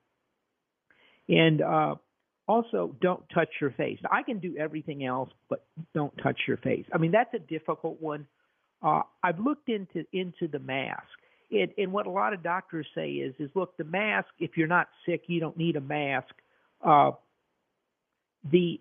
And 1.29 1.61
uh, 1.61 1.97
also, 2.49 2.95
don't 3.01 3.23
touch 3.35 3.49
your 3.61 3.71
face. 3.73 3.99
Now, 4.03 4.11
I 4.13 4.23
can 4.23 4.39
do 4.39 4.57
everything 4.59 5.05
else, 5.05 5.31
but 5.51 5.65
don't 5.95 6.17
touch 6.23 6.39
your 6.47 6.57
face. 6.59 6.85
I 6.93 6.99
mean, 6.99 7.11
that's 7.11 7.35
a 7.35 7.39
difficult 7.39 8.01
one. 8.01 8.27
Uh, 8.83 9.03
I've 9.23 9.41
looked 9.41 9.69
into 9.69 10.05
into 10.13 10.47
the 10.47 10.59
mask, 10.59 11.03
and, 11.51 11.71
and 11.79 11.93
what 11.93 12.07
a 12.07 12.11
lot 12.11 12.33
of 12.35 12.43
doctors 12.43 12.87
say 12.95 13.11
is, 13.11 13.35
is 13.39 13.51
look, 13.55 13.77
the 13.77 13.85
mask. 13.85 14.29
If 14.39 14.57
you're 14.57 14.69
not 14.69 14.89
sick, 15.07 15.23
you 15.27 15.41
don't 15.41 15.57
need 15.57 15.77
a 15.77 15.81
mask. 15.81 16.33
Uh, 16.85 17.13
the 18.51 18.81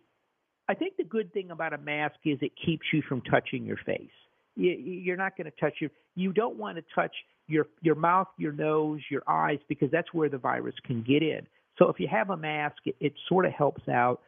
I 0.67 0.73
think 0.73 0.97
the 0.97 1.03
good 1.03 1.31
thing 1.33 1.51
about 1.51 1.73
a 1.73 1.77
mask 1.77 2.15
is 2.25 2.37
it 2.41 2.51
keeps 2.63 2.85
you 2.91 3.01
from 3.07 3.21
touching 3.21 3.65
your 3.65 3.77
face. 3.85 4.09
You're 4.55 5.17
not 5.17 5.37
going 5.37 5.51
to 5.51 5.57
touch 5.59 5.73
your. 5.79 5.91
You 6.15 6.33
don't 6.33 6.57
want 6.57 6.77
to 6.77 6.83
touch 6.93 7.13
your 7.47 7.67
your 7.81 7.95
mouth, 7.95 8.27
your 8.37 8.51
nose, 8.51 9.01
your 9.09 9.23
eyes 9.27 9.59
because 9.67 9.89
that's 9.91 10.13
where 10.13 10.29
the 10.29 10.37
virus 10.37 10.75
can 10.85 11.03
get 11.03 11.21
in. 11.21 11.45
So 11.77 11.89
if 11.89 11.99
you 11.99 12.07
have 12.07 12.29
a 12.29 12.37
mask, 12.37 12.77
it, 12.85 12.95
it 12.99 13.13
sort 13.27 13.45
of 13.45 13.51
helps 13.51 13.87
out. 13.89 14.21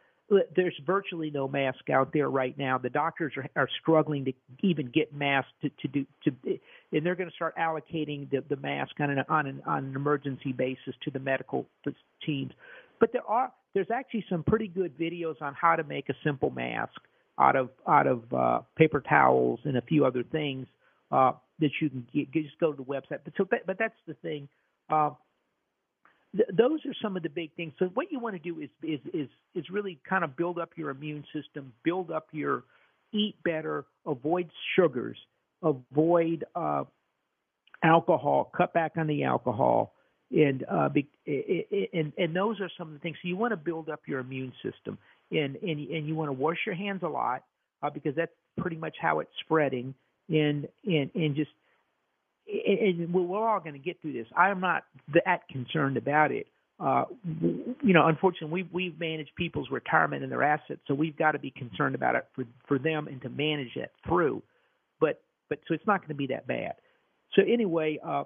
There's 0.54 0.78
virtually 0.86 1.30
no 1.30 1.48
mask 1.48 1.88
out 1.88 2.12
there 2.12 2.28
right 2.28 2.56
now. 2.58 2.76
The 2.76 2.90
doctors 2.90 3.32
are, 3.38 3.48
are 3.56 3.68
struggling 3.80 4.26
to 4.26 4.32
even 4.62 4.90
get 4.90 5.14
masks 5.14 5.50
to, 5.62 5.70
to 5.70 5.88
do 5.88 6.06
to, 6.24 6.58
and 6.92 7.04
they're 7.04 7.14
going 7.14 7.30
to 7.30 7.34
start 7.34 7.56
allocating 7.56 8.30
the, 8.30 8.44
the 8.46 8.56
mask 8.56 8.92
on 9.00 9.10
an 9.10 9.24
on 9.28 9.46
an 9.46 9.62
on 9.66 9.86
an 9.86 9.96
emergency 9.96 10.52
basis 10.52 10.94
to 11.04 11.10
the 11.10 11.18
medical 11.18 11.66
teams. 12.24 12.52
But 13.00 13.12
there 13.12 13.26
are 13.26 13.50
there's 13.72 13.90
actually 13.90 14.24
some 14.28 14.42
pretty 14.42 14.68
good 14.68 14.98
videos 14.98 15.40
on 15.40 15.54
how 15.54 15.76
to 15.76 15.84
make 15.84 16.10
a 16.10 16.14
simple 16.22 16.50
mask 16.50 17.00
out 17.38 17.56
of 17.56 17.70
out 17.86 18.06
of 18.06 18.32
uh, 18.32 18.60
paper 18.76 19.00
towels 19.00 19.60
and 19.64 19.78
a 19.78 19.82
few 19.82 20.04
other 20.04 20.24
things 20.24 20.66
uh, 21.10 21.32
that 21.60 21.70
you 21.80 21.90
can 21.90 22.06
get. 22.12 22.30
Just 22.32 22.58
go 22.58 22.72
to 22.72 22.76
the 22.76 22.84
website. 22.84 23.20
But 23.24 23.34
so, 23.36 23.44
but, 23.44 23.66
but 23.66 23.78
that's 23.78 23.98
the 24.06 24.14
thing. 24.14 24.48
Uh, 24.90 25.10
th- 26.36 26.48
those 26.56 26.80
are 26.86 26.94
some 27.02 27.16
of 27.16 27.22
the 27.22 27.28
big 27.28 27.54
things. 27.54 27.72
So 27.78 27.86
what 27.94 28.10
you 28.10 28.20
want 28.20 28.34
to 28.34 28.38
do 28.42 28.60
is 28.60 28.70
is 28.82 29.00
is 29.12 29.28
is 29.54 29.70
really 29.70 29.98
kind 30.08 30.24
of 30.24 30.36
build 30.36 30.58
up 30.58 30.70
your 30.76 30.90
immune 30.90 31.24
system, 31.32 31.72
build 31.84 32.10
up 32.10 32.28
your 32.32 32.64
eat 33.12 33.36
better, 33.44 33.84
avoid 34.06 34.50
sugars, 34.76 35.18
avoid 35.62 36.44
uh, 36.54 36.84
alcohol, 37.82 38.50
cut 38.56 38.72
back 38.72 38.92
on 38.96 39.06
the 39.06 39.24
alcohol, 39.24 39.94
and 40.30 40.64
uh, 40.70 40.88
be, 40.88 41.08
and 41.26 42.12
and 42.18 42.36
those 42.36 42.60
are 42.60 42.70
some 42.76 42.88
of 42.88 42.94
the 42.94 43.00
things. 43.00 43.16
So 43.22 43.28
you 43.28 43.36
want 43.36 43.52
to 43.52 43.56
build 43.56 43.88
up 43.88 44.00
your 44.06 44.20
immune 44.20 44.52
system, 44.62 44.98
and 45.30 45.56
and 45.56 45.78
and 45.90 46.06
you 46.06 46.14
want 46.14 46.28
to 46.28 46.34
wash 46.34 46.58
your 46.66 46.74
hands 46.74 47.02
a 47.02 47.08
lot 47.08 47.44
uh, 47.82 47.90
because 47.90 48.14
that's 48.14 48.32
pretty 48.58 48.76
much 48.76 48.96
how 49.00 49.20
it's 49.20 49.30
spreading, 49.40 49.94
and 50.28 50.68
and 50.84 51.10
and 51.14 51.34
just 51.34 51.50
and 52.46 53.12
we're 53.12 53.46
all 53.46 53.60
going 53.60 53.74
to 53.74 53.78
get 53.78 54.00
through 54.00 54.14
this. 54.14 54.26
I 54.36 54.50
am 54.50 54.60
not 54.60 54.84
that 55.24 55.46
concerned 55.50 55.96
about 55.96 56.32
it. 56.32 56.46
Uh, 56.80 57.04
you 57.82 57.92
know, 57.92 58.06
unfortunately, 58.06 58.62
we 58.62 58.68
we've 58.72 59.00
managed 59.00 59.30
people's 59.36 59.68
retirement 59.70 60.22
and 60.22 60.30
their 60.30 60.44
assets, 60.44 60.80
so 60.86 60.94
we've 60.94 61.16
got 61.16 61.32
to 61.32 61.38
be 61.38 61.50
concerned 61.50 61.94
about 61.94 62.14
it 62.14 62.26
for 62.34 62.44
for 62.66 62.78
them 62.78 63.08
and 63.08 63.20
to 63.22 63.28
manage 63.28 63.74
that 63.76 63.90
through. 64.06 64.42
But 65.00 65.20
but 65.48 65.58
so 65.66 65.74
it's 65.74 65.86
not 65.86 66.00
going 66.00 66.08
to 66.08 66.14
be 66.14 66.28
that 66.28 66.46
bad. 66.46 66.74
So 67.34 67.42
anyway, 67.42 67.98
uh, 68.04 68.24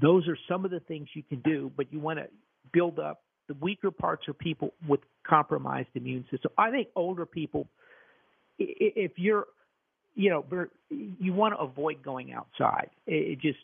those 0.00 0.28
are 0.28 0.36
some 0.48 0.64
of 0.64 0.70
the 0.70 0.80
things 0.80 1.08
you 1.14 1.22
can 1.22 1.40
do, 1.40 1.72
but 1.76 1.92
you 1.92 1.98
want 1.98 2.18
to 2.18 2.26
build 2.72 2.98
up 2.98 3.22
the 3.48 3.54
weaker 3.60 3.90
parts 3.90 4.28
are 4.28 4.34
people 4.34 4.72
with 4.88 5.00
compromised 5.26 5.88
immune 5.94 6.24
system. 6.30 6.50
I 6.56 6.70
think 6.70 6.88
older 6.96 7.26
people, 7.26 7.68
if 8.58 9.12
you're, 9.16 9.46
you 10.14 10.30
know, 10.30 10.44
you 10.90 11.32
want 11.32 11.54
to 11.54 11.60
avoid 11.60 12.02
going 12.02 12.32
outside. 12.32 12.90
It 13.06 13.40
just 13.40 13.58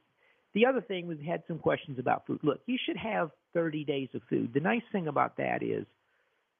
the 0.54 0.66
other 0.66 0.80
thing 0.80 1.06
we've 1.06 1.20
had 1.20 1.42
some 1.46 1.58
questions 1.58 1.98
about 1.98 2.26
food. 2.26 2.40
Look, 2.42 2.60
you 2.66 2.78
should 2.84 2.96
have 2.96 3.30
30 3.54 3.84
days 3.84 4.08
of 4.14 4.22
food. 4.28 4.50
The 4.54 4.60
nice 4.60 4.82
thing 4.92 5.08
about 5.08 5.36
that 5.36 5.62
is, 5.62 5.84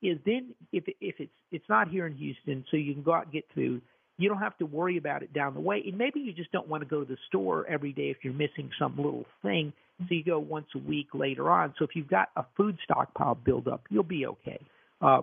is 0.03 0.19
then 0.25 0.55
if 0.73 0.85
if 1.01 1.17
it's 1.19 1.33
it's 1.51 1.69
not 1.69 1.89
here 1.89 2.07
in 2.07 2.15
Houston, 2.15 2.65
so 2.71 2.77
you 2.77 2.95
can 2.95 3.03
go 3.03 3.13
out 3.13 3.25
and 3.25 3.33
get 3.33 3.45
food 3.55 3.83
you 4.19 4.29
don't 4.29 4.41
have 4.41 4.59
to 4.59 4.67
worry 4.67 4.99
about 4.99 5.23
it 5.23 5.33
down 5.33 5.55
the 5.55 5.61
way. 5.61 5.83
And 5.87 5.97
maybe 5.97 6.21
you 6.21 6.33
just 6.33 6.51
don't 6.51 6.69
want 6.69 6.83
to 6.83 6.89
go 6.89 7.05
to 7.05 7.07
the 7.07 7.17
store 7.29 7.65
every 7.69 7.93
day 7.93 8.11
if 8.11 8.19
you're 8.23 8.35
missing 8.35 8.69
some 8.79 8.97
little 8.97 9.25
thing. 9.43 9.73
So 10.01 10.07
you 10.11 10.25
go 10.25 10.39
once 10.41 10.67
a 10.75 10.79
week 10.79 11.09
later 11.15 11.51
on. 11.51 11.73
So 11.79 11.85
if 11.85 11.93
you've 11.95 12.09
got 12.09 12.29
a 12.37 12.45
food 12.57 12.77
stockpile 12.85 13.37
build 13.37 13.69
up, 13.69 13.83
you'll 13.89 14.03
be 14.03 14.27
okay. 14.27 14.61
Uh, 15.01 15.23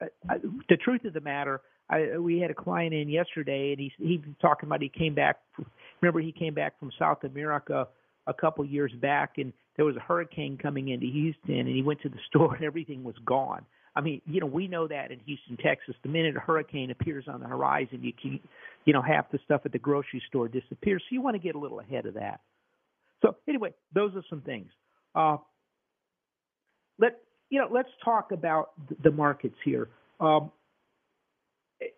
the 0.00 0.76
truth 0.76 1.04
of 1.04 1.12
the 1.12 1.20
matter, 1.20 1.60
I, 1.92 2.18
we 2.18 2.40
had 2.40 2.50
a 2.50 2.54
client 2.54 2.94
in 2.94 3.08
yesterday, 3.10 3.72
and 3.72 3.80
he 3.80 3.92
he 3.98 4.16
was 4.16 4.34
talking 4.40 4.66
about 4.66 4.80
he 4.80 4.88
came 4.88 5.14
back. 5.14 5.40
Remember, 6.00 6.20
he 6.20 6.32
came 6.32 6.54
back 6.54 6.78
from 6.80 6.90
South 6.98 7.22
America 7.24 7.86
a 8.26 8.34
couple 8.34 8.64
years 8.64 8.92
back, 9.00 9.34
and 9.36 9.52
there 9.76 9.84
was 9.84 9.96
a 9.96 10.00
hurricane 10.00 10.58
coming 10.60 10.88
into 10.88 11.06
Houston, 11.06 11.58
and 11.58 11.68
he 11.68 11.82
went 11.82 12.00
to 12.02 12.08
the 12.08 12.18
store, 12.28 12.54
and 12.54 12.64
everything 12.64 13.04
was 13.04 13.16
gone. 13.26 13.64
I 13.94 14.00
mean, 14.00 14.22
you 14.24 14.40
know, 14.40 14.46
we 14.46 14.68
know 14.68 14.88
that 14.88 15.10
in 15.10 15.20
Houston, 15.26 15.58
Texas, 15.58 15.94
the 16.02 16.08
minute 16.08 16.34
a 16.34 16.40
hurricane 16.40 16.90
appears 16.90 17.26
on 17.28 17.40
the 17.40 17.46
horizon, 17.46 18.02
you 18.02 18.14
can, 18.14 18.40
you 18.86 18.94
know, 18.94 19.02
half 19.02 19.30
the 19.30 19.38
stuff 19.44 19.60
at 19.66 19.72
the 19.72 19.78
grocery 19.78 20.22
store 20.28 20.48
disappears. 20.48 21.02
So 21.02 21.14
you 21.14 21.20
want 21.20 21.34
to 21.34 21.42
get 21.42 21.56
a 21.56 21.58
little 21.58 21.80
ahead 21.80 22.06
of 22.06 22.14
that. 22.14 22.40
So 23.20 23.36
anyway, 23.46 23.74
those 23.94 24.16
are 24.16 24.22
some 24.30 24.40
things. 24.40 24.70
Uh, 25.14 25.36
let 26.98 27.18
you 27.50 27.60
know. 27.60 27.68
Let's 27.70 27.90
talk 28.02 28.32
about 28.32 28.70
the 29.02 29.10
markets 29.10 29.56
here. 29.62 29.88
Um, 30.20 30.50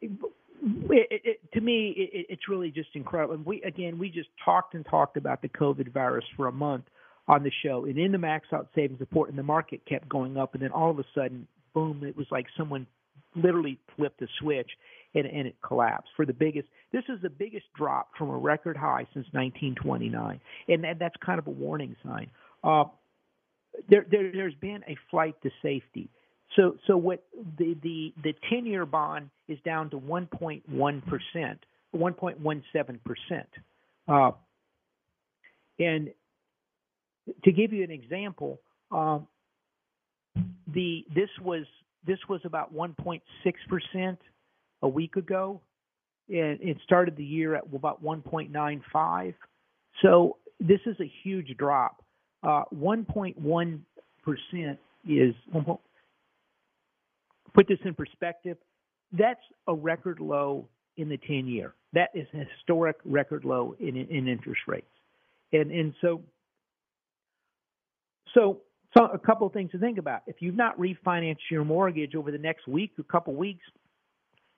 it, 0.04 1.08
it, 1.10 1.20
it, 1.24 1.52
to 1.52 1.60
me, 1.60 1.94
it's 1.96 2.48
really 2.48 2.70
just 2.70 2.90
incredible. 2.94 3.34
And 3.34 3.46
we 3.46 3.62
again, 3.62 3.98
we 3.98 4.10
just 4.10 4.28
talked 4.44 4.74
and 4.74 4.84
talked 4.86 5.16
about 5.16 5.42
the 5.42 5.48
COVID 5.48 5.92
virus 5.92 6.24
for 6.36 6.48
a 6.48 6.52
month 6.52 6.84
on 7.26 7.42
the 7.42 7.50
show, 7.62 7.84
and 7.86 7.98
in 7.98 8.12
the 8.12 8.18
max 8.18 8.48
out 8.52 8.68
savings 8.74 9.00
report, 9.00 9.30
and 9.30 9.38
the 9.38 9.42
market 9.42 9.80
kept 9.86 10.08
going 10.08 10.36
up, 10.36 10.54
and 10.54 10.62
then 10.62 10.70
all 10.70 10.90
of 10.90 10.98
a 10.98 11.04
sudden, 11.14 11.46
boom! 11.74 12.02
It 12.04 12.16
was 12.16 12.26
like 12.30 12.46
someone 12.56 12.86
literally 13.34 13.78
flipped 13.96 14.22
a 14.22 14.26
switch, 14.40 14.70
and, 15.14 15.26
and 15.26 15.46
it 15.46 15.56
collapsed 15.66 16.10
for 16.16 16.26
the 16.26 16.32
biggest. 16.32 16.68
This 16.92 17.04
is 17.08 17.20
the 17.22 17.30
biggest 17.30 17.66
drop 17.76 18.10
from 18.16 18.30
a 18.30 18.36
record 18.36 18.76
high 18.76 19.06
since 19.14 19.26
1929, 19.32 20.40
and 20.68 20.84
that, 20.84 20.98
that's 20.98 21.16
kind 21.24 21.38
of 21.38 21.46
a 21.46 21.50
warning 21.50 21.96
sign. 22.04 22.30
Uh, 22.62 22.84
there, 23.88 24.06
there, 24.10 24.30
there's 24.32 24.54
been 24.54 24.82
a 24.88 24.96
flight 25.10 25.34
to 25.42 25.50
safety. 25.62 26.08
So, 26.56 26.76
so 26.86 26.96
what 26.96 27.24
the 27.58 27.76
the 27.82 28.14
the 28.22 28.34
10-year 28.52 28.86
bond 28.86 29.30
is 29.48 29.58
down 29.64 29.90
to 29.90 29.98
1.1 29.98 30.62
percent, 31.06 31.64
1.17 31.94 32.98
percent, 33.04 33.48
uh, 34.08 34.30
and 35.78 36.10
to 37.42 37.52
give 37.52 37.72
you 37.72 37.82
an 37.82 37.90
example, 37.90 38.60
um, 38.92 39.26
the 40.72 41.04
this 41.14 41.30
was 41.42 41.64
this 42.06 42.18
was 42.28 42.40
about 42.44 42.74
1.6 42.74 43.20
percent 43.68 44.18
a 44.82 44.88
week 44.88 45.16
ago, 45.16 45.60
and 46.28 46.60
it 46.60 46.76
started 46.84 47.16
the 47.16 47.24
year 47.24 47.56
at 47.56 47.64
about 47.72 48.02
1.95. 48.04 49.34
So 50.02 50.36
this 50.60 50.80
is 50.86 50.96
a 51.00 51.10
huge 51.22 51.56
drop. 51.56 52.02
Uh, 52.42 52.64
1.1 52.74 53.80
percent 54.22 54.78
is 55.08 55.34
put 57.54 57.68
this 57.68 57.78
in 57.84 57.94
perspective. 57.94 58.56
That's 59.12 59.40
a 59.66 59.74
record 59.74 60.20
low 60.20 60.68
in 60.96 61.08
the 61.08 61.16
10 61.16 61.46
year. 61.46 61.74
That 61.92 62.10
is 62.14 62.26
a 62.34 62.44
historic 62.56 62.96
record 63.04 63.44
low 63.44 63.76
in, 63.78 63.96
in 63.96 64.28
interest 64.28 64.62
rates, 64.66 64.86
and 65.52 65.70
and 65.70 65.94
so 66.00 66.22
so 68.34 68.60
so 68.96 69.06
a 69.06 69.18
couple 69.18 69.46
of 69.46 69.52
things 69.52 69.70
to 69.72 69.78
think 69.78 69.98
about. 69.98 70.22
If 70.26 70.36
you've 70.40 70.56
not 70.56 70.78
refinanced 70.78 71.50
your 71.50 71.64
mortgage 71.64 72.16
over 72.16 72.32
the 72.32 72.38
next 72.38 72.66
week 72.66 72.92
or 72.98 73.04
couple 73.04 73.34
weeks, 73.34 73.64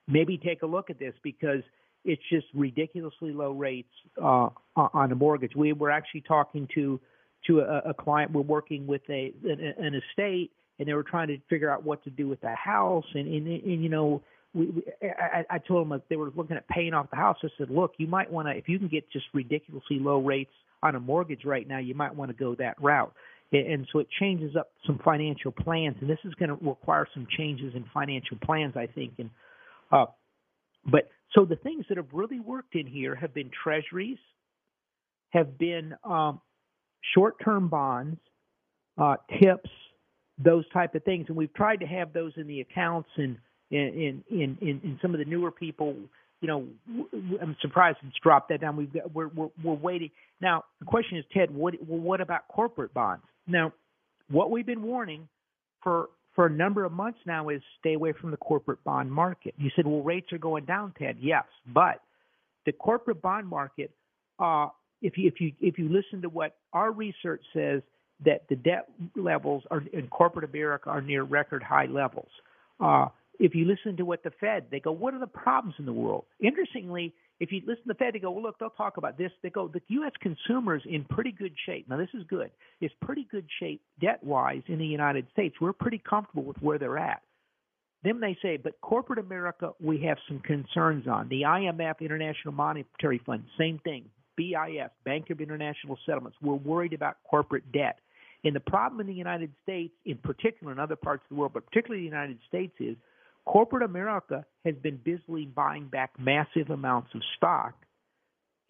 maybe 0.09 0.39
take 0.39 0.63
a 0.63 0.67
look 0.67 0.89
at 0.89 0.99
this 0.99 1.15
because 1.23 1.61
it's 2.07 2.23
just 2.31 2.47
ridiculously 2.55 3.33
low 3.33 3.53
rates 3.53 3.93
uh, 4.23 4.49
on 4.77 5.13
a 5.13 5.15
mortgage. 5.15 5.55
We 5.55 5.73
were 5.73 5.91
actually 5.91 6.23
talking 6.23 6.69
to 6.75 6.99
to 7.47 7.61
a, 7.61 7.91
a 7.91 7.95
client. 7.95 8.33
We're 8.33 8.43
working 8.43 8.87
with 8.87 9.03
a 9.11 9.33
an, 9.45 9.75
an 9.79 9.95
estate, 9.95 10.53
and 10.79 10.89
they 10.89 10.95
were 10.95 11.03
trying 11.03 11.29
to 11.29 11.39
figure 11.49 11.71
out 11.71 11.85
what 11.85 12.03
to 12.05 12.11
do 12.11 12.29
with 12.29 12.41
the 12.41 12.55
house. 12.55 13.07
And 13.15 13.27
and, 13.27 13.47
and 13.47 13.83
you 13.83 13.89
know, 13.89 14.23
we, 14.55 14.67
we 14.67 14.83
I, 15.03 15.45
I 15.51 15.59
told 15.59 15.89
them 15.89 16.03
they 16.09 16.17
were 16.17 16.31
looking 16.35 16.57
at 16.57 16.69
paying 16.69 16.95
off 16.95 17.11
the 17.11 17.17
house. 17.17 17.37
I 17.43 17.49
said, 17.59 17.71
look, 17.71 17.95
you 17.99 18.07
might 18.07 18.31
want 18.31 18.49
to 18.49 18.55
if 18.55 18.69
you 18.69 18.79
can 18.79 18.89
get 18.89 19.11
just 19.11 19.27
ridiculously 19.35 19.99
low 19.99 20.19
rates 20.19 20.53
on 20.83 20.95
a 20.95 21.01
mortgage 21.01 21.45
right 21.45 21.67
now, 21.67 21.79
you 21.79 21.95
might 21.95 22.15
want 22.15 22.31
to 22.31 22.37
go 22.37 22.55
that 22.57 22.81
route. 22.81 23.13
And 23.53 23.87
so 23.93 24.01
it 24.01 24.09
changes 24.19 24.57
up 24.57 24.73
some 24.87 24.99
financial 25.05 25.53
plans, 25.53 25.97
and 26.01 26.11
this 26.11 26.19
is 26.25 26.35
going 26.35 26.49
to 26.49 26.57
require 26.61 27.07
some 27.15 27.29
changes 27.39 27.75
in 27.77 27.85
financial 27.95 28.37
plans, 28.45 28.75
I 28.77 28.89
think. 28.89 29.15
And 29.19 29.31
uh, 29.93 30.07
but 30.85 31.09
so 31.33 31.45
the 31.45 31.55
things 31.57 31.85
that 31.89 31.97
have 31.97 32.09
really 32.13 32.41
worked 32.41 32.75
in 32.75 32.87
here 32.87 33.15
have 33.15 33.33
been 33.33 33.51
treasuries, 33.63 34.19
have 35.31 35.59
been 35.59 35.95
um, 36.03 36.41
short-term 37.15 37.69
bonds, 37.69 38.19
uh, 38.99 39.17
tips, 39.41 39.71
those 40.39 40.69
type 40.71 40.95
of 40.95 41.03
things, 41.05 41.27
and 41.29 41.37
we've 41.37 41.53
tried 41.55 41.81
to 41.81 41.87
have 41.87 42.13
those 42.13 42.33
in 42.37 42.47
the 42.47 42.61
accounts 42.61 43.09
and 43.17 43.39
in 43.71 44.23
in 44.31 44.59
in, 44.61 44.81
in 44.83 44.99
some 45.03 45.15
of 45.15 45.19
the 45.19 45.25
newer 45.25 45.51
people. 45.51 45.97
You 46.43 46.49
know, 46.49 46.67
I'm 47.41 47.57
surprised 47.63 47.99
it's 48.07 48.17
dropped 48.23 48.51
that 48.51 48.61
down. 48.61 48.77
We've 48.77 48.93
got, 48.93 49.15
we're, 49.15 49.29
we're 49.29 49.49
we're 49.63 49.75
waiting 49.75 50.11
now. 50.41 50.65
The 50.81 50.85
question 50.85 51.17
is, 51.19 51.25
Ted, 51.33 51.55
what 51.55 51.75
what 51.87 52.21
about 52.21 52.47
corporate 52.49 52.93
bonds? 52.93 53.25
Now, 53.47 53.73
what 54.31 54.51
we've 54.51 54.67
been 54.67 54.83
warning 54.83 55.29
for 55.83 56.11
for 56.35 56.47
a 56.47 56.51
number 56.51 56.85
of 56.85 56.93
months 56.93 57.19
now 57.27 57.49
is 57.49 57.63
stay 57.81 57.95
away 57.95 58.13
from 58.13 58.31
the 58.31 58.37
corporate 58.37 58.85
bond 58.85 59.11
market. 59.11 59.55
You 59.57 59.71
said, 59.75 59.87
well, 59.87 60.03
rates 60.03 60.31
are 60.33 60.39
going 60.39 60.67
down, 60.67 60.93
Ted. 60.99 61.17
Yes, 61.19 61.45
but 61.67 62.03
the 62.67 62.73
corporate 62.73 63.23
bond 63.23 63.49
market, 63.49 63.91
uh, 64.39 64.69
if 65.01 65.17
you 65.17 65.29
if 65.29 65.41
you 65.41 65.53
if 65.61 65.79
you 65.79 65.89
listen 65.89 66.21
to 66.23 66.29
what 66.29 66.57
our 66.75 66.93
research 66.93 67.43
says, 67.55 67.81
that 68.25 68.49
the 68.49 68.57
debt 68.57 68.89
levels 69.15 69.63
are 69.71 69.83
in 69.93 70.09
corporate 70.09 70.49
America 70.49 70.89
are 70.91 71.03
near 71.03 71.23
record 71.23 71.63
high 71.63 71.87
levels. 71.87 72.31
Uh, 72.81 73.07
if 73.39 73.55
you 73.55 73.67
listen 73.67 73.97
to 73.99 74.05
what 74.05 74.23
the 74.23 74.31
Fed, 74.41 74.67
they 74.71 74.81
go, 74.81 74.93
what 74.93 75.13
are 75.13 75.21
the 75.21 75.27
problems 75.27 75.75
in 75.79 75.85
the 75.85 75.93
world? 75.93 76.25
Interestingly, 76.41 77.13
if 77.39 77.53
you 77.53 77.61
listen 77.67 77.83
to 77.83 77.89
the 77.89 77.95
Fed, 77.95 78.15
they 78.15 78.19
go, 78.19 78.31
well, 78.31 78.43
look, 78.43 78.59
they'll 78.59 78.71
talk 78.71 78.97
about 78.97 79.19
this. 79.19 79.31
They 79.43 79.51
go, 79.51 79.69
the 79.69 79.83
U.S. 79.89 80.13
consumer 80.21 80.77
is 80.77 80.83
in 80.87 81.05
pretty 81.05 81.33
good 81.33 81.53
shape. 81.67 81.87
Now, 81.89 81.99
this 81.99 82.09
is 82.15 82.25
good. 82.29 82.51
It's 82.81 82.95
pretty 83.03 83.27
good 83.31 83.47
shape 83.61 83.83
debt 84.01 84.25
wise 84.25 84.63
in 84.69 84.79
the 84.79 84.87
United 84.87 85.27
States. 85.33 85.57
We're 85.61 85.75
pretty 85.75 85.99
comfortable 86.09 86.45
with 86.45 86.57
where 86.63 86.79
they're 86.79 86.99
at. 86.99 87.21
Then 88.03 88.21
they 88.21 88.39
say, 88.41 88.57
but 88.57 88.81
corporate 88.81 89.19
America, 89.19 89.73
we 89.81 90.01
have 90.03 90.17
some 90.29 90.39
concerns 90.41 91.07
on. 91.09 91.29
The 91.29 91.43
IMF, 91.43 92.01
International 92.01 92.55
Monetary 92.55 93.21
Fund, 93.27 93.45
same 93.59 93.81
thing. 93.81 94.05
BIS, 94.37 94.91
Bank 95.05 95.31
of 95.31 95.41
International 95.41 95.99
Settlements, 96.07 96.37
we're 96.43 96.55
worried 96.55 96.93
about 96.93 97.17
corporate 97.29 97.71
debt. 97.73 97.99
And 98.47 98.55
the 98.55 98.61
problem 98.61 99.01
in 99.01 99.09
the 99.09 99.13
United 99.13 99.51
States, 99.65 99.93
in 100.05 100.19
particular 100.19 100.73
in 100.73 100.79
other 100.79 100.95
parts 100.95 101.25
of 101.25 101.31
the 101.31 101.35
world, 101.35 101.51
but 101.53 101.67
particularly 101.67 102.03
the 102.03 102.09
United 102.09 102.39
States, 102.47 102.73
is 102.79 102.97
corporate 103.45 103.83
America 103.83 104.47
has 104.65 104.77
been 104.77 105.01
busily 105.05 105.47
buying 105.47 105.89
back 105.89 106.13
massive 106.17 106.71
amounts 106.71 107.09
of 107.13 107.23
stock 107.37 107.75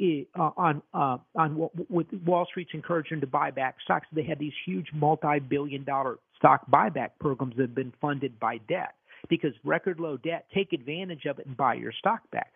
uh, 0.01 0.51
on 0.57 0.81
uh, 0.95 1.19
on 1.35 1.69
with 1.91 2.07
Wall 2.25 2.47
Street's 2.49 2.71
encouraging 2.73 3.21
to 3.21 3.27
buy 3.27 3.51
back 3.51 3.77
stocks. 3.85 4.07
They 4.15 4.23
had 4.23 4.39
these 4.39 4.55
huge 4.65 4.87
multi-billion-dollar 4.95 6.21
stock 6.39 6.63
buyback 6.71 7.11
programs 7.21 7.57
that 7.57 7.65
have 7.65 7.75
been 7.75 7.93
funded 8.01 8.41
by 8.41 8.57
debt 8.71 8.95
because 9.29 9.53
record 9.63 10.01
low 10.01 10.17
debt. 10.17 10.47
Take 10.55 10.73
advantage 10.73 11.27
of 11.27 11.39
it 11.39 11.45
and 11.45 11.55
buy 11.55 11.75
your 11.75 11.93
stock 11.93 12.23
back. 12.31 12.55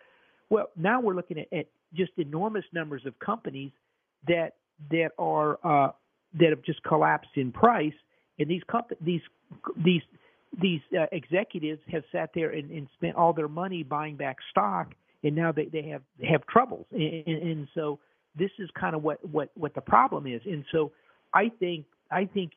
Well, 0.48 0.70
now 0.74 1.02
we're 1.02 1.14
looking 1.14 1.38
at, 1.38 1.52
at 1.52 1.66
just 1.92 2.12
enormous 2.16 2.64
numbers 2.72 3.02
of 3.04 3.18
companies 3.18 3.72
that 4.26 4.54
that 4.90 5.10
are 5.18 5.58
uh, 5.62 5.92
that 6.38 6.50
have 6.50 6.62
just 6.62 6.82
collapsed 6.82 7.30
in 7.36 7.52
price, 7.52 7.94
and 8.38 8.48
these 8.48 8.62
comp- 8.68 8.92
these 9.00 9.22
these 9.76 10.02
these 10.60 10.80
uh, 10.98 11.06
executives 11.12 11.80
have 11.90 12.02
sat 12.10 12.30
there 12.34 12.50
and, 12.50 12.70
and 12.70 12.88
spent 12.94 13.16
all 13.16 13.32
their 13.32 13.48
money 13.48 13.82
buying 13.82 14.16
back 14.16 14.38
stock, 14.50 14.94
and 15.22 15.36
now 15.36 15.52
they, 15.52 15.66
they 15.66 15.82
have 15.82 16.02
have 16.28 16.46
troubles. 16.46 16.86
And, 16.92 17.26
and, 17.26 17.42
and 17.42 17.68
so 17.74 17.98
this 18.36 18.50
is 18.58 18.68
kind 18.78 18.96
of 18.96 19.02
what, 19.02 19.24
what 19.28 19.50
what 19.56 19.74
the 19.74 19.80
problem 19.80 20.26
is. 20.26 20.40
And 20.44 20.64
so 20.72 20.92
I 21.34 21.50
think 21.60 21.86
I 22.10 22.24
think 22.26 22.52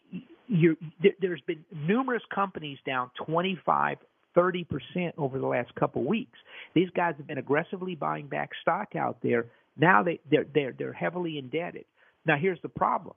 you're, 0.47 0.75
there's 1.21 1.41
been 1.41 1.63
numerous 1.73 2.23
companies 2.33 2.77
down 2.85 3.09
25, 3.25 3.97
30 4.35 4.63
percent 4.63 5.15
over 5.17 5.39
the 5.39 5.47
last 5.47 5.73
couple 5.75 6.01
of 6.01 6.07
weeks. 6.07 6.37
These 6.73 6.89
guys 6.95 7.13
have 7.17 7.27
been 7.27 7.37
aggressively 7.37 7.95
buying 7.95 8.27
back 8.27 8.49
stock 8.61 8.95
out 8.95 9.17
there. 9.21 9.45
Now 9.77 10.03
they 10.03 10.19
they're 10.29 10.45
they're 10.53 10.73
they're 10.77 10.93
heavily 10.93 11.37
indebted. 11.37 11.85
Now 12.25 12.37
here's 12.37 12.61
the 12.61 12.69
problem. 12.69 13.15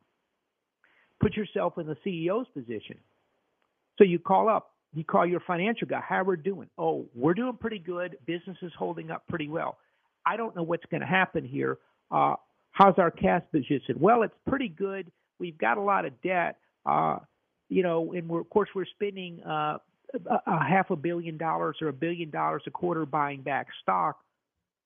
Put 1.20 1.35
yourself 1.37 1.79
in 1.79 1.87
the 1.87 1.96
CEO's 2.07 2.48
position 2.55 2.98
so 3.98 4.05
you 4.05 4.18
call 4.18 4.48
up, 4.48 4.72
you 4.94 5.05
call 5.05 5.26
your 5.26 5.40
financial 5.40 5.87
guy, 5.87 6.00
how 6.07 6.16
are 6.16 6.24
we're 6.24 6.37
doing? 6.37 6.68
Oh, 6.79 7.07
we're 7.14 7.35
doing 7.35 7.57
pretty 7.59 7.79
good. 7.79 8.16
Business 8.26 8.57
is 8.62 8.72
holding 8.79 9.11
up 9.11 9.26
pretty 9.29 9.48
well. 9.48 9.79
I 10.24 10.37
don't 10.37 10.55
know 10.57 10.62
what's 10.62 10.85
going 10.90 11.00
to 11.00 11.07
happen 11.07 11.44
here. 11.44 11.79
Uh, 12.11 12.35
how's 12.70 12.94
our 12.98 13.11
cash 13.11 13.42
position? 13.52 13.96
Well, 13.98 14.22
it's 14.22 14.35
pretty 14.46 14.68
good. 14.68 15.11
We've 15.38 15.57
got 15.57 15.79
a 15.79 15.81
lot 15.81 16.05
of 16.05 16.20
debt. 16.22 16.57
Uh, 16.85 17.18
you 17.68 17.83
know, 17.83 18.12
and 18.12 18.29
we're, 18.29 18.40
of 18.40 18.50
course 18.50 18.68
we're 18.74 18.87
spending 18.87 19.42
uh, 19.44 19.79
a, 20.14 20.40
a 20.46 20.64
half 20.64 20.90
a 20.90 20.96
billion 20.96 21.37
dollars 21.37 21.76
or 21.81 21.88
a 21.88 21.92
billion 21.92 22.31
dollars 22.31 22.62
a 22.66 22.70
quarter 22.70 23.05
buying 23.07 23.42
back 23.42 23.68
stock. 23.83 24.18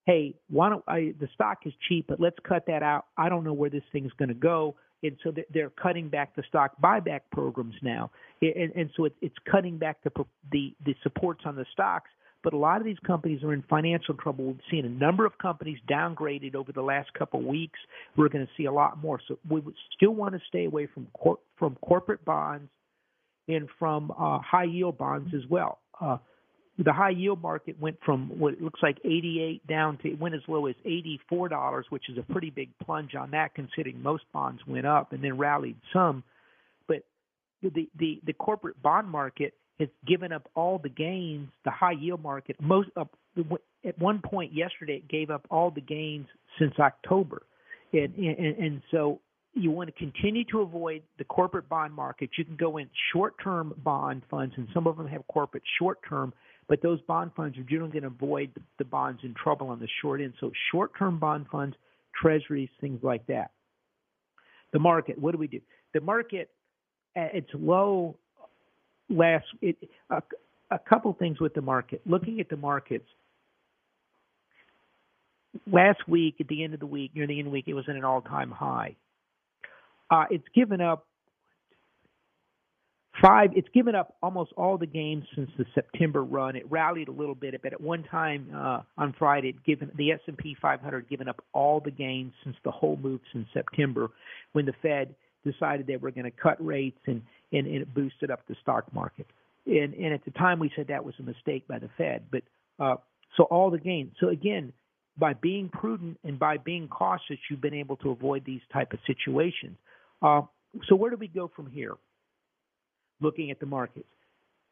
Hey, 0.07 0.35
why 0.49 0.71
don't 0.71 0.85
I, 0.89 1.15
the 1.21 1.29
stock 1.35 1.59
is 1.67 1.75
cheap, 1.89 2.07
but 2.09 2.21
let's 2.21 2.39
cut 2.43 2.65
that 2.67 2.83
out. 2.83 3.07
I 3.17 3.29
don't 3.29 3.45
know 3.45 3.53
where 3.53 3.71
this 3.71 3.83
thing's 3.93 4.13
going 4.19 4.31
to 4.31 4.35
go 4.35 4.77
and 5.03 5.17
so 5.23 5.33
they're 5.53 5.71
cutting 5.71 6.09
back 6.09 6.35
the 6.37 6.43
stock 6.49 6.73
buyback 6.83 7.21
programs 7.33 7.75
now, 7.83 8.11
and, 8.43 8.73
and 8.75 8.91
so 8.97 9.09
it's 9.21 9.37
cutting 9.51 9.79
back 9.79 9.99
the, 10.05 10.11
the 10.53 10.75
the 10.85 10.95
supports 11.03 11.43
on 11.45 11.57
the 11.57 11.67
stocks. 11.73 12.11
But 12.43 12.55
a 12.55 12.57
lot 12.57 12.79
of 12.79 12.85
these 12.85 12.99
companies 13.07 13.43
are 13.43 13.53
in 13.53 13.63
financial 13.69 14.15
trouble. 14.15 14.47
We've 14.47 14.61
seen 14.71 14.87
a 14.87 14.89
number 14.89 15.27
of 15.27 15.37
companies 15.37 15.79
downgraded 15.91 16.55
over 16.55 16.73
the 16.73 16.81
last 16.81 17.13
couple 17.13 17.41
of 17.41 17.47
weeks. 17.47 17.79
We're 18.17 18.31
going 18.31 18.47
to 18.47 18.53
see 18.57 18.65
a 18.65 18.73
lot 18.73 19.03
more. 19.03 19.21
So 19.29 19.39
we 19.49 19.63
still 19.95 20.13
want 20.13 20.33
to 20.35 20.41
stay 20.49 20.65
away 20.65 20.87
from 20.87 21.07
cor- 21.13 21.41
from 21.59 21.77
corporate 21.85 22.25
bonds 22.25 22.71
and 23.47 23.69
from 23.79 24.11
uh, 24.13 24.39
high 24.39 24.65
yield 24.65 24.97
bonds 24.97 25.35
as 25.35 25.43
well. 25.51 25.81
Uh, 26.01 26.17
the 26.85 26.93
high 26.93 27.11
yield 27.11 27.43
market 27.43 27.79
went 27.81 27.99
from 28.05 28.39
what 28.39 28.55
it 28.55 28.63
looks 28.63 28.81
like 28.83 28.99
88 29.05 29.67
down 29.67 29.99
to 29.99 30.09
it 30.09 30.19
went 30.19 30.35
as 30.35 30.41
low 30.49 30.67
as 30.67 30.75
84 30.85 31.49
dollars, 31.49 31.87
which 31.91 32.09
is 32.09 32.17
a 32.17 32.33
pretty 32.33 32.51
big 32.51 32.71
plunge 32.83 33.15
on 33.15 33.31
that, 33.33 33.55
considering 33.55 34.03
most 34.03 34.25
bonds 34.33 34.63
went 34.67 34.87
up 34.87 35.13
and 35.13 35.23
then 35.23 35.37
rallied 35.37 35.77
some. 35.93 36.25
But 36.89 37.03
the 37.63 37.89
the 37.99 38.21
the 38.25 38.33
corporate 38.33 38.81
bond 38.83 39.09
market 39.09 39.55
has 39.79 39.89
given 40.07 40.33
up 40.33 40.49
all 40.55 40.79
the 40.79 40.89
gains. 40.89 41.49
The 41.65 41.71
high 41.71 41.93
yield 41.93 42.23
market 42.23 42.57
most 42.61 42.89
at 42.97 43.99
one 43.99 44.21
point 44.25 44.53
yesterday 44.55 44.97
it 44.97 45.09
gave 45.09 45.31
up 45.31 45.47
all 45.51 45.71
the 45.71 45.81
gains 45.81 46.27
since 46.59 46.75
October, 46.79 47.43
and 47.93 48.15
and, 48.15 48.57
and 48.57 48.83
so 48.91 49.21
you 49.53 49.71
want 49.71 49.89
to 49.89 49.99
continue 49.99 50.45
to 50.45 50.61
avoid 50.61 51.03
the 51.19 51.25
corporate 51.25 51.69
bond 51.69 51.93
market. 51.93 52.31
You 52.39 52.45
can 52.45 52.57
go 52.57 52.77
in 52.77 52.89
short-term 53.13 53.75
bond 53.83 54.23
funds, 54.31 54.55
and 54.57 54.69
some 54.73 54.87
of 54.87 54.97
them 54.97 55.09
have 55.09 55.27
corporate 55.27 55.65
short-term 55.79 56.33
but 56.71 56.81
those 56.83 57.01
bond 57.03 57.33
funds 57.37 57.59
are 57.59 57.65
generally 57.65 57.91
going 57.91 58.05
to 58.05 58.09
avoid 58.09 58.53
the 58.79 58.85
bonds 58.85 59.21
in 59.25 59.35
trouble 59.35 59.71
on 59.71 59.81
the 59.81 59.89
short 60.01 60.21
end. 60.21 60.35
So 60.39 60.53
short-term 60.71 61.19
bond 61.19 61.47
funds, 61.51 61.75
treasuries, 62.15 62.69
things 62.81 63.01
like 63.03 63.27
that. 63.27 63.51
The 64.73 64.79
market, 64.79 65.19
what 65.19 65.33
do 65.33 65.39
we 65.39 65.49
do? 65.49 65.61
The 65.95 66.01
market 66.01 66.49
at 67.17 67.35
its 67.35 67.51
low 67.53 68.17
last 69.09 69.47
it, 69.61 69.77
a, 70.11 70.23
a 70.71 70.79
couple 70.79 71.13
things 71.15 71.41
with 71.41 71.55
the 71.55 71.61
market. 71.61 72.03
Looking 72.07 72.39
at 72.39 72.49
the 72.49 72.57
markets, 72.57 73.09
last 75.67 76.07
week 76.07 76.37
at 76.39 76.47
the 76.47 76.63
end 76.63 76.75
of 76.75 76.79
the 76.79 76.87
week, 76.87 77.11
near 77.17 77.27
the 77.27 77.37
end 77.37 77.49
of 77.49 77.51
the 77.51 77.51
week, 77.51 77.65
it 77.67 77.75
was 77.75 77.87
at 77.89 77.97
an 77.97 78.05
all-time 78.05 78.53
high. 78.53 78.95
Uh, 80.09 80.27
it's 80.31 80.47
given 80.55 80.81
up 80.81 81.05
Five, 83.21 83.51
it's 83.55 83.69
given 83.75 83.95
up 83.95 84.17
almost 84.23 84.53
all 84.57 84.79
the 84.79 84.87
gains 84.87 85.25
since 85.35 85.51
the 85.59 85.67
September 85.75 86.25
run. 86.25 86.57
It 86.57 86.71
rallied 86.71 87.09
a 87.09 87.13
little 87.13 87.35
bit, 87.35 87.61
but 87.63 87.73
at 87.73 87.81
one 87.81 88.03
time 88.05 88.49
uh, 88.55 88.81
on 88.97 89.15
Friday, 89.19 89.51
it 89.51 89.65
given 89.65 89.91
the 89.97 90.13
S&P 90.13 90.57
500 90.61 91.09
given 91.09 91.29
up 91.29 91.45
all 91.53 91.81
the 91.81 91.91
gains 91.91 92.33
since 92.45 92.57
the 92.65 92.71
whole 92.71 92.97
move 92.97 93.21
since 93.33 93.47
September, 93.53 94.09
when 94.53 94.65
the 94.65 94.73
Fed 94.81 95.15
decided 95.45 95.87
they 95.87 95.97
were 95.97 96.11
going 96.11 96.25
to 96.25 96.31
cut 96.31 96.65
rates 96.65 97.01
and, 97.07 97.21
and, 97.53 97.67
and 97.67 97.83
it 97.83 97.95
boosted 97.95 98.31
up 98.31 98.41
the 98.49 98.57
stock 98.63 98.93
market. 98.95 99.27
And, 99.67 99.93
and 99.95 100.15
at 100.15 100.25
the 100.25 100.31
time, 100.31 100.59
we 100.59 100.71
said 100.75 100.87
that 100.89 101.05
was 101.05 101.15
a 101.19 101.23
mistake 101.23 101.69
by 101.69 101.79
the 101.79 101.91
Fed. 101.99 102.25
But 102.31 102.43
uh, 102.79 102.97
so 103.37 103.45
all 103.45 103.71
the 103.71 103.79
gains. 103.79 104.13
So 104.19 104.29
again, 104.29 104.73
by 105.19 105.35
being 105.35 105.69
prudent 105.69 106.19
and 106.25 106.39
by 106.39 106.57
being 106.57 106.89
cautious, 106.89 107.37
you've 107.51 107.61
been 107.61 107.75
able 107.75 107.97
to 107.99 108.11
avoid 108.11 108.45
these 108.47 108.63
type 108.73 108.93
of 108.93 108.99
situations. 109.07 109.77
Uh, 110.23 110.43
so 110.89 110.95
where 110.95 111.11
do 111.11 111.17
we 111.17 111.29
go 111.29 111.51
from 111.55 111.71
here? 111.71 111.97
Looking 113.21 113.51
at 113.51 113.61
the 113.61 113.67
markets. 113.67 114.09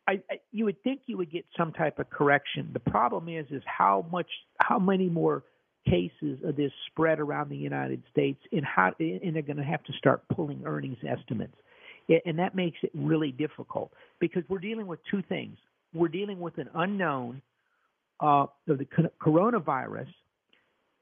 I, 0.06 0.20
I, 0.30 0.40
you 0.52 0.64
would 0.64 0.82
think 0.82 1.02
you 1.06 1.18
would 1.18 1.30
get 1.30 1.44
some 1.56 1.72
type 1.72 1.98
of 1.98 2.08
correction. 2.08 2.70
The 2.72 2.80
problem 2.80 3.28
is, 3.28 3.46
is 3.50 3.62
how 3.66 4.06
much, 4.10 4.28
how 4.58 4.78
many 4.78 5.08
more 5.08 5.44
cases 5.86 6.38
of 6.44 6.56
this 6.56 6.72
spread 6.86 7.20
around 7.20 7.50
the 7.50 7.56
United 7.56 8.02
States, 8.10 8.40
and 8.52 8.64
how, 8.64 8.92
and 8.98 9.34
they're 9.34 9.42
going 9.42 9.58
to 9.58 9.62
have 9.62 9.82
to 9.84 9.92
start 9.94 10.22
pulling 10.34 10.62
earnings 10.64 10.98
estimates, 11.06 11.56
and 12.26 12.38
that 12.38 12.54
makes 12.54 12.78
it 12.82 12.90
really 12.94 13.32
difficult 13.32 13.92
because 14.18 14.42
we're 14.48 14.58
dealing 14.58 14.86
with 14.86 15.00
two 15.10 15.22
things. 15.28 15.56
We're 15.94 16.08
dealing 16.08 16.40
with 16.40 16.58
an 16.58 16.68
unknown 16.74 17.42
uh, 18.20 18.46
of 18.66 18.78
the 18.78 18.86
coronavirus. 19.22 20.08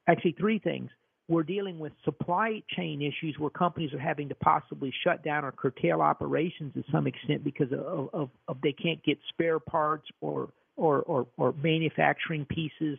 Actually, 0.09 0.37
three 0.39 0.59
things 0.59 0.91
we're 1.29 1.43
dealing 1.43 1.79
with 1.79 1.93
supply 2.05 2.63
chain 2.77 3.03
issues 3.03 3.37
where 3.39 3.51
companies 3.51 3.93
are 3.93 3.99
having 3.99 4.29
to 4.29 4.35
possibly 4.37 4.93
shut 5.05 5.25
down 5.25 5.45
or 5.45 5.53
curtail 5.53 6.01
operations 6.01 6.73
to 6.75 6.85
some 6.93 7.07
extent 7.07 7.43
because 7.43 7.73
of, 7.73 8.09
of, 8.13 8.31
of 8.47 8.57
they 8.63 8.73
can't 8.73 9.03
get 9.05 9.19
spare 9.33 9.59
parts 9.59 10.07
or 10.21 10.49
or, 10.77 11.03
or, 11.03 11.27
or 11.37 11.55
manufacturing 11.63 12.45
pieces 12.45 12.99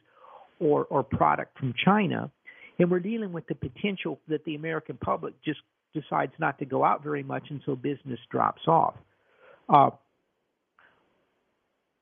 or, 0.59 0.85
or 0.85 1.03
product 1.03 1.57
from 1.57 1.73
China. 1.85 2.31
And 2.79 2.91
we're 2.91 2.99
dealing 2.99 3.31
with 3.31 3.47
the 3.47 3.55
potential 3.55 4.19
that 4.27 4.43
the 4.45 4.55
American 4.55 4.97
public 4.97 5.33
just 5.43 5.59
decides 5.93 6.33
not 6.39 6.59
to 6.59 6.65
go 6.65 6.83
out 6.83 7.03
very 7.03 7.23
much 7.23 7.43
and 7.49 7.61
so 7.65 7.75
business 7.75 8.19
drops 8.31 8.61
off. 8.67 8.95
Uh, 9.69 9.89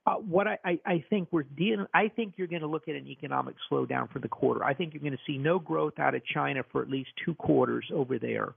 uh, 0.06 0.16
what 0.16 0.48
I, 0.48 0.58
I, 0.64 0.80
I 0.86 1.06
think 1.10 1.30
we're 1.32 1.44
dealing, 1.44 1.88
I 1.94 2.10
think 2.10 2.34
you're 2.38 2.48
going 2.48 2.62
to 2.62 2.68
look 2.68 2.88
at 2.88 2.96
an 2.96 3.08
economic 3.08 3.56
slowdown 3.72 4.12
for 4.12 4.20
the 4.20 4.28
quarter. 4.28 4.64
I 4.64 4.74
think 4.74 4.94
you're 4.94 5.02
going 5.02 5.14
to 5.14 5.20
see 5.26 5.38
no 5.38 5.58
growth 5.58 6.00
out 6.00 6.14
of 6.14 6.22
China 6.26 6.62
for 6.72 6.82
at 6.82 6.90
least 6.90 7.10
two 7.24 7.34
quarters 7.36 7.86
over 7.94 8.20
there. 8.20 8.54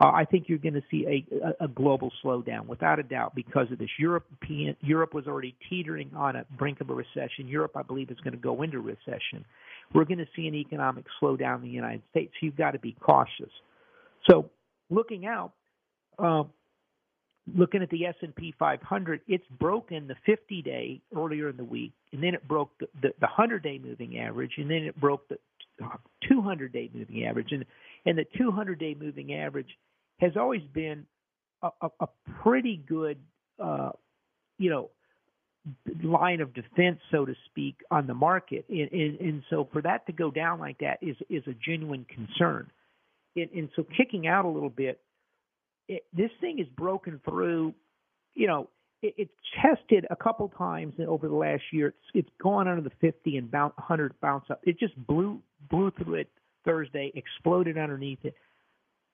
Uh, 0.00 0.10
I 0.10 0.24
think 0.24 0.48
you're 0.48 0.58
going 0.58 0.74
to 0.74 0.82
see 0.90 1.04
a, 1.06 1.62
a, 1.62 1.64
a 1.66 1.68
global 1.68 2.10
slowdown 2.24 2.66
without 2.66 2.98
a 2.98 3.02
doubt 3.02 3.34
because 3.34 3.70
of 3.70 3.78
this. 3.78 3.88
European 3.98 4.76
Europe 4.80 5.12
was 5.14 5.26
already 5.26 5.54
teetering 5.68 6.10
on 6.16 6.36
a 6.36 6.44
brink 6.56 6.80
of 6.80 6.90
a 6.90 6.94
recession. 6.94 7.46
Europe, 7.46 7.72
I 7.76 7.82
believe, 7.82 8.10
is 8.10 8.18
going 8.20 8.32
to 8.32 8.40
go 8.40 8.62
into 8.62 8.80
recession. 8.80 9.44
We're 9.94 10.04
going 10.04 10.18
to 10.18 10.28
see 10.34 10.46
an 10.46 10.54
economic 10.54 11.04
slowdown 11.20 11.56
in 11.56 11.62
the 11.62 11.68
United 11.68 12.02
States. 12.10 12.32
You've 12.40 12.56
got 12.56 12.72
to 12.72 12.78
be 12.78 12.96
cautious. 13.00 13.50
So 14.28 14.50
looking 14.88 15.26
out, 15.26 15.52
uh, 16.18 16.44
looking 17.56 17.82
at 17.82 17.90
the 17.90 18.06
S&P 18.06 18.54
500, 18.58 19.20
it's 19.26 19.44
broken 19.58 20.08
the 20.08 20.32
50-day 20.32 21.00
earlier 21.16 21.48
in 21.48 21.56
the 21.56 21.64
week, 21.64 21.92
and 22.12 22.22
then 22.22 22.34
it 22.34 22.46
broke 22.46 22.70
the, 22.78 22.86
the, 23.00 23.08
the 23.20 23.26
100-day 23.26 23.80
moving 23.84 24.18
average, 24.18 24.52
and 24.58 24.70
then 24.70 24.84
it 24.84 25.00
broke 25.00 25.28
the 25.28 25.38
200-day 26.30 26.90
moving 26.94 27.24
average, 27.24 27.48
and 27.50 27.64
and 28.04 28.18
the 28.18 28.24
200-day 28.38 28.96
moving 29.00 29.34
average 29.34 29.78
has 30.20 30.32
always 30.36 30.62
been 30.74 31.06
a, 31.62 31.68
a, 31.80 31.88
a 32.00 32.08
pretty 32.42 32.82
good, 32.88 33.18
uh, 33.62 33.90
you 34.58 34.70
know, 34.70 34.90
line 36.02 36.40
of 36.40 36.52
defense, 36.54 36.98
so 37.12 37.24
to 37.24 37.34
speak, 37.46 37.76
on 37.90 38.08
the 38.08 38.14
market, 38.14 38.64
and, 38.68 38.90
and, 38.90 39.20
and 39.20 39.42
so 39.50 39.68
for 39.72 39.80
that 39.82 40.04
to 40.06 40.12
go 40.12 40.30
down 40.30 40.58
like 40.58 40.78
that 40.78 40.98
is 41.00 41.16
is 41.30 41.42
a 41.46 41.54
genuine 41.64 42.04
concern, 42.06 42.70
and, 43.36 43.50
and 43.50 43.68
so 43.76 43.84
kicking 43.96 44.26
out 44.26 44.44
a 44.44 44.48
little 44.48 44.70
bit 44.70 45.00
it, 45.92 46.04
this 46.12 46.30
thing 46.40 46.58
is 46.58 46.66
broken 46.76 47.20
through. 47.24 47.74
You 48.34 48.46
know, 48.46 48.68
it, 49.02 49.14
it's 49.18 49.32
tested 49.60 50.06
a 50.10 50.16
couple 50.16 50.48
times 50.56 50.94
over 51.06 51.28
the 51.28 51.34
last 51.34 51.62
year. 51.72 51.88
It's 51.88 52.26
it's 52.26 52.30
gone 52.42 52.68
under 52.68 52.82
the 52.82 52.94
50 53.00 53.36
and 53.36 53.50
bounce 53.50 53.74
100 53.76 54.14
bounce 54.20 54.44
up. 54.50 54.60
It 54.64 54.78
just 54.78 54.96
blew 55.06 55.40
blew 55.70 55.90
through 55.90 56.14
it 56.14 56.28
Thursday, 56.64 57.12
exploded 57.14 57.76
underneath 57.76 58.20
it. 58.24 58.34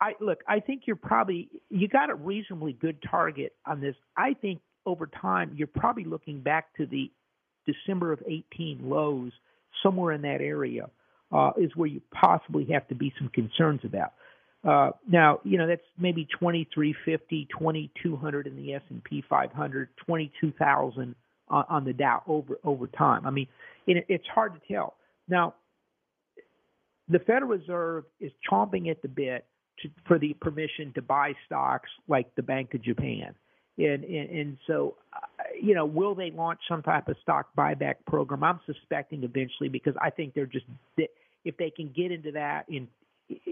I 0.01 0.13
look. 0.21 0.39
I 0.47 0.61
think 0.61 0.83
you're 0.87 0.97
probably 0.97 1.49
you 1.71 1.89
got 1.89 2.11
a 2.11 2.15
reasonably 2.15 2.73
good 2.73 3.03
target 3.11 3.55
on 3.67 3.81
this. 3.81 3.97
I 4.17 4.35
think 4.35 4.61
over 4.87 5.07
time 5.07 5.53
you're 5.57 5.67
probably 5.67 6.05
looking 6.05 6.41
back 6.41 6.75
to 6.77 6.87
the 6.87 7.11
December 7.67 8.13
of 8.13 8.23
18 8.27 8.89
lows, 8.89 9.33
somewhere 9.83 10.13
in 10.13 10.23
that 10.23 10.41
area, 10.41 10.89
uh, 11.33 11.51
is 11.59 11.75
where 11.75 11.89
you 11.89 12.01
possibly 12.13 12.67
have 12.73 12.87
to 12.89 12.95
be 12.95 13.13
some 13.19 13.29
concerns 13.29 13.81
about. 13.85 14.13
Uh, 14.65 14.91
now, 15.09 15.41
you 15.45 15.57
know 15.57 15.67
that's 15.67 15.83
maybe 15.99 16.27
2350, 16.39 17.49
2200 17.59 18.47
in 18.47 18.57
the 18.57 18.75
S&P 18.75 19.23
500, 19.29 19.89
22,000 20.05 21.15
on, 21.49 21.65
on 21.69 21.85
the 21.85 21.93
Dow 21.93 22.23
over 22.27 22.59
over 22.65 22.87
time. 22.89 23.27
I 23.27 23.31
mean, 23.31 23.47
it, 23.87 24.05
it's 24.09 24.27
hard 24.27 24.55
to 24.55 24.73
tell. 24.73 24.95
Now, 25.29 25.55
the 27.09 27.21
Federal 27.21 27.51
Reserve 27.51 28.05
is 28.21 28.33
chomping 28.51 28.91
at 28.91 29.01
the 29.03 29.09
bit 29.09 29.47
to, 29.83 29.91
for 30.07 30.19
the 30.19 30.35
permission 30.35 30.93
to 30.95 31.03
buy 31.03 31.35
stocks 31.47 31.89
like 32.09 32.35
the 32.35 32.43
Bank 32.43 32.75
of 32.75 32.83
Japan. 32.83 33.35
And, 33.79 34.03
and, 34.03 34.31
and 34.31 34.59
so, 34.67 34.97
uh, 35.13 35.19
you 35.61 35.75
know, 35.75 35.87
will 35.87 36.15
they 36.17 36.33
launch 36.33 36.59
some 36.69 36.83
type 36.83 37.09
of 37.09 37.17
stock 37.23 37.49
buyback 37.57 37.95
program? 38.07 38.43
I'm 38.43 38.59
suspecting 38.67 39.23
eventually 39.23 39.69
because 39.69 39.95
I 40.03 40.11
think 40.11 40.35
they're 40.35 40.47
just 40.47 40.67
if 41.45 41.57
they 41.57 41.71
can 41.71 41.93
get 41.97 42.11
into 42.11 42.33
that 42.33 42.65
in 42.69 42.89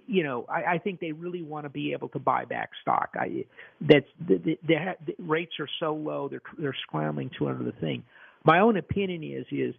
you 0.07 0.23
know, 0.23 0.47
I, 0.49 0.75
I 0.75 0.79
think 0.79 1.01
they 1.01 1.13
really 1.13 1.43
want 1.43 1.65
to 1.65 1.71
be 1.71 1.93
able 1.93 2.09
to 2.11 2.19
buy 2.19 2.45
back 2.45 2.71
stock. 2.83 3.11
I 3.15 3.45
that's 3.81 4.07
the, 4.27 4.39
the, 4.39 4.59
the, 4.67 4.95
the 5.07 5.15
rates 5.19 5.53
are 5.61 5.69
so 5.81 5.95
low; 5.95 6.29
they're 6.29 6.43
they're 6.59 6.77
scrambling 6.87 7.31
to 7.39 7.49
another 7.49 7.75
thing. 7.81 8.03
My 8.45 8.61
own 8.61 8.77
opinion 8.77 9.23
is 9.23 9.47
is 9.51 9.75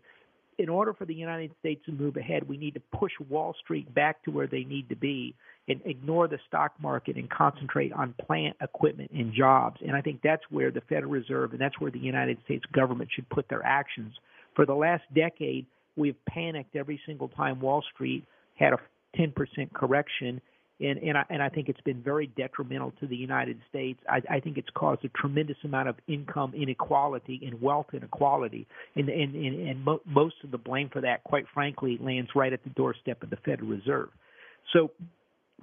in 0.58 0.70
order 0.70 0.94
for 0.94 1.06
the 1.06 1.14
United 1.14 1.52
States 1.60 1.86
to 1.86 1.92
move 1.92 2.18
ahead, 2.18 2.48
we 2.48 2.58
need 2.58 2.74
to 2.74 2.82
push 2.98 3.12
Wall 3.30 3.56
Street 3.64 3.94
back 3.94 4.24
to 4.24 4.32
where 4.32 4.48
they 4.48 4.64
need 4.64 4.90
to 4.90 4.96
be 4.96 5.36
and 5.68 5.82
ignore 5.86 6.28
the 6.28 6.40
stock 6.48 6.74
market 6.80 7.16
and 7.16 7.30
concentrate 7.30 7.94
on 7.94 8.16
plant 8.26 8.56
equipment 8.62 9.12
and 9.12 9.34
jobs. 9.34 9.78
And 9.86 9.96
I 9.96 10.02
think 10.02 10.22
that's 10.24 10.42
where 10.50 10.72
the 10.72 10.82
Federal 10.82 11.12
Reserve 11.12 11.52
and 11.52 11.62
that's 11.62 11.80
where 11.80 11.92
the 11.92 12.00
United 12.00 12.38
States 12.46 12.64
government 12.74 13.10
should 13.14 13.30
put 13.30 13.48
their 13.50 13.64
actions. 13.64 14.14
For 14.56 14.66
the 14.66 14.74
last 14.74 15.04
decade, 15.14 15.68
we've 15.96 16.16
panicked 16.26 16.76
every 16.76 17.00
single 17.06 17.28
time 17.28 17.60
Wall 17.60 17.84
Street 17.94 18.26
had 18.56 18.74
a 18.74 18.78
10% 19.18 19.74
correction. 19.74 20.42
And, 20.80 21.00
and, 21.00 21.18
I, 21.18 21.24
and 21.30 21.42
I 21.42 21.50
think 21.50 21.70
it's 21.70 21.82
been 21.82 22.04
very 22.04 22.28
detrimental 22.28 22.94
to 23.00 23.08
the 23.08 23.16
United 23.16 23.60
States. 23.68 24.00
I, 24.08 24.22
I 24.30 24.40
think 24.40 24.58
it's 24.58 24.70
caused 24.76 25.04
a 25.06 25.10
tremendous 25.10 25.58
amount 25.64 25.90
of 25.90 25.96
income 26.08 26.54
inequality 26.54 27.42
and 27.46 27.60
wealth 27.60 27.88
inequality. 27.94 28.68
And, 28.96 29.10
and, 29.10 29.36
and, 29.36 29.68
and 29.68 29.84
mo- 29.84 30.02
most 30.06 30.36
of 30.44 30.52
the 30.52 30.60
blame 30.60 30.90
for 30.94 31.02
that, 31.02 31.24
quite 31.24 31.46
frankly, 31.52 31.98
lands 32.00 32.30
right 32.36 32.54
at 32.54 32.64
the 32.64 32.70
doorstep 32.72 33.24
of 33.24 33.32
the 33.32 33.38
Federal 33.38 33.70
Reserve. 33.70 34.10
So, 34.74 34.92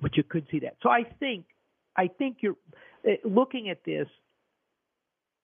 but 0.02 0.16
you 0.16 0.24
could 0.24 0.46
see 0.50 0.58
that. 0.60 0.76
So 0.82 0.88
I 0.88 1.04
think, 1.20 1.44
I 1.96 2.08
think 2.08 2.38
you're 2.40 2.56
eh, 3.06 3.16
looking 3.24 3.70
at 3.70 3.84
this. 3.84 4.08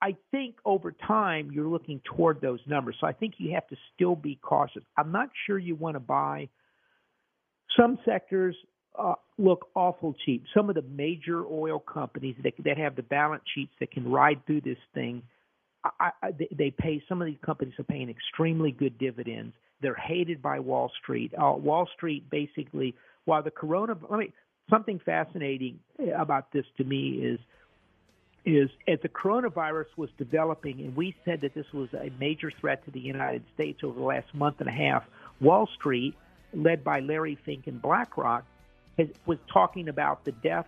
I 0.02 0.16
think 0.32 0.56
over 0.64 0.92
time 1.06 1.50
you're 1.52 1.68
looking 1.68 2.00
toward 2.16 2.40
those 2.40 2.60
numbers. 2.66 2.96
So 3.00 3.06
I 3.06 3.12
think 3.12 3.34
you 3.36 3.52
have 3.54 3.68
to 3.68 3.76
still 3.94 4.16
be 4.16 4.36
cautious. 4.42 4.82
I'm 4.96 5.12
not 5.12 5.28
sure 5.46 5.58
you 5.58 5.76
want 5.76 5.94
to 5.94 6.00
buy 6.00 6.48
some 7.78 7.98
sectors 8.04 8.56
uh, 8.98 9.14
look 9.38 9.68
awful 9.74 10.14
cheap. 10.24 10.44
Some 10.54 10.68
of 10.68 10.74
the 10.74 10.82
major 10.82 11.44
oil 11.46 11.78
companies 11.78 12.36
that 12.42 12.54
that 12.64 12.78
have 12.78 12.96
the 12.96 13.02
balance 13.02 13.42
sheets 13.54 13.72
that 13.80 13.90
can 13.90 14.10
ride 14.10 14.44
through 14.46 14.62
this 14.62 14.78
thing, 14.94 15.22
I, 15.84 16.10
I, 16.22 16.30
they 16.56 16.70
pay. 16.70 17.02
Some 17.08 17.22
of 17.22 17.26
these 17.26 17.38
companies 17.44 17.74
are 17.78 17.84
paying 17.84 18.10
extremely 18.10 18.72
good 18.72 18.98
dividends. 18.98 19.54
They're 19.80 19.94
hated 19.94 20.42
by 20.42 20.58
Wall 20.60 20.90
Street. 21.02 21.32
Uh, 21.34 21.52
Wall 21.52 21.88
Street 21.96 22.28
basically, 22.30 22.94
while 23.24 23.42
the 23.42 23.50
corona, 23.50 23.96
let 24.08 24.18
me 24.18 24.32
something 24.68 25.00
fascinating 25.04 25.80
about 26.16 26.52
this 26.52 26.64
to 26.78 26.84
me 26.84 27.20
is 27.22 27.40
is 28.46 28.70
as 28.88 28.98
the 29.02 29.08
coronavirus 29.08 29.84
was 29.96 30.08
developing, 30.16 30.80
and 30.80 30.96
we 30.96 31.14
said 31.24 31.40
that 31.42 31.54
this 31.54 31.66
was 31.74 31.88
a 31.92 32.10
major 32.18 32.50
threat 32.60 32.82
to 32.86 32.90
the 32.90 33.00
United 33.00 33.44
States 33.54 33.80
over 33.84 33.98
the 33.98 34.04
last 34.04 34.34
month 34.34 34.56
and 34.60 34.68
a 34.68 34.72
half. 34.72 35.02
Wall 35.40 35.68
Street, 35.78 36.14
led 36.52 36.84
by 36.84 37.00
Larry 37.00 37.36
Fink 37.44 37.66
and 37.66 37.80
BlackRock, 37.80 38.44
has, 38.98 39.08
was 39.26 39.38
talking 39.52 39.88
about 39.88 40.24
the 40.24 40.32
death 40.32 40.66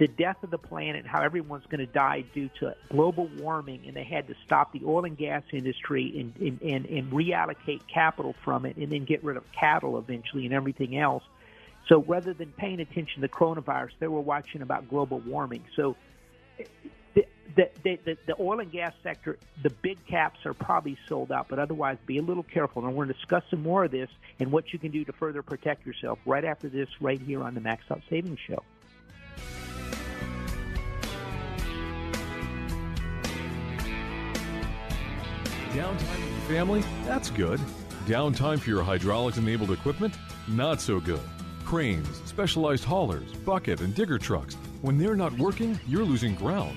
the 0.00 0.08
death 0.08 0.42
of 0.42 0.50
the 0.50 0.58
planet, 0.58 1.06
how 1.06 1.20
everyone's 1.20 1.66
going 1.66 1.86
to 1.86 1.92
die 1.92 2.24
due 2.32 2.48
to 2.58 2.74
global 2.88 3.28
warming, 3.36 3.82
and 3.86 3.94
they 3.94 4.02
had 4.02 4.26
to 4.28 4.34
stop 4.46 4.72
the 4.72 4.80
oil 4.86 5.04
and 5.04 5.16
gas 5.16 5.42
industry 5.52 6.18
and, 6.18 6.34
and, 6.40 6.62
and, 6.62 6.86
and 6.86 7.12
reallocate 7.12 7.82
capital 7.86 8.34
from 8.42 8.64
it, 8.64 8.78
and 8.78 8.90
then 8.90 9.04
get 9.04 9.22
rid 9.22 9.36
of 9.36 9.44
cattle 9.52 9.98
eventually 9.98 10.46
and 10.46 10.54
everything 10.54 10.96
else. 10.96 11.22
So 11.86 12.02
rather 12.02 12.32
than 12.32 12.50
paying 12.52 12.80
attention 12.80 13.20
to 13.20 13.28
coronavirus, 13.28 13.90
they 13.98 14.08
were 14.08 14.20
watching 14.20 14.62
about 14.62 14.88
global 14.88 15.18
warming. 15.18 15.64
So 15.76 15.96
the, 17.56 17.70
the, 17.82 18.16
the, 18.26 18.34
oil 18.40 18.60
and 18.60 18.70
gas 18.70 18.92
sector, 19.02 19.38
the 19.62 19.70
big 19.70 20.04
caps 20.06 20.44
are 20.44 20.54
probably 20.54 20.96
sold 21.08 21.32
out, 21.32 21.48
but 21.48 21.58
otherwise 21.58 21.98
be 22.06 22.18
a 22.18 22.22
little 22.22 22.42
careful. 22.42 22.84
And 22.84 22.94
we're 22.94 23.04
going 23.04 23.08
to 23.08 23.14
discuss 23.14 23.44
some 23.50 23.62
more 23.62 23.84
of 23.84 23.90
this 23.90 24.10
and 24.38 24.52
what 24.52 24.72
you 24.72 24.78
can 24.78 24.90
do 24.90 25.04
to 25.04 25.12
further 25.12 25.42
protect 25.42 25.86
yourself 25.86 26.18
right 26.26 26.44
after 26.44 26.68
this, 26.68 26.88
right 27.00 27.20
here 27.20 27.42
on 27.42 27.54
the 27.54 27.60
Max 27.60 27.84
Out 27.90 28.02
Savings 28.08 28.38
Show. 28.40 28.62
Downtime 35.72 36.24
with 36.24 36.48
your 36.48 36.58
family? 36.58 36.84
That's 37.04 37.30
good. 37.30 37.60
Downtime 38.06 38.58
for 38.58 38.70
your 38.70 38.82
hydraulics 38.82 39.38
enabled 39.38 39.70
equipment? 39.70 40.14
Not 40.48 40.80
so 40.80 40.98
good. 40.98 41.20
Cranes, 41.64 42.08
specialized 42.24 42.82
haulers, 42.82 43.32
bucket, 43.32 43.80
and 43.80 43.94
digger 43.94 44.18
trucks. 44.18 44.56
When 44.82 44.98
they're 44.98 45.14
not 45.14 45.32
working, 45.38 45.78
you're 45.86 46.04
losing 46.04 46.34
ground 46.34 46.76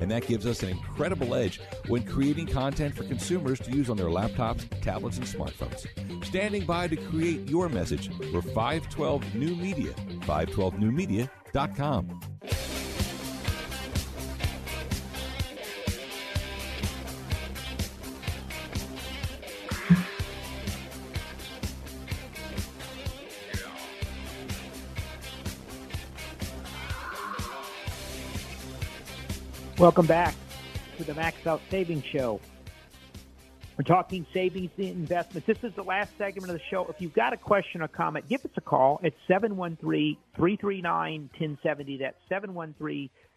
And 0.00 0.10
that 0.10 0.26
gives 0.26 0.46
us 0.46 0.62
an 0.62 0.70
incredible 0.70 1.34
edge 1.34 1.60
when 1.86 2.04
creating 2.04 2.46
content 2.46 2.94
for 2.94 3.04
consumers 3.04 3.58
to 3.60 3.70
use 3.70 3.90
on 3.90 3.96
their 3.96 4.06
laptops, 4.06 4.68
tablets, 4.80 5.18
and 5.18 5.26
smartphones. 5.26 5.86
Standing 6.24 6.64
by 6.64 6.88
to 6.88 6.96
create 6.96 7.48
your 7.48 7.68
message, 7.68 8.10
we're 8.32 8.42
512 8.42 9.34
New 9.34 9.54
Media, 9.56 9.92
512newmedia.com. 10.22 12.20
Welcome 29.78 30.06
back 30.06 30.34
to 30.96 31.04
the 31.04 31.14
Max 31.14 31.46
Out 31.46 31.60
Savings 31.70 32.04
Show. 32.04 32.40
We're 33.76 33.84
talking 33.84 34.26
savings 34.34 34.72
and 34.76 34.88
investments. 34.88 35.46
This 35.46 35.62
is 35.62 35.72
the 35.76 35.84
last 35.84 36.10
segment 36.18 36.50
of 36.50 36.56
the 36.56 36.62
show. 36.68 36.84
If 36.88 37.00
you've 37.00 37.14
got 37.14 37.32
a 37.32 37.36
question 37.36 37.80
or 37.80 37.86
comment, 37.86 38.28
give 38.28 38.44
us 38.44 38.50
a 38.56 38.60
call 38.60 39.00
at 39.04 39.12
713-339-1070. 39.30 42.00
That's 42.00 42.16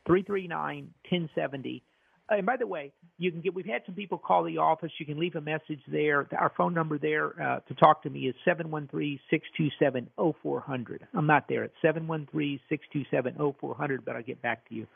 713-339-1070. 0.08 1.84
And 2.30 2.46
by 2.48 2.58
the 2.58 2.66
way, 2.66 2.92
you 3.20 3.32
can 3.32 3.42
get. 3.42 3.54
We've 3.54 3.68
had 3.68 3.84
some 3.86 3.94
people 3.94 4.18
call 4.18 4.44
the 4.44 4.58
office. 4.58 4.92
You 4.98 5.06
can 5.06 5.20
leave 5.20 5.36
a 5.36 5.42
message 5.42 5.82
there. 5.88 6.28
Our 6.36 6.52
phone 6.58 6.74
number 6.74 6.98
there 6.98 7.40
uh, 7.40 7.60
to 7.60 7.76
talk 7.76 8.02
to 8.02 8.10
me 8.10 8.22
is 8.22 8.34
seven 8.46 8.72
one 8.72 8.88
three 8.88 9.22
six 9.30 9.46
two 9.56 9.70
seven 9.78 10.10
zero 10.16 10.36
four 10.42 10.62
hundred. 10.62 11.06
I'm 11.14 11.28
not 11.28 11.48
there. 11.50 11.66
It's 11.66 11.76
seven 11.84 12.08
one 12.08 12.28
three 12.32 12.60
six 12.68 12.84
two 12.92 13.04
seven 13.12 13.36
zero 13.36 13.56
four 13.60 13.76
hundred. 13.76 14.04
But 14.06 14.16
I'll 14.16 14.24
get 14.24 14.42
back 14.42 14.68
to 14.70 14.76
you. 14.76 14.88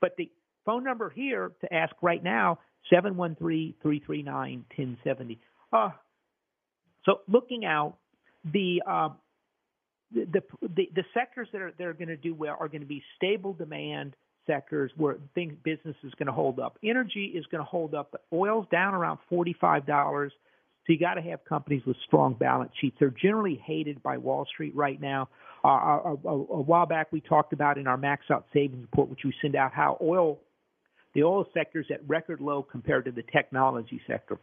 But 0.00 0.16
the 0.18 0.30
Phone 0.66 0.84
number 0.84 1.08
here 1.08 1.52
to 1.62 1.72
ask 1.72 1.94
right 2.02 2.22
now, 2.22 2.58
713-339-1070. 2.92 5.38
Uh, 5.72 5.88
so 7.04 7.20
looking 7.28 7.64
out, 7.64 7.96
the, 8.52 8.82
uh, 8.86 9.08
the, 10.12 10.42
the, 10.60 10.90
the 10.94 11.04
sectors 11.14 11.48
that 11.52 11.62
are, 11.62 11.72
that 11.78 11.86
are 11.86 11.94
going 11.94 12.08
to 12.08 12.16
do 12.16 12.34
well 12.34 12.56
are 12.60 12.68
going 12.68 12.80
to 12.80 12.86
be 12.86 13.02
stable 13.16 13.52
demand 13.52 14.14
sectors 14.46 14.92
where 14.96 15.16
things, 15.34 15.54
business 15.64 15.96
is 16.04 16.12
going 16.14 16.26
to 16.26 16.32
hold 16.32 16.60
up. 16.60 16.78
Energy 16.84 17.32
is 17.34 17.44
going 17.46 17.62
to 17.62 17.68
hold 17.68 17.94
up. 17.94 18.14
Oil's 18.32 18.66
down 18.70 18.94
around 18.94 19.18
$45. 19.30 20.30
So 20.86 20.92
you 20.92 20.98
got 20.98 21.14
to 21.14 21.22
have 21.22 21.44
companies 21.44 21.82
with 21.84 21.96
strong 22.06 22.34
balance 22.34 22.70
sheets. 22.80 22.96
They're 23.00 23.10
generally 23.10 23.60
hated 23.64 24.02
by 24.02 24.18
Wall 24.18 24.46
Street 24.52 24.74
right 24.76 25.00
now. 25.00 25.28
Uh, 25.64 25.68
a, 25.68 26.16
a, 26.24 26.32
a, 26.32 26.62
while 26.62 26.86
back, 26.86 27.08
we 27.10 27.20
talked 27.20 27.52
about 27.52 27.76
in 27.76 27.88
our 27.88 27.96
Max 27.96 28.26
Out 28.30 28.46
Savings 28.52 28.82
report, 28.82 29.08
which 29.08 29.20
we 29.24 29.34
send 29.42 29.56
out, 29.56 29.72
how 29.72 29.98
oil 30.00 30.38
the 31.16 31.22
oil 31.22 31.46
sector 31.54 31.80
is 31.80 31.86
at 31.90 32.06
record 32.06 32.42
low 32.42 32.62
compared 32.62 33.06
to 33.06 33.10
the 33.10 33.22
technology 33.32 34.02
sector. 34.06 34.38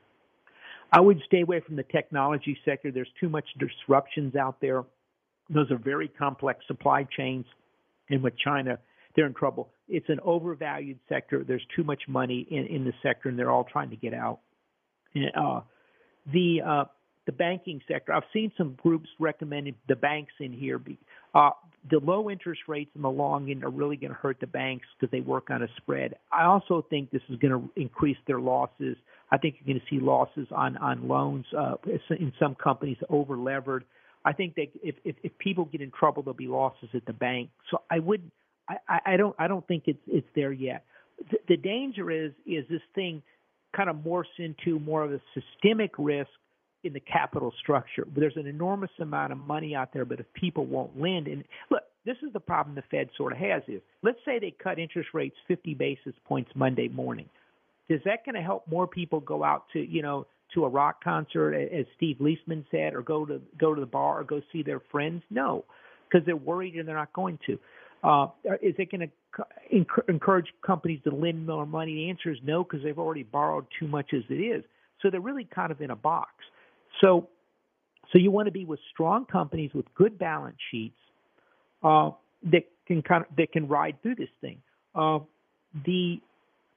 I 0.91 0.99
would 0.99 1.21
stay 1.27 1.41
away 1.41 1.59
from 1.59 1.75
the 1.75 1.83
technology 1.83 2.57
sector. 2.65 2.91
There's 2.91 3.11
too 3.19 3.29
much 3.29 3.45
disruptions 3.59 4.35
out 4.35 4.59
there. 4.59 4.83
Those 5.51 5.69
are 5.69 5.77
very 5.77 6.07
complex 6.07 6.65
supply 6.65 7.05
chains. 7.15 7.45
And 8.09 8.23
with 8.23 8.33
China, 8.43 8.79
they're 9.15 9.27
in 9.27 9.35
trouble. 9.35 9.69
It's 9.87 10.09
an 10.09 10.19
overvalued 10.23 10.97
sector. 11.07 11.43
There's 11.47 11.65
too 11.75 11.83
much 11.83 12.01
money 12.07 12.47
in, 12.49 12.65
in 12.65 12.85
the 12.85 12.93
sector, 13.03 13.29
and 13.29 13.37
they're 13.37 13.51
all 13.51 13.65
trying 13.65 13.91
to 13.91 13.95
get 13.95 14.15
out. 14.15 14.39
Uh, 15.15 15.61
the 16.33 16.61
uh, 16.65 16.85
the 17.25 17.31
banking 17.31 17.81
sector. 17.87 18.13
I've 18.13 18.23
seen 18.33 18.51
some 18.57 18.77
groups 18.81 19.09
recommending 19.19 19.75
the 19.87 19.95
banks 19.95 20.33
in 20.39 20.51
here. 20.51 20.81
Uh, 21.33 21.51
the 21.89 21.99
low 21.99 22.29
interest 22.29 22.61
rates 22.67 22.91
in 22.95 23.01
the 23.01 23.09
long 23.09 23.49
end 23.49 23.63
are 23.63 23.69
really 23.69 23.97
going 23.97 24.11
to 24.11 24.17
hurt 24.17 24.39
the 24.39 24.47
banks 24.47 24.85
because 24.99 25.11
they 25.11 25.21
work 25.21 25.49
on 25.49 25.63
a 25.63 25.67
spread. 25.77 26.15
I 26.31 26.43
also 26.43 26.85
think 26.89 27.11
this 27.11 27.21
is 27.29 27.37
going 27.37 27.53
to 27.53 27.81
increase 27.81 28.17
their 28.27 28.39
losses. 28.39 28.97
I 29.31 29.37
think 29.37 29.55
you're 29.59 29.73
going 29.73 29.81
to 29.81 29.95
see 29.95 30.01
losses 30.01 30.47
on 30.51 30.77
on 30.77 31.07
loans 31.07 31.45
uh, 31.57 31.75
in 32.09 32.31
some 32.39 32.55
companies 32.55 32.97
over 33.09 33.37
levered. 33.37 33.85
I 34.25 34.33
think 34.33 34.55
that 34.55 34.67
if, 34.81 34.95
if 35.03 35.15
if 35.23 35.37
people 35.39 35.65
get 35.65 35.81
in 35.81 35.91
trouble, 35.91 36.23
there'll 36.23 36.35
be 36.35 36.47
losses 36.47 36.89
at 36.93 37.05
the 37.05 37.13
bank. 37.13 37.49
So 37.71 37.81
I 37.89 37.99
would 37.99 38.29
I, 38.69 38.99
I 39.05 39.17
don't 39.17 39.35
I 39.39 39.47
don't 39.47 39.67
think 39.67 39.83
it's 39.87 39.99
it's 40.07 40.27
there 40.35 40.51
yet. 40.51 40.85
The, 41.31 41.37
the 41.49 41.57
danger 41.57 42.11
is 42.11 42.31
is 42.45 42.65
this 42.69 42.81
thing 42.95 43.21
kind 43.75 43.89
of 43.89 43.97
morphs 43.97 44.25
into 44.37 44.79
more 44.79 45.03
of 45.03 45.11
a 45.11 45.19
systemic 45.33 45.91
risk 45.97 46.29
in 46.83 46.93
the 46.93 46.99
capital 46.99 47.53
structure. 47.61 48.05
There's 48.15 48.37
an 48.37 48.47
enormous 48.47 48.91
amount 48.99 49.31
of 49.31 49.39
money 49.39 49.75
out 49.75 49.93
there, 49.93 50.05
but 50.05 50.19
if 50.19 50.25
people 50.33 50.65
won't 50.65 50.99
lend, 50.99 51.27
and 51.27 51.43
look, 51.71 51.83
this 52.05 52.17
is 52.25 52.33
the 52.33 52.39
problem 52.39 52.75
the 52.75 52.83
Fed 52.91 53.09
sort 53.15 53.31
of 53.31 53.39
has 53.39 53.63
is 53.67 53.81
let's 54.01 54.19
say 54.25 54.39
they 54.39 54.53
cut 54.61 54.79
interest 54.79 55.09
rates 55.13 55.35
50 55.47 55.73
basis 55.73 56.13
points 56.25 56.51
Monday 56.55 56.89
morning. 56.89 57.29
Is 57.89 58.01
that 58.05 58.25
going 58.25 58.35
to 58.35 58.41
help 58.41 58.67
more 58.67 58.87
people 58.87 59.19
go 59.19 59.43
out 59.43 59.65
to 59.73 59.79
you 59.79 60.01
know 60.01 60.25
to 60.53 60.65
a 60.65 60.69
rock 60.69 61.03
concert, 61.03 61.53
as 61.53 61.85
Steve 61.95 62.17
Liesman 62.19 62.63
said, 62.69 62.93
or 62.93 63.01
go 63.01 63.25
to 63.25 63.41
go 63.59 63.73
to 63.73 63.81
the 63.81 63.87
bar 63.87 64.19
or 64.19 64.23
go 64.23 64.41
see 64.51 64.63
their 64.63 64.81
friends? 64.91 65.23
No, 65.29 65.65
because 66.09 66.25
they're 66.25 66.35
worried 66.35 66.75
and 66.75 66.87
they're 66.87 66.95
not 66.95 67.13
going 67.13 67.39
to. 67.47 67.59
Uh, 68.03 68.27
is 68.61 68.75
it 68.77 68.91
going 68.91 69.09
to 69.09 69.87
encourage 70.09 70.47
companies 70.65 70.99
to 71.05 71.09
lend 71.09 71.47
more 71.47 71.65
money? 71.65 71.93
The 71.95 72.09
answer 72.09 72.31
is 72.31 72.37
no, 72.43 72.63
because 72.63 72.83
they've 72.83 72.99
already 72.99 73.23
borrowed 73.23 73.65
too 73.79 73.87
much 73.87 74.13
as 74.13 74.23
it 74.29 74.35
is. 74.35 74.63
So 75.01 75.09
they're 75.09 75.21
really 75.21 75.47
kind 75.55 75.71
of 75.71 75.81
in 75.81 75.91
a 75.91 75.95
box. 75.95 76.31
So, 77.01 77.29
so 78.11 78.17
you 78.17 78.31
want 78.31 78.47
to 78.47 78.51
be 78.51 78.65
with 78.65 78.79
strong 78.91 79.25
companies 79.25 79.71
with 79.73 79.85
good 79.95 80.17
balance 80.17 80.57
sheets 80.71 80.97
uh, 81.83 82.11
that 82.51 82.63
can 82.87 83.01
kind 83.01 83.25
of 83.29 83.35
that 83.37 83.51
can 83.51 83.67
ride 83.67 84.01
through 84.01 84.15
this 84.15 84.29
thing. 84.41 84.61
Uh, 84.95 85.19
the 85.85 86.21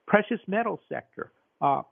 precious 0.06 0.40
metal 0.46 0.80
sector 0.88 1.30
uh, 1.60 1.82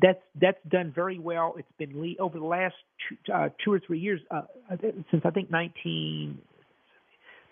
that's 0.00 0.22
that's 0.40 0.58
done 0.68 0.92
very 0.94 1.18
well. 1.18 1.54
It's 1.58 1.68
been 1.78 2.00
le- 2.00 2.22
over 2.22 2.38
the 2.38 2.44
last 2.44 2.74
two, 3.08 3.32
uh, 3.32 3.48
two 3.64 3.72
or 3.72 3.80
three 3.80 3.98
years 3.98 4.20
uh, 4.30 4.42
since 5.10 5.22
I 5.24 5.30
think 5.30 5.50
19 5.50 6.38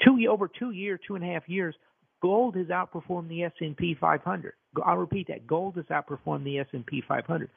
two 0.04 0.26
over 0.30 0.48
two 0.48 0.70
year 0.70 0.98
two 1.06 1.14
and 1.16 1.24
a 1.24 1.26
half 1.26 1.48
years. 1.48 1.74
Gold 2.20 2.56
has 2.56 2.66
outperformed 2.66 3.28
the 3.28 3.44
S&P 3.44 3.96
500. 4.00 4.52
I'll 4.84 4.96
repeat 4.96 5.28
that. 5.28 5.46
Gold 5.46 5.76
has 5.76 5.84
outperformed 5.84 6.42
the 6.42 6.58
S&P 6.58 7.00
500. 7.06 7.48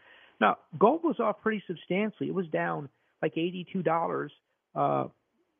Now, 0.41 0.57
gold 0.77 1.01
was 1.03 1.19
off 1.19 1.39
pretty 1.41 1.63
substantially. 1.67 2.27
It 2.27 2.33
was 2.33 2.47
down 2.47 2.89
like 3.21 3.35
$82, 3.35 4.29
uh, 4.75 4.79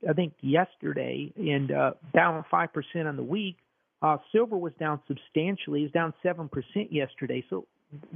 I 0.09 0.13
think, 0.15 0.33
yesterday, 0.41 1.31
and 1.37 1.71
uh, 1.71 1.91
down 2.13 2.43
5% 2.51 2.69
on 3.07 3.15
the 3.15 3.23
week. 3.23 3.57
Uh, 4.01 4.17
silver 4.31 4.57
was 4.57 4.73
down 4.79 4.99
substantially. 5.07 5.81
It 5.81 5.83
was 5.83 5.91
down 5.91 6.13
7% 6.25 6.49
yesterday. 6.89 7.45
So, 7.51 7.67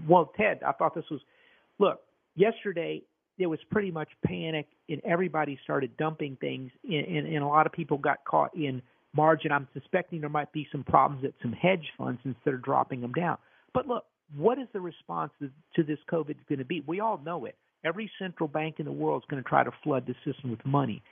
well, 0.07 0.31
Ted, 0.35 0.61
I 0.65 0.71
thought 0.71 0.95
this 0.95 1.05
was 1.11 1.21
look, 1.77 2.01
yesterday 2.35 3.03
there 3.37 3.49
was 3.49 3.59
pretty 3.69 3.91
much 3.91 4.09
panic, 4.25 4.65
and 4.89 4.99
everybody 5.05 5.59
started 5.63 5.95
dumping 5.97 6.37
things, 6.41 6.71
and, 6.83 7.05
and, 7.05 7.27
and 7.27 7.43
a 7.43 7.47
lot 7.47 7.67
of 7.67 7.73
people 7.73 7.99
got 7.99 8.25
caught 8.25 8.55
in 8.55 8.81
margin. 9.13 9.51
I'm 9.51 9.67
suspecting 9.73 10.21
there 10.21 10.29
might 10.29 10.51
be 10.51 10.67
some 10.71 10.83
problems 10.83 11.23
at 11.23 11.33
some 11.43 11.53
hedge 11.53 11.85
funds 11.95 12.19
instead 12.25 12.55
of 12.55 12.63
dropping 12.63 13.01
them 13.01 13.13
down. 13.13 13.37
But 13.73 13.87
look, 13.87 14.05
what 14.35 14.57
is 14.57 14.67
the 14.73 14.81
response 14.81 15.31
to 15.39 15.83
this 15.83 15.99
COVID 16.11 16.35
going 16.49 16.59
to 16.59 16.65
be? 16.65 16.83
We 16.87 16.99
all 16.99 17.19
know 17.23 17.45
it. 17.45 17.55
Every 17.83 18.11
central 18.17 18.47
bank 18.47 18.75
in 18.79 18.85
the 18.85 18.91
world 18.91 19.23
is 19.23 19.27
going 19.29 19.43
to 19.43 19.47
try 19.47 19.63
to 19.63 19.71
flood 19.83 20.07
the 20.07 20.15
system 20.25 20.49
with 20.49 20.65
money. 20.65 21.03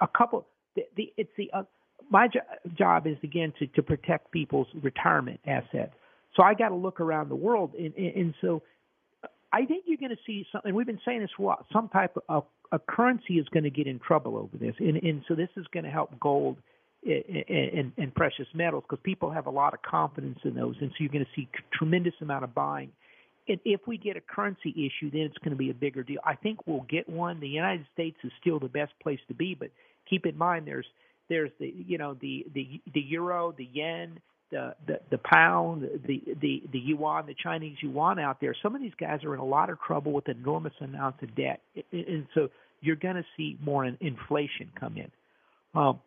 A 0.00 0.08
couple, 0.08 0.46
the, 0.74 0.82
the 0.96 1.12
it's 1.16 1.30
the 1.36 1.50
uh, 1.52 1.62
my 2.10 2.26
jo- 2.26 2.40
job 2.76 3.06
is 3.06 3.16
again 3.22 3.52
to 3.58 3.66
to 3.68 3.82
protect 3.82 4.30
people's 4.32 4.66
retirement 4.82 5.40
assets. 5.46 5.92
So 6.36 6.42
I 6.42 6.54
got 6.54 6.70
to 6.70 6.74
look 6.74 7.00
around 7.00 7.30
the 7.30 7.36
world, 7.36 7.74
and, 7.78 7.94
and, 7.94 8.14
and 8.14 8.34
so 8.40 8.62
I 9.52 9.64
think 9.64 9.84
you're 9.86 9.98
going 9.98 10.10
to 10.10 10.22
see 10.26 10.46
something. 10.52 10.74
We've 10.74 10.86
been 10.86 11.00
saying 11.04 11.20
this 11.20 11.30
for 11.36 11.42
a 11.42 11.46
while. 11.46 11.66
Some 11.72 11.88
type 11.88 12.16
of 12.28 12.44
a 12.70 12.78
currency 12.78 13.34
is 13.34 13.48
going 13.48 13.64
to 13.64 13.70
get 13.70 13.86
in 13.86 13.98
trouble 13.98 14.36
over 14.36 14.56
this, 14.56 14.74
and, 14.78 14.96
and 14.96 15.24
so 15.26 15.34
this 15.34 15.48
is 15.56 15.66
going 15.72 15.84
to 15.84 15.90
help 15.90 16.18
gold 16.20 16.58
and, 17.04 17.92
and 17.96 18.14
precious 18.14 18.46
metals 18.54 18.84
because 18.88 19.02
people 19.02 19.30
have 19.30 19.46
a 19.46 19.50
lot 19.50 19.74
of 19.74 19.82
confidence 19.82 20.38
in 20.44 20.54
those, 20.54 20.74
and 20.80 20.90
so 20.90 20.96
you're 20.98 21.12
going 21.12 21.24
to 21.24 21.30
see 21.34 21.48
tremendous 21.72 22.14
amount 22.20 22.44
of 22.44 22.54
buying. 22.54 22.90
And 23.48 23.58
if 23.64 23.80
we 23.86 23.96
get 23.96 24.16
a 24.16 24.20
currency 24.20 24.70
issue, 24.70 25.10
then 25.10 25.22
it's 25.22 25.38
going 25.38 25.52
to 25.52 25.56
be 25.56 25.70
a 25.70 25.74
bigger 25.74 26.02
deal. 26.02 26.20
I 26.24 26.34
think 26.34 26.66
we'll 26.66 26.84
get 26.88 27.08
one. 27.08 27.40
The 27.40 27.48
United 27.48 27.86
States 27.94 28.18
is 28.22 28.30
still 28.40 28.58
the 28.58 28.68
best 28.68 28.92
place 29.02 29.20
to 29.28 29.34
be, 29.34 29.54
but 29.54 29.70
keep 30.08 30.26
in 30.26 30.36
mind 30.36 30.66
there's 30.66 30.86
there's 31.28 31.50
the 31.58 31.72
you 31.86 31.98
know 31.98 32.14
the 32.20 32.46
the 32.54 32.80
the 32.92 33.00
euro, 33.00 33.54
the 33.56 33.68
yen, 33.72 34.18
the 34.50 34.74
the, 34.86 35.00
the 35.10 35.18
pound, 35.18 35.82
the 36.06 36.22
the 36.40 36.62
the 36.72 36.78
yuan, 36.78 37.26
the 37.26 37.34
Chinese 37.42 37.76
yuan 37.82 38.18
out 38.18 38.40
there. 38.40 38.54
Some 38.62 38.74
of 38.74 38.82
these 38.82 38.92
guys 38.98 39.24
are 39.24 39.34
in 39.34 39.40
a 39.40 39.44
lot 39.44 39.70
of 39.70 39.80
trouble 39.80 40.12
with 40.12 40.28
enormous 40.28 40.74
amounts 40.80 41.22
of 41.22 41.34
debt, 41.34 41.60
and 41.92 42.26
so 42.34 42.48
you're 42.80 42.96
going 42.96 43.16
to 43.16 43.24
see 43.36 43.58
more 43.62 43.84
inflation 43.84 44.70
come 44.78 44.96
in. 44.96 45.10
Um, 45.74 46.00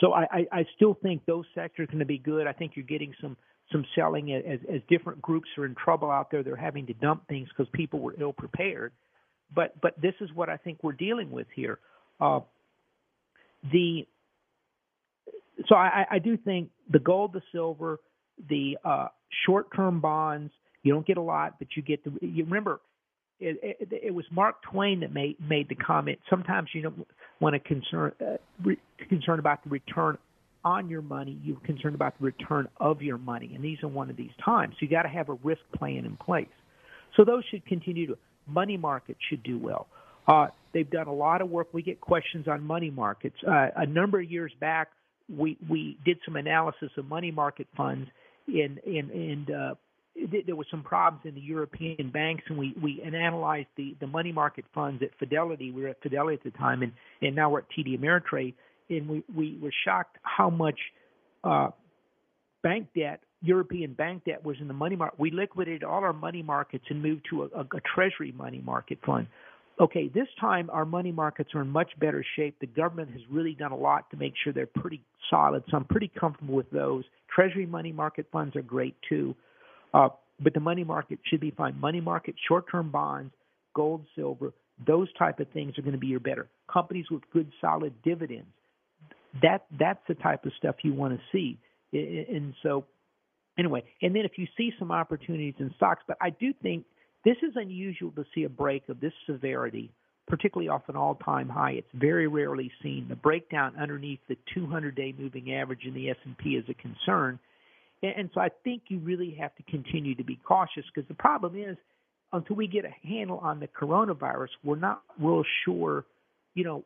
so 0.00 0.12
I, 0.12 0.22
I, 0.30 0.46
I 0.52 0.66
still 0.76 0.94
think 1.02 1.24
those 1.26 1.44
sectors 1.54 1.84
are 1.84 1.86
going 1.86 1.98
to 2.00 2.04
be 2.04 2.18
good. 2.18 2.46
I 2.46 2.52
think 2.52 2.72
you're 2.76 2.86
getting 2.86 3.14
some 3.20 3.36
some 3.72 3.84
selling 3.94 4.32
as 4.32 4.60
as 4.72 4.80
different 4.88 5.20
groups 5.20 5.48
are 5.58 5.66
in 5.66 5.74
trouble 5.74 6.10
out 6.10 6.30
there. 6.30 6.42
They're 6.42 6.56
having 6.56 6.86
to 6.86 6.94
dump 6.94 7.26
things 7.28 7.48
because 7.48 7.70
people 7.72 8.00
were 8.00 8.14
ill 8.18 8.32
prepared. 8.32 8.92
But 9.54 9.80
but 9.80 10.00
this 10.00 10.14
is 10.20 10.30
what 10.34 10.48
I 10.48 10.56
think 10.56 10.78
we're 10.82 10.92
dealing 10.92 11.30
with 11.30 11.46
here. 11.54 11.78
Uh, 12.20 12.40
the 13.72 14.06
so 15.68 15.74
I, 15.74 16.06
I 16.10 16.18
do 16.18 16.36
think 16.36 16.70
the 16.88 17.00
gold, 17.00 17.32
the 17.32 17.42
silver, 17.50 17.98
the 18.48 18.78
uh, 18.84 19.08
short-term 19.44 20.00
bonds. 20.00 20.52
You 20.82 20.92
don't 20.92 21.06
get 21.06 21.16
a 21.16 21.22
lot, 21.22 21.58
but 21.58 21.68
you 21.76 21.82
get 21.82 22.04
the. 22.04 22.12
You 22.24 22.44
remember, 22.44 22.80
it, 23.40 23.78
it, 23.80 23.88
it 24.04 24.14
was 24.14 24.24
Mark 24.30 24.62
Twain 24.62 25.00
that 25.00 25.12
made 25.12 25.36
made 25.40 25.68
the 25.68 25.74
comment. 25.74 26.18
Sometimes 26.28 26.68
you 26.74 26.82
don't 26.82 27.06
want 27.40 27.54
to 27.54 27.60
concern 27.60 28.12
uh, 28.20 28.36
re, 28.64 28.76
concerned 29.08 29.38
about 29.38 29.62
the 29.64 29.70
return 29.70 30.18
on 30.64 30.88
your 30.88 31.02
money. 31.02 31.38
You're 31.42 31.60
concerned 31.60 31.94
about 31.94 32.18
the 32.18 32.24
return 32.24 32.68
of 32.78 33.02
your 33.02 33.18
money, 33.18 33.52
and 33.54 33.64
these 33.64 33.78
are 33.82 33.88
one 33.88 34.10
of 34.10 34.16
these 34.16 34.32
times. 34.44 34.74
So 34.74 34.78
you 34.80 34.90
got 34.90 35.02
to 35.02 35.08
have 35.08 35.28
a 35.28 35.34
risk 35.34 35.62
plan 35.76 36.04
in 36.04 36.16
place. 36.16 36.48
So 37.16 37.24
those 37.24 37.44
should 37.50 37.64
continue 37.66 38.06
to. 38.08 38.18
Money 38.46 38.76
markets 38.76 39.20
should 39.28 39.42
do 39.42 39.58
well. 39.58 39.88
Uh, 40.26 40.48
they've 40.72 40.90
done 40.90 41.06
a 41.06 41.12
lot 41.12 41.40
of 41.42 41.50
work. 41.50 41.68
We 41.72 41.82
get 41.82 42.00
questions 42.00 42.48
on 42.48 42.62
money 42.62 42.90
markets. 42.90 43.36
Uh, 43.46 43.68
a 43.76 43.86
number 43.86 44.20
of 44.20 44.30
years 44.30 44.52
back, 44.60 44.88
we 45.28 45.58
we 45.68 45.98
did 46.04 46.18
some 46.24 46.36
analysis 46.36 46.90
of 46.96 47.06
money 47.06 47.30
market 47.30 47.66
funds 47.76 48.08
and 48.46 48.78
and 48.84 49.10
and 49.10 49.50
uh, 49.50 49.74
there 50.46 50.56
were 50.56 50.66
some 50.70 50.82
problems 50.82 51.24
in 51.26 51.34
the 51.34 51.40
European 51.40 52.10
banks, 52.10 52.44
and 52.48 52.58
we 52.58 52.74
we 52.82 53.02
analyzed 53.02 53.68
the 53.76 53.96
the 54.00 54.06
money 54.06 54.32
market 54.32 54.64
funds 54.74 55.02
at 55.02 55.10
Fidelity. 55.18 55.70
We 55.70 55.82
were 55.82 55.88
at 55.88 56.02
Fidelity 56.02 56.34
at 56.34 56.52
the 56.52 56.58
time, 56.58 56.82
and 56.82 56.92
and 57.22 57.34
now 57.34 57.50
we're 57.50 57.60
at 57.60 57.66
TD 57.76 57.98
Ameritrade, 57.98 58.54
and 58.90 59.08
we 59.08 59.24
we 59.34 59.58
were 59.60 59.72
shocked 59.84 60.16
how 60.22 60.50
much 60.50 60.78
uh, 61.44 61.68
bank 62.62 62.88
debt, 62.96 63.20
European 63.42 63.94
bank 63.94 64.24
debt, 64.24 64.44
was 64.44 64.56
in 64.60 64.68
the 64.68 64.74
money 64.74 64.96
market. 64.96 65.18
We 65.18 65.30
liquidated 65.30 65.84
all 65.84 66.02
our 66.02 66.12
money 66.12 66.42
markets 66.42 66.84
and 66.90 67.02
moved 67.02 67.26
to 67.30 67.44
a, 67.44 67.46
a, 67.46 67.60
a 67.60 67.80
Treasury 67.94 68.32
money 68.32 68.62
market 68.64 68.98
fund 69.04 69.28
okay, 69.80 70.08
this 70.08 70.26
time 70.40 70.70
our 70.72 70.84
money 70.84 71.12
markets 71.12 71.50
are 71.54 71.62
in 71.62 71.68
much 71.68 71.90
better 72.00 72.24
shape. 72.36 72.56
The 72.60 72.66
government 72.66 73.10
has 73.12 73.20
really 73.30 73.54
done 73.54 73.72
a 73.72 73.76
lot 73.76 74.10
to 74.10 74.16
make 74.16 74.34
sure 74.42 74.52
they're 74.52 74.66
pretty 74.66 75.02
solid, 75.30 75.62
so 75.70 75.76
I'm 75.76 75.84
pretty 75.84 76.10
comfortable 76.18 76.54
with 76.54 76.70
those. 76.70 77.04
Treasury 77.34 77.66
money 77.66 77.92
market 77.92 78.26
funds 78.32 78.56
are 78.56 78.62
great 78.62 78.96
too, 79.08 79.34
uh, 79.94 80.08
but 80.40 80.54
the 80.54 80.60
money 80.60 80.84
market 80.84 81.18
should 81.24 81.40
be 81.40 81.50
fine. 81.50 81.78
Money 81.80 82.00
market, 82.00 82.34
short-term 82.46 82.90
bonds, 82.90 83.32
gold, 83.74 84.04
silver, 84.14 84.52
those 84.86 85.12
type 85.14 85.40
of 85.40 85.48
things 85.50 85.76
are 85.78 85.82
going 85.82 85.92
to 85.92 85.98
be 85.98 86.06
your 86.06 86.20
better. 86.20 86.48
Companies 86.72 87.06
with 87.10 87.22
good, 87.32 87.50
solid 87.60 87.92
dividends. 88.02 88.46
That 89.42 89.66
that's 89.78 90.00
the 90.08 90.14
type 90.14 90.44
of 90.46 90.52
stuff 90.58 90.76
you 90.82 90.94
want 90.94 91.14
to 91.14 91.20
see, 91.32 91.58
and 91.92 92.54
so 92.62 92.84
anyway. 93.58 93.84
And 94.00 94.14
then 94.14 94.24
if 94.24 94.32
you 94.36 94.46
see 94.56 94.72
some 94.78 94.90
opportunities 94.90 95.54
in 95.58 95.72
stocks, 95.76 96.02
but 96.06 96.16
I 96.20 96.30
do 96.30 96.52
think 96.62 96.84
this 97.24 97.36
is 97.42 97.52
unusual 97.56 98.12
to 98.12 98.24
see 98.34 98.44
a 98.44 98.48
break 98.48 98.88
of 98.88 99.00
this 99.00 99.12
severity, 99.26 99.90
particularly 100.28 100.68
off 100.68 100.82
an 100.88 100.96
all-time 100.96 101.48
high. 101.48 101.72
It's 101.72 101.88
very 101.92 102.26
rarely 102.26 102.70
seen. 102.82 103.06
The 103.08 103.16
breakdown 103.16 103.74
underneath 103.78 104.20
the 104.28 104.36
200-day 104.56 105.14
moving 105.18 105.52
average 105.52 105.84
in 105.84 105.94
the 105.94 106.10
S&P 106.10 106.50
is 106.50 106.64
a 106.68 106.74
concern, 106.74 107.38
and 108.02 108.30
so 108.34 108.40
I 108.40 108.48
think 108.64 108.82
you 108.88 108.98
really 108.98 109.36
have 109.40 109.54
to 109.56 109.62
continue 109.64 110.14
to 110.14 110.24
be 110.24 110.38
cautious 110.46 110.84
because 110.94 111.08
the 111.08 111.14
problem 111.14 111.56
is 111.56 111.76
until 112.32 112.56
we 112.56 112.66
get 112.66 112.84
a 112.84 113.06
handle 113.06 113.38
on 113.38 113.60
the 113.60 113.68
coronavirus, 113.68 114.48
we're 114.62 114.76
not 114.76 115.02
real 115.20 115.42
sure, 115.64 116.04
you 116.54 116.64
know, 116.64 116.84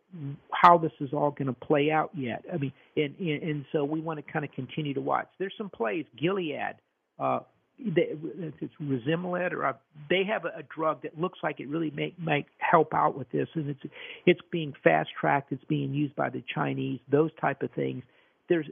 how 0.53 0.79
this 0.79 0.93
is 1.01 1.11
all 1.13 1.31
going 1.31 1.49
to 1.49 1.53
play 1.53 1.91
out 1.91 2.11
yet. 2.15 2.45
I 2.53 2.57
mean, 2.57 2.73
and 2.97 3.15
and, 3.19 3.43
and 3.43 3.65
so 3.73 3.85
we 3.85 4.01
want 4.01 4.25
to 4.25 4.33
kind 4.33 4.45
of 4.45 4.53
continue 4.53 4.95
to 4.95 5.01
watch. 5.01 5.29
There's 5.39 5.55
some 5.59 5.71
plays. 5.71 6.05
Gilead, 6.19 6.77
uh, 7.19 7.41
they, 7.79 8.15
it's 8.61 8.75
Rezimlet 8.81 9.53
or 9.53 9.65
a, 9.65 9.79
they 10.09 10.23
have 10.25 10.45
a, 10.45 10.59
a 10.59 10.63
drug 10.75 11.03
that 11.03 11.19
looks 11.19 11.39
like 11.43 11.59
it 11.61 11.69
really 11.69 11.91
may 11.91 12.15
might 12.19 12.47
help 12.59 12.95
out 12.95 13.17
with 13.19 13.31
this, 13.33 13.49
and 13.55 13.71
it's 13.71 13.83
it's 14.27 14.41
being 14.51 14.73
fast 14.85 15.11
tracked. 15.21 15.53
It's 15.53 15.65
being 15.65 15.93
used 15.93 16.15
by 16.15 16.31
the 16.31 16.43
Chinese. 16.55 17.01
Those 17.11 17.31
type 17.41 17.63
of 17.63 17.71
things. 17.73 18.05
There's, 18.49 18.67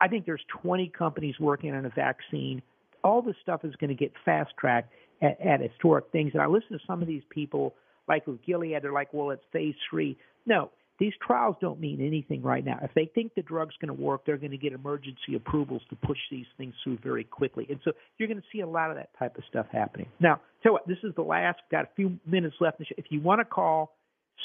I 0.00 0.08
think 0.08 0.26
there's 0.26 0.44
20 0.62 0.88
companies 0.88 1.34
working 1.40 1.74
on 1.74 1.84
a 1.86 1.90
vaccine. 1.90 2.62
All 3.04 3.22
this 3.22 3.36
stuff 3.42 3.64
is 3.64 3.74
going 3.76 3.88
to 3.88 3.96
get 3.96 4.12
fast 4.24 4.50
tracked 4.58 4.92
at, 5.22 5.40
at 5.40 5.60
historic 5.60 6.06
things. 6.12 6.32
And 6.34 6.42
I 6.42 6.46
listen 6.46 6.70
to 6.72 6.84
some 6.86 7.02
of 7.02 7.08
these 7.08 7.22
people, 7.30 7.74
like 8.06 8.26
with 8.26 8.44
Gilead, 8.44 8.82
they're 8.82 8.92
like, 8.92 9.12
well, 9.12 9.30
it's 9.30 9.44
phase 9.52 9.74
three. 9.90 10.16
No, 10.46 10.70
these 10.98 11.12
trials 11.24 11.56
don't 11.60 11.78
mean 11.78 12.00
anything 12.04 12.42
right 12.42 12.64
now. 12.64 12.78
If 12.82 12.92
they 12.94 13.10
think 13.14 13.34
the 13.34 13.42
drug's 13.42 13.76
going 13.80 13.94
to 13.94 14.02
work, 14.02 14.26
they're 14.26 14.36
going 14.36 14.50
to 14.50 14.58
get 14.58 14.72
emergency 14.72 15.36
approvals 15.36 15.82
to 15.90 15.96
push 15.96 16.18
these 16.30 16.46
things 16.56 16.74
through 16.82 16.98
very 17.02 17.24
quickly. 17.24 17.66
And 17.70 17.78
so 17.84 17.92
you're 18.18 18.28
going 18.28 18.40
to 18.40 18.46
see 18.52 18.60
a 18.60 18.66
lot 18.66 18.90
of 18.90 18.96
that 18.96 19.10
type 19.18 19.36
of 19.38 19.44
stuff 19.48 19.66
happening. 19.70 20.08
Now, 20.18 20.40
tell 20.62 20.72
what, 20.72 20.86
this 20.88 20.98
is 21.04 21.14
the 21.14 21.22
last, 21.22 21.60
got 21.70 21.84
a 21.84 21.88
few 21.94 22.18
minutes 22.26 22.56
left. 22.60 22.82
If 22.96 23.06
you 23.10 23.20
want 23.20 23.40
to 23.40 23.44
call 23.44 23.94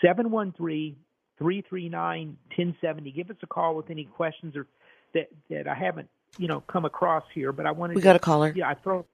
713 0.04 0.96
339 1.40 2.38
1070, 2.56 3.12
give 3.12 3.30
us 3.32 3.38
a 3.42 3.48
call 3.48 3.76
with 3.76 3.90
any 3.90 4.06
questions 4.06 4.56
or 4.56 4.68
that, 5.14 5.28
that 5.50 5.68
I 5.68 5.76
haven't, 5.76 6.10
you 6.38 6.48
know, 6.48 6.62
come 6.62 6.86
across 6.86 7.24
here. 7.34 7.52
But 7.52 7.66
I 7.66 7.72
wanted 7.72 7.96
We 7.96 8.02
to, 8.02 8.06
got 8.06 8.16
a 8.16 8.20
caller. 8.20 8.54
Yeah, 8.56 8.70
I 8.70 8.76
throw. 8.76 9.06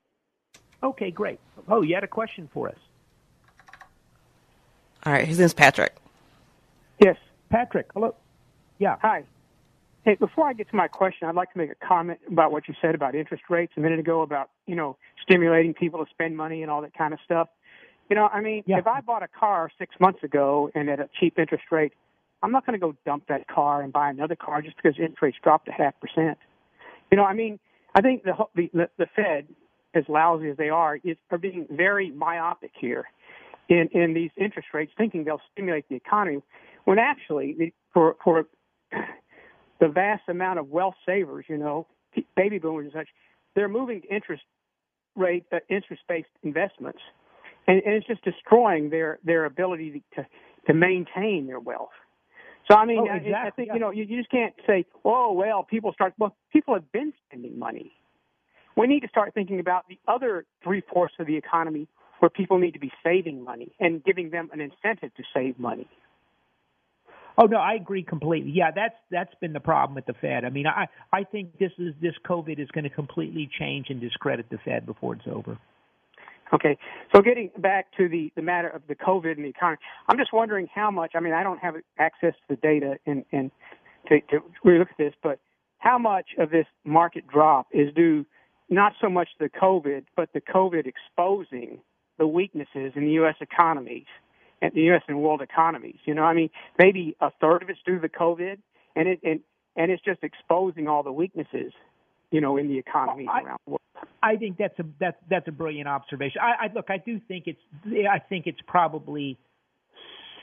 Okay, 0.81 1.11
great. 1.11 1.39
Oh, 1.67 1.81
you 1.81 1.93
had 1.95 2.03
a 2.03 2.07
question 2.07 2.49
for 2.53 2.69
us. 2.69 2.77
All 5.05 5.13
right, 5.13 5.27
his 5.27 5.39
name's 5.39 5.53
Patrick. 5.53 5.95
Yes. 7.03 7.17
Patrick, 7.49 7.87
hello. 7.93 8.15
Yeah. 8.77 8.97
Hi. 9.01 9.23
Hey, 10.05 10.15
before 10.15 10.47
I 10.47 10.53
get 10.53 10.69
to 10.69 10.75
my 10.75 10.87
question, 10.87 11.27
I'd 11.27 11.35
like 11.35 11.51
to 11.53 11.57
make 11.57 11.71
a 11.71 11.85
comment 11.85 12.19
about 12.31 12.51
what 12.51 12.67
you 12.67 12.73
said 12.81 12.95
about 12.95 13.15
interest 13.15 13.43
rates 13.49 13.73
a 13.75 13.79
minute 13.79 13.99
ago 13.99 14.21
about, 14.21 14.49
you 14.67 14.75
know, 14.75 14.97
stimulating 15.23 15.73
people 15.73 16.03
to 16.03 16.09
spend 16.11 16.37
money 16.37 16.61
and 16.61 16.71
all 16.71 16.81
that 16.81 16.93
kind 16.93 17.13
of 17.13 17.19
stuff. 17.25 17.49
You 18.09 18.15
know, 18.15 18.27
I 18.27 18.41
mean, 18.41 18.63
Yeah. 18.65 18.77
if 18.79 18.87
I 18.87 19.01
bought 19.01 19.23
a 19.23 19.27
car 19.27 19.69
six 19.77 19.95
months 19.99 20.23
ago 20.23 20.69
and 20.75 20.89
at 20.89 20.99
a 20.99 21.09
cheap 21.19 21.37
interest 21.39 21.65
rate, 21.71 21.93
I'm 22.41 22.51
not 22.51 22.65
going 22.65 22.79
to 22.79 22.85
go 22.85 22.95
dump 23.05 23.25
that 23.27 23.47
car 23.47 23.81
and 23.81 23.91
buy 23.91 24.09
another 24.09 24.35
car 24.35 24.61
just 24.61 24.77
because 24.77 24.93
interest 24.97 25.21
rates 25.21 25.37
dropped 25.43 25.67
a 25.67 25.71
half 25.71 25.93
percent. 25.99 26.37
You 27.11 27.17
know, 27.17 27.25
I 27.25 27.33
mean, 27.33 27.59
I 27.95 28.01
think 28.01 28.23
the 28.23 28.33
the, 28.55 28.89
the, 28.97 29.07
Fed, 29.15 29.47
as 29.93 30.03
lousy 30.07 30.49
as 30.49 30.57
they 30.57 30.69
are, 30.69 30.97
is 31.03 31.17
are 31.31 31.37
being 31.37 31.67
very 31.69 32.11
myopic 32.11 32.71
here 32.79 33.05
in 33.67 33.89
in 33.91 34.13
these 34.13 34.31
interest 34.37 34.69
rates, 34.73 34.91
thinking 34.97 35.23
they'll 35.23 35.41
stimulate 35.51 35.87
the 35.89 35.95
economy, 35.95 36.41
when 36.85 36.99
actually 36.99 37.73
for 37.93 38.15
for 38.23 38.45
the 39.79 39.87
vast 39.87 40.23
amount 40.27 40.59
of 40.59 40.69
wealth 40.69 40.95
savers, 41.05 41.45
you 41.47 41.57
know, 41.57 41.87
baby 42.35 42.59
boomers 42.59 42.85
and 42.85 42.93
such, 42.93 43.09
they're 43.55 43.69
moving 43.69 44.01
to 44.01 44.07
interest 44.07 44.43
rate 45.15 45.45
uh, 45.51 45.57
interest 45.69 46.03
based 46.07 46.29
investments, 46.43 46.99
and, 47.67 47.81
and 47.83 47.95
it's 47.95 48.07
just 48.07 48.23
destroying 48.23 48.89
their 48.89 49.19
their 49.23 49.45
ability 49.45 50.03
to 50.15 50.25
to 50.67 50.73
maintain 50.73 51.47
their 51.47 51.59
wealth. 51.59 51.89
So 52.70 52.78
I 52.78 52.86
mean, 52.86 52.99
Oh, 52.99 53.07
I- 53.07 53.47
I, 53.47 53.49
think 53.51 53.67
yeah. 53.67 53.74
you 53.74 53.80
know 53.80 53.89
you, 53.91 54.03
you 54.03 54.17
just 54.17 54.30
can't 54.30 54.53
say, 54.67 54.86
oh 55.03 55.34
well, 55.34 55.63
people 55.63 55.91
start. 55.93 56.13
Well, 56.17 56.36
people 56.53 56.74
have 56.76 56.91
been 56.91 57.13
spending 57.28 57.57
money. 57.57 57.91
We 58.78 58.88
need 58.88 59.01
to 59.01 59.07
start 59.09 59.34
thinking 59.34 59.59
about 59.59 59.86
the 59.89 59.97
other 60.07 60.45
three 60.63 60.82
fourths 60.93 61.15
of 61.20 61.28
the 61.28 61.36
economy 61.36 61.88
where 62.20 62.30
people 62.30 62.57
need 62.59 62.74
to 62.74 62.80
be 62.80 62.91
saving 63.03 63.43
money 63.43 63.72
and 63.80 64.03
giving 64.03 64.30
them 64.30 64.49
an 64.53 64.61
incentive 64.61 65.13
to 65.15 65.24
save 65.34 65.57
money. 65.59 65.88
Oh 67.38 67.45
no, 67.45 67.57
I 67.57 67.74
agree 67.74 68.03
completely. 68.03 68.51
Yeah, 68.51 68.72
that's 68.72 68.95
that's 69.09 69.34
been 69.41 69.53
the 69.53 69.59
problem 69.59 69.95
with 69.95 70.05
the 70.05 70.13
Fed. 70.13 70.45
I 70.45 70.49
mean, 70.49 70.67
I 70.67 70.88
I 71.11 71.24
think 71.24 71.57
this 71.57 71.72
is 71.80 71.93
this 72.01 72.13
COVID 72.26 72.59
is 72.59 72.70
going 72.72 72.84
to 72.84 72.89
completely 72.89 73.49
change 73.59 73.88
and 73.89 73.99
discredit 73.99 74.49
the 74.49 74.57
Fed 74.63 74.86
before 74.86 75.15
it's 75.15 75.26
over. 75.28 75.57
Okay, 76.53 76.77
so 77.13 77.21
getting 77.21 77.51
back 77.59 77.87
to 77.97 78.09
the, 78.09 78.31
the 78.35 78.41
matter 78.41 78.69
of 78.69 78.81
the 78.87 78.95
COVID 78.95 79.33
and 79.33 79.45
the 79.45 79.49
economy, 79.49 79.77
I'm 80.07 80.17
just 80.17 80.33
wondering 80.33 80.67
how 80.73 80.89
much. 80.89 81.11
I 81.15 81.19
mean, 81.19 81.33
I 81.33 81.43
don't 81.43 81.59
have 81.59 81.75
access 81.99 82.33
to 82.33 82.55
the 82.55 82.55
data 82.55 82.95
and 83.05 83.23
and 83.31 83.51
to, 84.07 84.19
to 84.31 84.39
really 84.63 84.79
look 84.79 84.89
at 84.89 84.97
this, 84.97 85.13
but 85.21 85.39
how 85.77 85.97
much 85.97 86.29
of 86.37 86.49
this 86.49 86.65
market 86.83 87.27
drop 87.27 87.67
is 87.71 87.93
due 87.93 88.25
not 88.69 88.93
so 89.01 89.09
much 89.09 89.29
to 89.37 89.45
the 89.45 89.49
COVID, 89.49 90.05
but 90.15 90.29
the 90.33 90.41
COVID 90.41 90.85
exposing 90.85 91.79
the 92.17 92.27
weaknesses 92.27 92.93
in 92.95 93.05
the 93.05 93.11
U.S. 93.13 93.35
economies 93.41 94.05
and 94.61 94.71
the 94.73 94.81
U.S. 94.81 95.01
and 95.07 95.21
world 95.21 95.41
economies. 95.41 95.97
You 96.05 96.13
know, 96.13 96.23
I 96.23 96.33
mean, 96.33 96.49
maybe 96.77 97.15
a 97.21 97.31
third 97.41 97.63
of 97.63 97.69
it's 97.69 97.79
due 97.85 97.95
to 97.95 98.01
the 98.01 98.09
COVID, 98.09 98.57
and 98.95 99.07
it 99.07 99.19
and 99.23 99.39
and 99.75 99.91
it's 99.91 100.03
just 100.03 100.23
exposing 100.23 100.87
all 100.87 101.03
the 101.03 101.11
weaknesses, 101.11 101.71
you 102.32 102.41
know, 102.41 102.57
in 102.57 102.67
the 102.67 102.77
economies 102.77 103.27
I- 103.32 103.41
around 103.41 103.59
the 103.65 103.71
world. 103.71 103.82
I 104.21 104.36
think 104.36 104.57
that's 104.57 104.77
a 104.80 104.86
that's 104.99 105.17
that's 105.30 105.47
a 105.47 105.51
brilliant 105.51 105.88
observation. 105.88 106.41
I, 106.41 106.65
I 106.65 106.73
look, 106.73 106.89
I 106.89 106.97
do 106.97 107.19
think 107.27 107.45
it's 107.47 107.59
I 108.09 108.19
think 108.19 108.47
it's 108.47 108.59
probably 108.67 109.38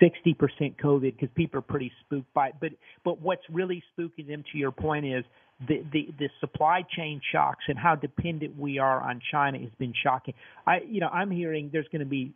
sixty 0.00 0.34
percent 0.34 0.76
COVID 0.78 1.14
because 1.14 1.28
people 1.34 1.58
are 1.58 1.62
pretty 1.62 1.92
spooked 2.00 2.32
by 2.34 2.48
it. 2.48 2.54
But 2.60 2.72
but 3.04 3.20
what's 3.20 3.42
really 3.50 3.82
spooking 3.96 4.28
them, 4.28 4.44
to 4.52 4.58
your 4.58 4.72
point, 4.72 5.06
is 5.06 5.24
the 5.68 5.84
the 5.92 6.08
the 6.18 6.28
supply 6.40 6.82
chain 6.96 7.20
shocks 7.32 7.64
and 7.68 7.78
how 7.78 7.94
dependent 7.94 8.58
we 8.58 8.78
are 8.78 9.00
on 9.00 9.20
China 9.30 9.58
has 9.58 9.70
been 9.78 9.94
shocking. 10.02 10.34
I 10.66 10.80
you 10.86 11.00
know 11.00 11.08
I'm 11.08 11.30
hearing 11.30 11.70
there's 11.72 11.88
going 11.88 12.00
to 12.00 12.06
be 12.06 12.32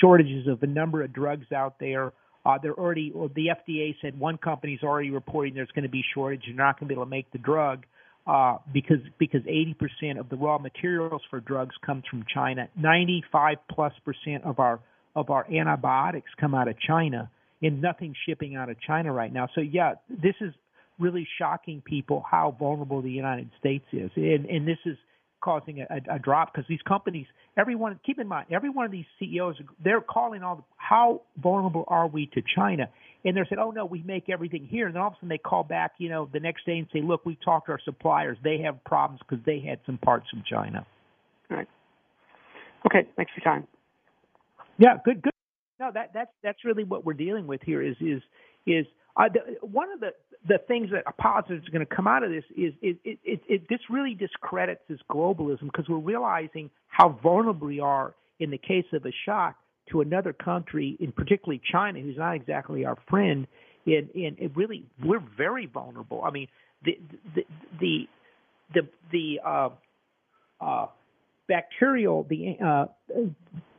shortages 0.00 0.46
of 0.46 0.62
a 0.62 0.68
number 0.68 1.02
of 1.02 1.12
drugs 1.12 1.50
out 1.52 1.78
there. 1.78 2.12
Uh, 2.46 2.58
they're 2.62 2.74
already, 2.78 3.10
or 3.14 3.30
the 3.30 3.46
FDA 3.46 3.94
said 4.02 4.18
one 4.18 4.36
company's 4.36 4.82
already 4.82 5.10
reporting 5.10 5.54
there's 5.54 5.70
going 5.74 5.84
to 5.84 5.88
be 5.88 6.04
shortage. 6.12 6.42
You're 6.46 6.56
not 6.56 6.78
going 6.78 6.88
to 6.88 6.94
be 6.94 6.94
able 6.94 7.06
to 7.06 7.10
make 7.10 7.30
the 7.32 7.38
drug 7.38 7.86
uh, 8.26 8.58
because 8.72 9.00
because 9.18 9.42
80% 9.42 10.18
of 10.18 10.28
the 10.28 10.36
raw 10.36 10.58
materials 10.58 11.22
for 11.28 11.40
drugs 11.40 11.74
comes 11.84 12.04
from 12.10 12.24
China. 12.32 12.68
95 12.76 13.58
plus 13.70 13.92
percent 14.04 14.44
of 14.44 14.58
our 14.58 14.80
of 15.16 15.30
our 15.30 15.46
antibiotics 15.52 16.30
come 16.40 16.54
out 16.54 16.68
of 16.68 16.76
China, 16.80 17.30
and 17.62 17.80
nothing 17.80 18.14
shipping 18.26 18.56
out 18.56 18.68
of 18.68 18.76
China 18.80 19.12
right 19.12 19.32
now. 19.32 19.48
So 19.54 19.60
yeah, 19.60 19.94
this 20.08 20.34
is 20.40 20.52
really 20.98 21.26
shocking 21.38 21.82
people 21.84 22.24
how 22.28 22.56
vulnerable 22.58 23.02
the 23.02 23.10
United 23.10 23.50
States 23.58 23.84
is, 23.92 24.10
and 24.16 24.46
and 24.46 24.66
this 24.66 24.78
is 24.86 24.96
causing 25.44 25.80
a, 25.82 25.86
a, 25.90 26.16
a 26.16 26.18
drop 26.18 26.52
because 26.52 26.66
these 26.68 26.82
companies, 26.88 27.26
everyone, 27.58 28.00
keep 28.04 28.18
in 28.18 28.26
mind, 28.26 28.46
every 28.50 28.70
one 28.70 28.86
of 28.86 28.90
these 28.90 29.04
CEOs, 29.18 29.56
they're 29.84 30.00
calling 30.00 30.42
all 30.42 30.56
the, 30.56 30.62
how 30.76 31.20
vulnerable 31.42 31.84
are 31.88 32.08
we 32.08 32.26
to 32.26 32.42
China? 32.56 32.88
And 33.24 33.36
they're 33.36 33.44
saying, 33.44 33.60
oh 33.60 33.70
no, 33.70 33.84
we 33.84 34.02
make 34.02 34.30
everything 34.30 34.66
here. 34.66 34.86
And 34.86 34.94
then 34.94 35.02
all 35.02 35.08
of 35.08 35.12
a 35.14 35.16
sudden 35.16 35.28
they 35.28 35.38
call 35.38 35.62
back, 35.62 35.92
you 35.98 36.08
know, 36.08 36.28
the 36.32 36.40
next 36.40 36.64
day 36.64 36.78
and 36.78 36.86
say, 36.92 37.02
look, 37.02 37.26
we 37.26 37.38
talked 37.44 37.66
to 37.66 37.72
our 37.72 37.80
suppliers. 37.84 38.38
They 38.42 38.58
have 38.64 38.82
problems 38.84 39.20
because 39.28 39.44
they 39.44 39.60
had 39.60 39.78
some 39.84 39.98
parts 39.98 40.28
from 40.30 40.42
China. 40.50 40.86
Right. 41.50 41.68
Okay. 42.86 43.06
Thanks 43.16 43.32
for 43.34 43.40
your 43.44 43.54
time. 43.54 43.66
Yeah, 44.78 44.96
good, 45.04 45.22
good. 45.22 45.32
No, 45.78 45.90
that 45.92 46.10
that's 46.14 46.30
that's 46.42 46.64
really 46.64 46.84
what 46.84 47.04
we're 47.04 47.14
dealing 47.14 47.46
with 47.46 47.60
here. 47.62 47.82
Is 47.82 47.96
is 48.00 48.22
is 48.66 48.86
uh, 49.16 49.28
the, 49.28 49.66
one 49.66 49.92
of 49.92 50.00
the 50.00 50.12
the 50.46 50.58
things 50.68 50.90
that 50.90 51.04
are 51.06 51.14
positive 51.18 51.62
is 51.62 51.68
going 51.70 51.86
to 51.86 51.94
come 51.94 52.06
out 52.06 52.22
of 52.22 52.30
this 52.30 52.44
is 52.56 52.74
is 52.82 52.96
it, 53.04 53.18
it, 53.24 53.40
it 53.48 53.68
this 53.68 53.80
really 53.88 54.14
discredits 54.14 54.80
this 54.88 54.98
globalism 55.10 55.62
because 55.62 55.88
we're 55.88 55.96
realizing 55.98 56.70
how 56.88 57.08
vulnerable 57.22 57.66
we 57.66 57.80
are 57.80 58.14
in 58.40 58.50
the 58.50 58.58
case 58.58 58.84
of 58.92 59.06
a 59.06 59.12
shock 59.24 59.56
to 59.90 60.00
another 60.00 60.32
country, 60.32 60.96
in 60.98 61.12
particularly 61.12 61.60
China, 61.70 62.00
who's 62.00 62.16
not 62.16 62.34
exactly 62.34 62.84
our 62.84 62.96
friend. 63.08 63.46
And 63.86 64.08
and 64.14 64.38
it 64.38 64.52
really 64.54 64.86
we're 65.02 65.22
very 65.36 65.66
vulnerable. 65.66 66.22
I 66.24 66.30
mean, 66.30 66.48
the 66.84 66.98
the 67.34 67.44
the 67.80 68.08
the 68.72 68.88
the 69.12 69.40
uh, 69.44 69.68
uh, 70.60 70.86
bacterial 71.48 72.24
the 72.24 72.56
uh, 72.64 72.86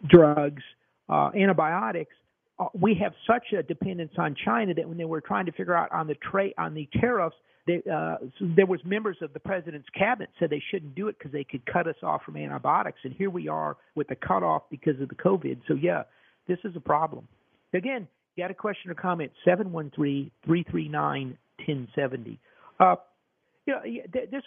drugs, 0.08 0.62
uh, 1.10 1.32
antibiotics, 1.36 2.14
uh, 2.60 2.66
we 2.74 2.95
have 2.95 3.14
such 3.28 3.58
a 3.58 3.64
dependence 3.64 4.14
on 4.18 4.36
China 4.45 4.74
that 4.74 4.88
when 4.88 4.97
they 4.97 5.06
were 5.06 5.22
trying 5.22 5.45
to 5.45 5.51
figure 5.51 5.76
out 5.76 5.91
on 5.91 6.08
the 6.08 6.16
trade 6.16 6.53
on 6.58 6.74
the 6.74 6.88
tariffs, 6.99 7.36
they, 7.68 7.82
uh, 7.91 8.18
so 8.38 8.47
there 8.56 8.66
was 8.66 8.80
members 8.86 9.18
of 9.22 9.34
the 9.34 9.39
president's 9.39 9.88
cabinet 9.97 10.30
said 10.39 10.49
they 10.49 10.64
shouldn't 10.72 10.95
do 10.95 11.08
it 11.08 11.18
because 11.18 11.32
they 11.32 11.43
could 11.43 11.66
cut 11.66 11.88
us 11.88 11.95
off 12.03 12.22
from 12.24 12.38
antibiotics, 12.38 12.99
and 13.03 13.14
here 13.14 13.30
we 13.30 13.47
are 13.47 13.76
with 13.95 14.08
the 14.08 14.16
cutoff 14.16 14.64
because 14.70 14.99
of 15.01 15.10
the 15.10 15.16
COVID. 15.16 15.60
So 15.68 15.74
yeah, 15.74 16.03
this 16.47 16.60
is 16.64 16.76
a 16.76 16.80
problem. 16.80 17.28
Again, 17.74 18.08
you 18.36 18.43
had 18.43 18.51
a 18.51 18.56
question 18.56 18.91
or 18.91 18.95
comment? 18.95 19.32
Seven 19.43 19.72
one 19.72 19.91
three 19.95 20.32
three 20.45 20.64
three 20.70 20.88
nine 20.88 21.38
ten 21.66 21.88
seventy. 21.95 22.39
Uh, 22.80 22.95
you 23.66 23.74
know, 23.74 23.82
this, 24.14 24.43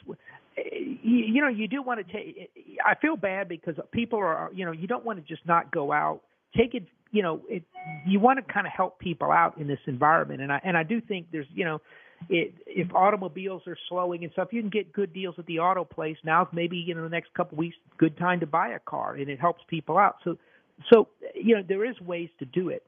you 1.02 1.40
know, 1.40 1.48
you 1.48 1.66
do 1.66 1.82
want 1.82 2.06
to 2.06 2.12
take. 2.12 2.50
I 2.84 2.94
feel 2.94 3.16
bad 3.16 3.48
because 3.48 3.74
people 3.90 4.18
are, 4.18 4.50
you 4.54 4.64
know, 4.64 4.72
you 4.72 4.86
don't 4.86 5.04
want 5.04 5.18
to 5.18 5.24
just 5.26 5.46
not 5.46 5.72
go 5.72 5.92
out. 5.92 6.20
Take 6.57 6.74
it, 6.74 6.86
you 7.11 7.22
know, 7.22 7.42
it, 7.49 7.62
you 8.07 8.20
want 8.20 8.44
to 8.44 8.53
kind 8.53 8.66
of 8.66 8.72
help 8.72 8.99
people 8.99 9.30
out 9.30 9.59
in 9.59 9.66
this 9.66 9.80
environment, 9.86 10.40
and 10.40 10.53
I 10.53 10.61
and 10.64 10.76
I 10.76 10.82
do 10.82 11.01
think 11.01 11.26
there's, 11.32 11.46
you 11.55 11.64
know, 11.64 11.80
it, 12.28 12.55
if 12.66 12.92
automobiles 12.94 13.62
are 13.66 13.76
slowing 13.88 14.24
and 14.24 14.32
stuff, 14.32 14.49
you 14.51 14.61
can 14.61 14.70
get 14.70 14.92
good 14.92 15.12
deals 15.12 15.34
at 15.38 15.46
the 15.46 15.59
auto 15.59 15.84
place. 15.84 16.16
Now 16.24 16.49
maybe 16.53 16.76
you 16.76 16.94
know 16.94 17.03
the 17.03 17.09
next 17.09 17.32
couple 17.34 17.55
of 17.55 17.59
weeks, 17.59 17.76
good 17.99 18.16
time 18.18 18.40
to 18.40 18.46
buy 18.46 18.68
a 18.68 18.78
car, 18.78 19.14
and 19.14 19.28
it 19.28 19.40
helps 19.40 19.62
people 19.68 19.99
out. 19.99 20.16
So, 20.24 20.36
so 20.92 21.09
you 21.34 21.57
know, 21.57 21.62
there 21.66 21.84
is 21.84 22.01
ways 22.01 22.30
to 22.38 22.44
do 22.44 22.70
it, 22.70 22.84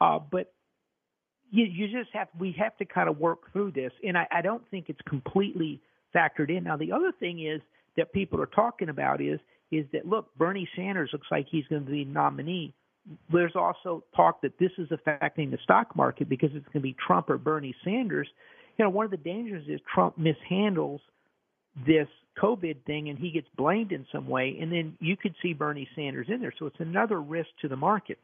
uh, 0.00 0.18
but 0.18 0.52
you 1.50 1.64
you 1.64 1.86
just 1.86 2.10
have 2.14 2.28
we 2.38 2.54
have 2.58 2.76
to 2.78 2.84
kind 2.84 3.08
of 3.08 3.18
work 3.18 3.52
through 3.52 3.72
this, 3.72 3.92
and 4.02 4.16
I, 4.16 4.26
I 4.30 4.42
don't 4.42 4.62
think 4.70 4.88
it's 4.88 5.00
completely 5.08 5.80
factored 6.14 6.50
in. 6.50 6.64
Now, 6.64 6.76
the 6.76 6.92
other 6.92 7.12
thing 7.18 7.46
is 7.46 7.60
that 7.96 8.12
people 8.12 8.40
are 8.40 8.46
talking 8.46 8.88
about 8.88 9.20
is 9.20 9.38
is 9.72 9.86
that 9.92 10.06
look, 10.06 10.28
Bernie 10.36 10.68
Sanders 10.76 11.10
looks 11.12 11.26
like 11.30 11.46
he's 11.50 11.66
going 11.66 11.84
to 11.84 11.90
be 11.90 12.04
nominee. 12.04 12.72
There's 13.32 13.56
also 13.56 14.04
talk 14.14 14.42
that 14.42 14.58
this 14.60 14.70
is 14.78 14.88
affecting 14.92 15.50
the 15.50 15.58
stock 15.64 15.96
market 15.96 16.28
because 16.28 16.50
it's 16.54 16.66
going 16.66 16.74
to 16.74 16.80
be 16.80 16.94
Trump 17.04 17.30
or 17.30 17.38
Bernie 17.38 17.74
Sanders. 17.82 18.28
You 18.78 18.84
know, 18.84 18.90
one 18.90 19.06
of 19.06 19.10
the 19.10 19.16
dangers 19.16 19.64
is 19.66 19.80
Trump 19.92 20.16
mishandles 20.18 21.00
this 21.86 22.06
COVID 22.40 22.84
thing 22.84 23.08
and 23.08 23.18
he 23.18 23.30
gets 23.30 23.48
blamed 23.56 23.92
in 23.92 24.06
some 24.12 24.28
way, 24.28 24.56
and 24.60 24.70
then 24.70 24.96
you 25.00 25.16
could 25.16 25.34
see 25.42 25.52
Bernie 25.52 25.88
Sanders 25.96 26.28
in 26.28 26.40
there. 26.40 26.52
So 26.58 26.66
it's 26.66 26.78
another 26.78 27.20
risk 27.20 27.48
to 27.62 27.68
the 27.68 27.76
market. 27.76 28.18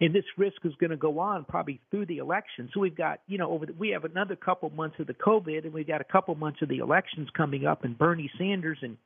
And 0.00 0.14
this 0.14 0.24
risk 0.36 0.56
is 0.64 0.74
going 0.78 0.90
to 0.90 0.96
go 0.96 1.18
on 1.18 1.44
probably 1.44 1.80
through 1.90 2.06
the 2.06 2.18
election. 2.18 2.68
So 2.74 2.80
we've 2.80 2.96
got, 2.96 3.20
you 3.26 3.38
know, 3.38 3.50
over 3.50 3.66
the, 3.66 3.72
we 3.72 3.90
have 3.90 4.04
another 4.04 4.36
couple 4.36 4.68
months 4.70 4.96
of 4.98 5.06
the 5.06 5.14
COVID, 5.14 5.64
and 5.64 5.72
we've 5.72 5.86
got 5.86 6.00
a 6.00 6.04
couple 6.04 6.34
months 6.34 6.60
of 6.60 6.68
the 6.68 6.78
elections 6.78 7.28
coming 7.34 7.66
up, 7.66 7.84
and 7.84 7.96
Bernie 7.96 8.30
Sanders, 8.38 8.78
and 8.82 8.98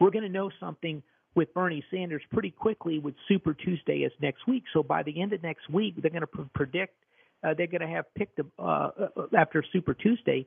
we're 0.00 0.10
going 0.10 0.24
to 0.24 0.28
know 0.30 0.50
something 0.58 1.02
with 1.34 1.52
Bernie 1.54 1.84
Sanders 1.90 2.22
pretty 2.32 2.50
quickly 2.50 2.98
with 2.98 3.14
Super 3.28 3.54
Tuesday 3.54 4.02
as 4.04 4.12
next 4.20 4.46
week. 4.48 4.64
So 4.72 4.82
by 4.82 5.02
the 5.04 5.20
end 5.20 5.32
of 5.32 5.42
next 5.42 5.70
week, 5.70 5.94
they're 6.02 6.10
going 6.10 6.22
to 6.22 6.44
predict 6.54 6.94
uh, 7.42 7.54
they're 7.56 7.66
going 7.66 7.80
to 7.80 7.86
have 7.88 8.04
picked 8.14 8.38
uh, 8.38 8.62
uh, 8.62 8.90
after 9.36 9.64
Super 9.72 9.94
Tuesday 9.94 10.46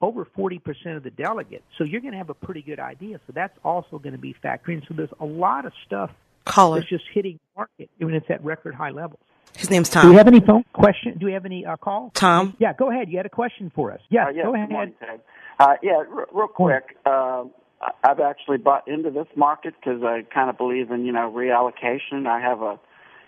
over 0.00 0.24
40% 0.24 0.60
of 0.96 1.02
the 1.02 1.10
delegates. 1.10 1.64
So 1.76 1.84
you're 1.84 2.00
going 2.00 2.12
to 2.12 2.18
have 2.18 2.30
a 2.30 2.34
pretty 2.34 2.62
good 2.62 2.78
idea. 2.78 3.18
So 3.26 3.32
that's 3.34 3.56
also 3.64 3.98
going 3.98 4.12
to 4.12 4.18
be 4.18 4.36
factoring. 4.44 4.86
So 4.86 4.94
there's 4.94 5.10
a 5.18 5.24
lot 5.24 5.66
of 5.66 5.72
stuff 5.86 6.10
Caller. 6.44 6.78
that's 6.78 6.88
just 6.88 7.04
hitting 7.12 7.40
the 7.54 7.58
market 7.60 7.90
when 7.98 8.14
it's 8.14 8.30
at 8.30 8.44
record 8.44 8.74
high 8.74 8.90
levels. 8.90 9.18
His 9.56 9.70
name's 9.70 9.88
Tom. 9.88 10.04
Do 10.04 10.10
we 10.10 10.16
have 10.16 10.28
any 10.28 10.40
phone 10.40 10.64
question? 10.72 11.18
Do 11.18 11.26
we 11.26 11.32
have 11.32 11.44
any 11.44 11.66
uh, 11.66 11.76
call? 11.76 12.12
Tom. 12.14 12.54
Yeah, 12.60 12.72
go 12.74 12.90
ahead. 12.92 13.08
You 13.08 13.16
had 13.16 13.26
a 13.26 13.30
question 13.30 13.72
for 13.74 13.90
us. 13.90 14.00
Yes, 14.08 14.26
uh, 14.28 14.30
yes 14.30 14.44
go 14.44 14.54
ahead. 14.54 14.70
Morning, 14.70 14.94
Uh, 15.58 15.74
yeah, 15.82 15.94
r- 15.94 16.28
real 16.32 16.46
quick. 16.46 16.96
Uh, 17.04 17.44
I've 18.02 18.20
actually 18.20 18.58
bought 18.58 18.88
into 18.88 19.10
this 19.10 19.28
market 19.36 19.74
because 19.78 20.02
I 20.02 20.22
kind 20.34 20.50
of 20.50 20.58
believe 20.58 20.90
in 20.90 21.04
you 21.04 21.12
know 21.12 21.30
reallocation. 21.30 22.26
I 22.26 22.40
have 22.40 22.60
a 22.62 22.78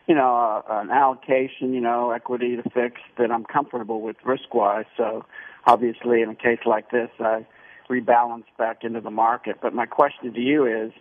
you 0.06 0.14
know 0.14 0.64
a, 0.68 0.80
an 0.80 0.90
allocation, 0.90 1.72
you 1.72 1.80
know, 1.80 2.10
equity 2.10 2.56
to 2.56 2.62
fix 2.70 3.00
that 3.18 3.30
I'm 3.30 3.44
comfortable 3.44 4.00
with 4.00 4.16
risk 4.24 4.52
wise. 4.52 4.86
So 4.96 5.24
obviously, 5.66 6.22
in 6.22 6.30
a 6.30 6.34
case 6.34 6.60
like 6.66 6.90
this, 6.90 7.10
I 7.20 7.46
rebalance 7.88 8.44
back 8.58 8.82
into 8.82 9.00
the 9.00 9.10
market. 9.10 9.56
But 9.60 9.74
my 9.74 9.86
question 9.86 10.32
to 10.32 10.40
you 10.40 10.66
is, 10.66 10.92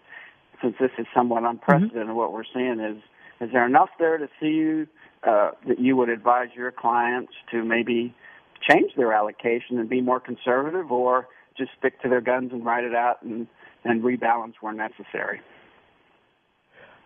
since 0.62 0.76
this 0.80 0.91
is 0.97 1.06
somewhat 1.14 1.43
unprecedented, 1.43 2.08
mm-hmm. 2.08 2.16
what 2.16 2.34
we're 2.34 2.43
seeing 2.54 2.80
is, 2.80 3.02
is 3.41 3.52
there 3.54 3.66
enough 3.66 3.89
there 3.97 4.18
to 4.18 4.28
see 4.39 4.47
you 4.47 4.88
uh, 5.24 5.52
that 5.68 5.80
you 5.80 5.95
would 5.95 6.10
advise 6.10 6.50
your 6.56 6.72
clients 6.72 7.34
to 7.52 7.64
maybe 7.64 8.14
change 8.70 8.91
their 8.97 9.14
allocation 9.14 9.80
and 9.80 9.89
be 9.89 10.02
more 10.02 10.20
conservative, 10.20 10.91
or 10.91 11.28
just 11.60 11.72
stick 11.78 12.01
to 12.01 12.10
their 12.10 12.22
guns 12.22 12.51
and 12.51 12.66
ride 12.66 12.84
it 12.84 12.95
out 12.95 13.22
and, 13.22 13.47
and 13.84 14.01
rebalance 14.01 14.53
where 14.62 14.74
necessary? 14.74 15.41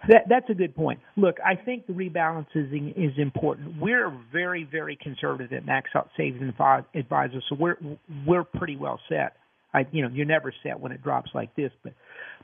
That, 0.09 0.23
that's 0.27 0.49
a 0.49 0.53
good 0.53 0.75
point. 0.75 0.99
Look, 1.15 1.37
I 1.45 1.55
think 1.55 1.87
the 1.87 1.93
rebalancing 1.93 2.91
is 2.97 3.13
important. 3.17 3.79
We're 3.79 4.11
very, 4.33 4.67
very 4.69 4.97
conservative 5.01 5.53
at 5.53 5.65
Max 5.65 5.91
Out 5.95 6.09
Savings 6.17 6.53
Advisor, 6.93 7.41
so 7.47 7.55
we're 7.57 7.77
we're 8.25 8.43
pretty 8.43 8.75
well 8.75 8.99
set. 9.07 9.37
I, 9.73 9.87
you 9.91 10.01
know, 10.01 10.09
you're 10.09 10.25
never 10.25 10.53
set 10.61 10.79
when 10.79 10.91
it 10.91 11.01
drops 11.01 11.31
like 11.33 11.55
this, 11.55 11.71
but 11.83 11.93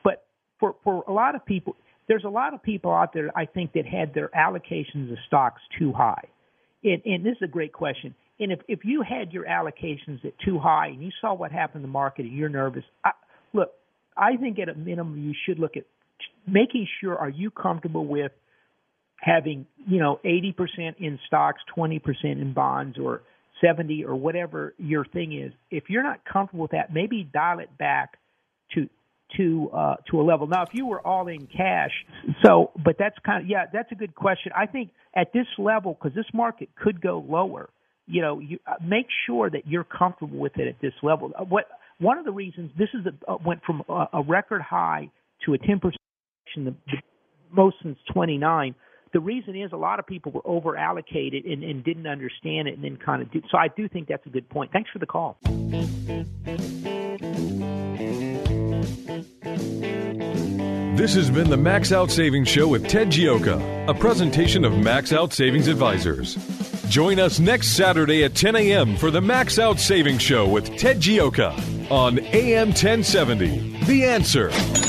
but 0.03 0.23
for 0.59 0.75
for 0.85 1.03
a 1.07 1.11
lot 1.11 1.35
of 1.35 1.45
people, 1.45 1.75
there's 2.07 2.23
a 2.23 2.29
lot 2.29 2.53
of 2.53 2.63
people 2.63 2.91
out 2.91 3.13
there 3.13 3.29
I 3.35 3.45
think 3.45 3.73
that 3.73 3.85
had 3.85 4.13
their 4.13 4.29
allocations 4.29 5.11
of 5.11 5.17
stocks 5.27 5.61
too 5.77 5.91
high, 5.91 6.23
and, 6.85 7.01
and 7.05 7.25
this 7.25 7.33
is 7.33 7.43
a 7.43 7.47
great 7.47 7.73
question. 7.73 8.15
And 8.39 8.51
if 8.51 8.59
if 8.67 8.79
you 8.85 9.01
had 9.01 9.33
your 9.33 9.45
allocations 9.45 10.23
at 10.23 10.33
too 10.43 10.59
high 10.59 10.87
and 10.87 11.03
you 11.03 11.11
saw 11.19 11.33
what 11.33 11.51
happened 11.51 11.83
in 11.83 11.89
the 11.89 11.91
market 11.91 12.25
and 12.25 12.35
you're 12.35 12.49
nervous, 12.49 12.83
I, 13.03 13.11
look, 13.53 13.71
I 14.15 14.37
think 14.37 14.59
at 14.59 14.69
a 14.69 14.75
minimum 14.75 15.21
you 15.21 15.33
should 15.45 15.59
look 15.59 15.75
at 15.75 15.83
making 16.47 16.87
sure 17.01 17.17
are 17.17 17.29
you 17.29 17.51
comfortable 17.51 18.05
with 18.05 18.31
having 19.21 19.65
you 19.87 19.99
know 19.99 20.19
80% 20.23 20.95
in 20.99 21.19
stocks 21.27 21.61
20% 21.77 21.99
in 22.23 22.53
bonds 22.53 22.97
or 22.97 23.21
70 23.61 24.05
or 24.05 24.15
whatever 24.15 24.73
your 24.77 25.03
thing 25.03 25.37
is? 25.37 25.51
If 25.69 25.89
you're 25.89 26.03
not 26.03 26.21
comfortable 26.23 26.63
with 26.63 26.71
that 26.71 26.93
maybe 26.93 27.29
dial 27.31 27.59
it 27.59 27.77
back 27.77 28.17
to 28.75 28.89
to 29.37 29.69
uh 29.71 29.95
to 30.09 30.21
a 30.21 30.23
level. 30.23 30.47
Now 30.47 30.63
if 30.63 30.69
you 30.73 30.85
were 30.85 31.05
all 31.05 31.27
in 31.27 31.45
cash 31.45 31.91
so 32.43 32.71
but 32.83 32.95
that's 32.97 33.17
kind 33.25 33.43
of 33.43 33.49
yeah 33.49 33.65
that's 33.71 33.91
a 33.91 33.95
good 33.95 34.15
question. 34.15 34.53
I 34.55 34.65
think 34.65 34.91
at 35.13 35.33
this 35.33 35.45
level 35.57 35.93
because 35.93 36.15
this 36.15 36.25
market 36.33 36.69
could 36.81 37.01
go 37.01 37.23
lower 37.27 37.69
you 38.09 38.21
know 38.21 38.39
you 38.39 38.59
uh, 38.67 38.73
make 38.85 39.07
sure 39.25 39.49
that 39.49 39.67
you're 39.67 39.83
comfortable 39.83 40.37
with 40.37 40.57
it 40.57 40.67
at 40.67 40.75
this 40.81 40.93
level 41.03 41.31
uh, 41.37 41.43
what 41.43 41.65
one 41.99 42.17
of 42.17 42.25
the 42.25 42.31
reasons 42.31 42.71
this 42.77 42.89
is 42.93 43.05
a, 43.05 43.31
uh, 43.31 43.37
went 43.45 43.61
from 43.63 43.83
a, 43.89 44.07
a 44.13 44.23
record 44.23 44.61
high 44.61 45.09
to 45.45 45.53
a 45.53 45.57
10% 45.57 45.81
the, 46.55 46.75
the 46.87 46.97
most 47.51 47.77
since 47.83 47.97
29. 48.13 48.75
The 49.11 49.19
reason 49.19 49.55
is 49.55 49.71
a 49.71 49.77
lot 49.77 49.99
of 49.99 50.05
people 50.05 50.31
were 50.31 50.45
over 50.45 50.77
allocated 50.77 51.45
and, 51.45 51.63
and 51.63 51.83
didn't 51.83 52.07
understand 52.07 52.67
it 52.67 52.75
and 52.75 52.83
then 52.83 52.97
kind 52.97 53.21
of 53.21 53.31
do. 53.31 53.41
So 53.51 53.57
I 53.57 53.67
do 53.75 53.87
think 53.89 54.07
that's 54.07 54.25
a 54.25 54.29
good 54.29 54.47
point. 54.49 54.71
Thanks 54.71 54.89
for 54.91 54.99
the 54.99 55.07
call. 55.07 55.37
This 60.95 61.15
has 61.15 61.31
been 61.31 61.49
the 61.49 61.57
Max 61.57 61.91
Out 61.91 62.11
Savings 62.11 62.49
Show 62.49 62.67
with 62.67 62.87
Ted 62.87 63.07
Gioka, 63.07 63.87
a 63.87 63.93
presentation 63.93 64.65
of 64.65 64.77
Max 64.77 65.13
Out 65.13 65.33
Savings 65.33 65.67
Advisors. 65.67 66.68
Join 66.89 67.19
us 67.19 67.39
next 67.39 67.77
Saturday 67.77 68.23
at 68.23 68.33
10 68.33 68.55
a.m. 68.55 68.97
for 68.97 69.11
the 69.11 69.21
Max 69.21 69.59
Out 69.59 69.79
Savings 69.79 70.23
Show 70.23 70.47
with 70.47 70.75
Ted 70.75 70.97
Gioka 70.97 71.51
on 71.91 72.17
AM 72.17 72.69
1070. 72.69 73.85
The 73.85 74.05
answer. 74.05 74.88